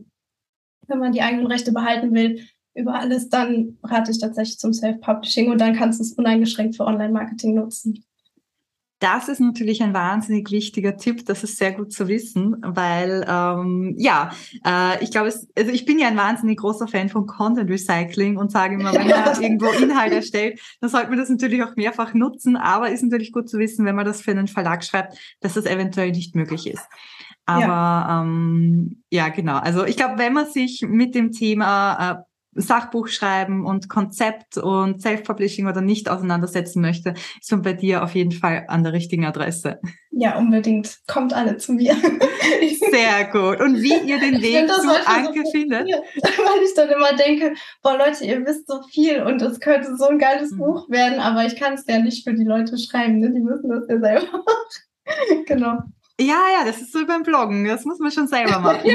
wenn 0.87 0.99
man 0.99 1.11
die 1.11 1.21
eigenen 1.21 1.47
Rechte 1.47 1.73
behalten 1.73 2.13
will, 2.13 2.39
über 2.75 2.95
alles, 2.95 3.29
dann 3.29 3.77
rate 3.83 4.11
ich 4.11 4.19
tatsächlich 4.19 4.59
zum 4.59 4.73
Self-Publishing 4.73 5.51
und 5.51 5.61
dann 5.61 5.75
kannst 5.75 5.99
du 5.99 6.03
es 6.03 6.13
uneingeschränkt 6.13 6.75
für 6.75 6.85
Online-Marketing 6.85 7.55
nutzen. 7.55 8.03
Das 9.03 9.27
ist 9.27 9.41
natürlich 9.41 9.83
ein 9.83 9.93
wahnsinnig 9.93 10.49
wichtiger 10.49 10.95
Tipp. 10.95 11.25
Das 11.25 11.43
ist 11.43 11.57
sehr 11.57 11.73
gut 11.73 11.91
zu 11.91 12.07
wissen, 12.07 12.55
weil 12.61 13.25
ähm, 13.27 13.95
ja, 13.97 14.31
äh, 14.65 15.03
ich 15.03 15.11
glaube, 15.11 15.27
also 15.27 15.71
ich 15.71 15.83
bin 15.85 15.99
ja 15.99 16.07
ein 16.07 16.15
wahnsinnig 16.15 16.57
großer 16.57 16.87
Fan 16.87 17.09
von 17.09 17.27
Content 17.27 17.69
Recycling 17.69 18.37
und 18.37 18.49
sage 18.49 18.75
immer, 18.75 18.93
wenn 18.93 19.09
man 19.09 19.41
irgendwo 19.41 19.71
Inhalt 19.71 20.13
erstellt, 20.13 20.61
dann 20.79 20.89
sollte 20.89 21.09
man 21.09 21.19
das 21.19 21.27
natürlich 21.27 21.61
auch 21.63 21.75
mehrfach 21.75 22.13
nutzen. 22.13 22.55
Aber 22.55 22.91
ist 22.91 23.03
natürlich 23.03 23.33
gut 23.33 23.49
zu 23.49 23.59
wissen, 23.59 23.83
wenn 23.83 23.95
man 23.95 24.05
das 24.05 24.21
für 24.21 24.31
einen 24.31 24.47
Verlag 24.47 24.85
schreibt, 24.85 25.17
dass 25.41 25.55
das 25.55 25.65
eventuell 25.65 26.11
nicht 26.11 26.33
möglich 26.33 26.65
ist. 26.65 26.87
Aber 27.45 27.61
ja, 27.61 28.21
ähm, 28.21 29.03
ja 29.11 29.27
genau. 29.27 29.57
Also 29.57 29.83
ich 29.83 29.97
glaube, 29.97 30.17
wenn 30.17 30.31
man 30.31 30.49
sich 30.49 30.85
mit 30.87 31.13
dem 31.13 31.33
Thema 31.33 32.21
äh, 32.21 32.32
Sachbuch 32.55 33.07
schreiben 33.07 33.65
und 33.65 33.89
Konzept 33.89 34.57
und 34.57 35.01
Self-Publishing 35.01 35.67
oder 35.67 35.81
nicht 35.81 36.09
auseinandersetzen 36.09 36.81
möchte, 36.81 37.13
ist 37.39 37.51
man 37.51 37.61
bei 37.61 37.73
dir 37.73 38.03
auf 38.03 38.15
jeden 38.15 38.31
Fall 38.31 38.65
an 38.67 38.83
der 38.83 38.93
richtigen 38.93 39.25
Adresse. 39.25 39.79
Ja, 40.11 40.37
unbedingt. 40.37 40.99
Kommt 41.07 41.33
alle 41.33 41.57
zu 41.57 41.73
mir. 41.73 41.95
Sehr 42.91 43.25
gut. 43.31 43.59
Und 43.59 43.81
wie 43.81 43.97
ihr 44.07 44.19
den 44.19 44.41
Weg 44.41 44.69
zu 44.69 45.07
Anke 45.07 45.41
so 45.43 45.51
findet? 45.51 45.87
Weil 45.87 46.63
ich 46.63 46.73
dann 46.75 46.89
immer 46.89 47.13
denke, 47.15 47.53
boah 47.81 47.97
Leute, 47.97 48.23
ihr 48.23 48.45
wisst 48.45 48.67
so 48.67 48.83
viel 48.83 49.23
und 49.23 49.41
es 49.41 49.59
könnte 49.59 49.95
so 49.97 50.07
ein 50.07 50.19
geiles 50.19 50.51
mhm. 50.51 50.57
Buch 50.57 50.89
werden, 50.89 51.19
aber 51.19 51.45
ich 51.45 51.55
kann 51.55 51.73
es 51.73 51.85
ja 51.87 51.99
nicht 51.99 52.23
für 52.23 52.33
die 52.33 52.43
Leute 52.43 52.77
schreiben. 52.77 53.19
Ne? 53.19 53.31
Die 53.31 53.39
müssen 53.39 53.69
das 53.69 53.85
ja 53.89 53.99
selber 53.99 54.31
machen. 54.31 55.45
genau. 55.47 55.79
Ja, 56.19 56.45
ja, 56.59 56.65
das 56.65 56.81
ist 56.81 56.93
so 56.93 57.05
beim 57.05 57.23
Bloggen. 57.23 57.65
Das 57.65 57.85
muss 57.85 57.99
man 57.99 58.11
schon 58.11 58.27
selber 58.27 58.59
machen. 58.59 58.89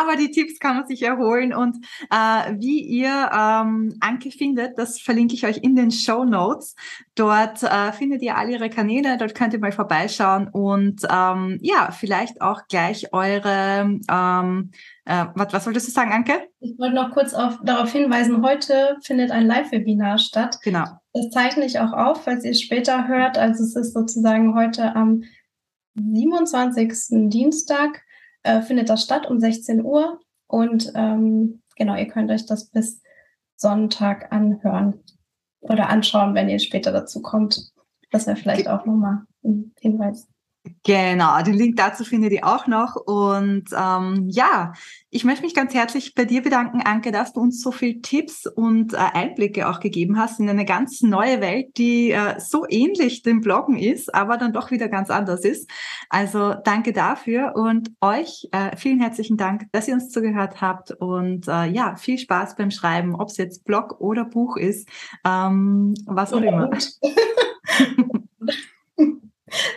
Aber 0.00 0.16
die 0.16 0.30
Tipps 0.30 0.58
kann 0.58 0.76
man 0.76 0.86
sich 0.86 1.02
erholen. 1.02 1.54
Und 1.54 1.76
äh, 2.10 2.54
wie 2.58 2.80
ihr 2.80 3.30
ähm, 3.32 3.94
Anke 4.00 4.30
findet, 4.30 4.78
das 4.78 5.00
verlinke 5.00 5.34
ich 5.34 5.46
euch 5.46 5.58
in 5.58 5.76
den 5.76 5.90
Show 5.90 6.24
Notes. 6.24 6.74
Dort 7.14 7.62
äh, 7.62 7.92
findet 7.92 8.22
ihr 8.22 8.36
all 8.36 8.50
ihre 8.50 8.70
Kanäle, 8.70 9.18
dort 9.18 9.34
könnt 9.34 9.52
ihr 9.52 9.60
mal 9.60 9.72
vorbeischauen 9.72 10.48
und 10.48 11.02
ähm, 11.10 11.58
ja, 11.60 11.90
vielleicht 11.90 12.40
auch 12.40 12.62
gleich 12.68 13.12
eure 13.12 13.98
ähm, 14.10 14.70
äh, 15.04 15.26
was, 15.34 15.52
was 15.52 15.66
wolltest 15.66 15.88
du 15.88 15.92
sagen, 15.92 16.12
Anke? 16.12 16.48
Ich 16.60 16.78
wollte 16.78 16.94
noch 16.94 17.10
kurz 17.10 17.34
auf, 17.34 17.58
darauf 17.64 17.90
hinweisen, 17.90 18.44
heute 18.44 18.96
findet 19.02 19.30
ein 19.30 19.46
Live-Webinar 19.46 20.18
statt. 20.18 20.58
Genau. 20.62 20.84
Das 21.12 21.30
zeichne 21.30 21.64
ich 21.64 21.80
auch 21.80 21.92
auf, 21.92 22.22
falls 22.24 22.44
ihr 22.44 22.52
es 22.52 22.60
später 22.60 23.08
hört. 23.08 23.36
Also 23.36 23.64
es 23.64 23.74
ist 23.74 23.94
sozusagen 23.94 24.54
heute 24.54 24.94
am 24.94 25.24
27. 25.94 27.28
Dienstag 27.28 28.02
äh, 28.42 28.62
findet 28.62 28.88
das 28.88 29.02
statt 29.02 29.28
um 29.28 29.40
16 29.40 29.84
Uhr. 29.84 30.20
Und 30.46 30.92
ähm, 30.94 31.62
genau, 31.76 31.96
ihr 31.96 32.08
könnt 32.08 32.30
euch 32.30 32.46
das 32.46 32.66
bis 32.70 33.02
Sonntag 33.56 34.32
anhören 34.32 35.02
oder 35.60 35.88
anschauen, 35.88 36.34
wenn 36.34 36.48
ihr 36.48 36.58
später 36.58 36.92
dazu 36.92 37.22
kommt. 37.22 37.72
Das 38.10 38.26
wäre 38.26 38.36
vielleicht 38.36 38.68
auch 38.68 38.84
nochmal 38.84 39.22
ein 39.44 39.72
Hinweis. 39.80 40.31
Genau, 40.84 41.42
den 41.42 41.54
Link 41.54 41.76
dazu 41.76 42.04
findet 42.04 42.32
ihr 42.32 42.46
auch 42.46 42.68
noch. 42.68 42.94
Und 42.94 43.64
ähm, 43.76 44.28
ja, 44.28 44.72
ich 45.10 45.24
möchte 45.24 45.44
mich 45.44 45.54
ganz 45.54 45.74
herzlich 45.74 46.14
bei 46.14 46.24
dir 46.24 46.40
bedanken, 46.40 46.82
Anke, 46.82 47.10
dass 47.10 47.32
du 47.32 47.40
uns 47.40 47.60
so 47.60 47.72
viel 47.72 48.00
Tipps 48.00 48.46
und 48.46 48.94
äh, 48.94 48.96
Einblicke 48.96 49.68
auch 49.68 49.80
gegeben 49.80 50.18
hast 50.18 50.38
in 50.38 50.48
eine 50.48 50.64
ganz 50.64 51.02
neue 51.02 51.40
Welt, 51.40 51.76
die 51.78 52.12
äh, 52.12 52.38
so 52.38 52.64
ähnlich 52.68 53.22
dem 53.22 53.40
Bloggen 53.40 53.76
ist, 53.76 54.14
aber 54.14 54.36
dann 54.36 54.52
doch 54.52 54.70
wieder 54.70 54.88
ganz 54.88 55.10
anders 55.10 55.44
ist. 55.44 55.68
Also 56.08 56.54
danke 56.64 56.92
dafür 56.92 57.54
und 57.56 57.90
euch 58.00 58.48
äh, 58.52 58.76
vielen 58.76 59.00
herzlichen 59.00 59.36
Dank, 59.36 59.66
dass 59.72 59.88
ihr 59.88 59.94
uns 59.94 60.10
zugehört 60.10 60.60
habt. 60.60 60.92
Und 60.92 61.48
äh, 61.48 61.66
ja, 61.66 61.96
viel 61.96 62.18
Spaß 62.18 62.54
beim 62.54 62.70
Schreiben, 62.70 63.16
ob 63.16 63.30
es 63.30 63.36
jetzt 63.36 63.64
Blog 63.64 64.00
oder 64.00 64.24
Buch 64.24 64.56
ist, 64.56 64.88
ähm, 65.24 65.94
was 66.06 66.32
auch 66.32 66.40
immer. 66.40 66.70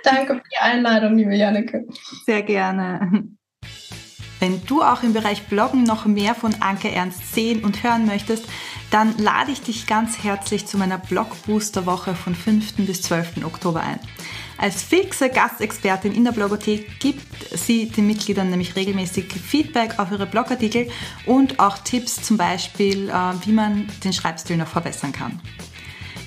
Danke 0.03 0.35
für 0.35 0.43
die 0.51 0.57
Einladung, 0.59 1.15
liebe 1.15 1.35
Janneke. 1.35 1.85
Sehr 2.25 2.43
gerne. 2.43 3.27
Wenn 4.39 4.65
du 4.65 4.81
auch 4.81 5.01
im 5.01 5.13
Bereich 5.13 5.43
Bloggen 5.43 5.83
noch 5.83 6.05
mehr 6.05 6.35
von 6.35 6.53
Anke 6.59 6.91
Ernst 6.91 7.33
sehen 7.33 7.63
und 7.63 7.83
hören 7.83 8.05
möchtest, 8.05 8.45
dann 8.91 9.17
lade 9.17 9.51
ich 9.51 9.61
dich 9.61 9.87
ganz 9.87 10.23
herzlich 10.23 10.65
zu 10.65 10.77
meiner 10.77 10.97
Blogbooster-Woche 10.97 12.15
von 12.15 12.35
5. 12.35 12.85
bis 12.85 13.01
12. 13.03 13.45
Oktober 13.45 13.81
ein. 13.81 13.99
Als 14.57 14.83
fixe 14.83 15.29
Gastexpertin 15.29 16.13
in 16.13 16.23
der 16.23 16.31
Blogothek 16.31 16.99
gibt 16.99 17.25
sie 17.57 17.89
den 17.89 18.07
Mitgliedern 18.07 18.49
nämlich 18.49 18.75
regelmäßig 18.75 19.33
Feedback 19.33 19.99
auf 19.99 20.11
ihre 20.11 20.25
Blogartikel 20.25 20.89
und 21.25 21.59
auch 21.59 21.77
Tipps 21.79 22.21
zum 22.21 22.37
Beispiel, 22.37 23.09
äh, 23.09 23.13
wie 23.45 23.51
man 23.51 23.87
den 24.03 24.13
Schreibstil 24.13 24.57
noch 24.57 24.67
verbessern 24.67 25.11
kann. 25.11 25.41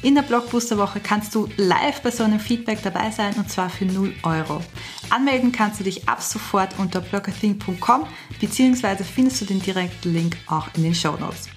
In 0.00 0.14
der 0.14 0.22
Blogbooster-Woche 0.22 1.00
kannst 1.00 1.34
du 1.34 1.48
live 1.56 2.02
bei 2.02 2.12
so 2.12 2.22
einem 2.22 2.38
Feedback 2.38 2.82
dabei 2.82 3.10
sein 3.10 3.34
und 3.36 3.50
zwar 3.50 3.68
für 3.68 3.84
0 3.84 4.14
Euro. 4.22 4.62
Anmelden 5.10 5.50
kannst 5.50 5.80
du 5.80 5.84
dich 5.84 6.08
ab 6.08 6.22
sofort 6.22 6.78
unter 6.78 7.00
bloggerthing.com 7.00 8.06
beziehungsweise 8.40 9.02
findest 9.02 9.40
du 9.40 9.44
den 9.46 9.60
direkten 9.60 10.12
Link 10.12 10.36
auch 10.46 10.68
in 10.76 10.84
den 10.84 10.94
Show 10.94 11.16
Notes. 11.16 11.48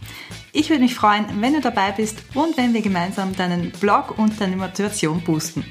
Ich 0.53 0.69
würde 0.69 0.81
mich 0.81 0.95
freuen, 0.95 1.25
wenn 1.39 1.53
du 1.53 1.61
dabei 1.61 1.91
bist 1.91 2.23
und 2.33 2.57
wenn 2.57 2.73
wir 2.73 2.81
gemeinsam 2.81 3.35
deinen 3.35 3.71
Blog 3.71 4.17
und 4.17 4.41
deine 4.41 4.55
Motivation 4.55 5.21
boosten. 5.21 5.63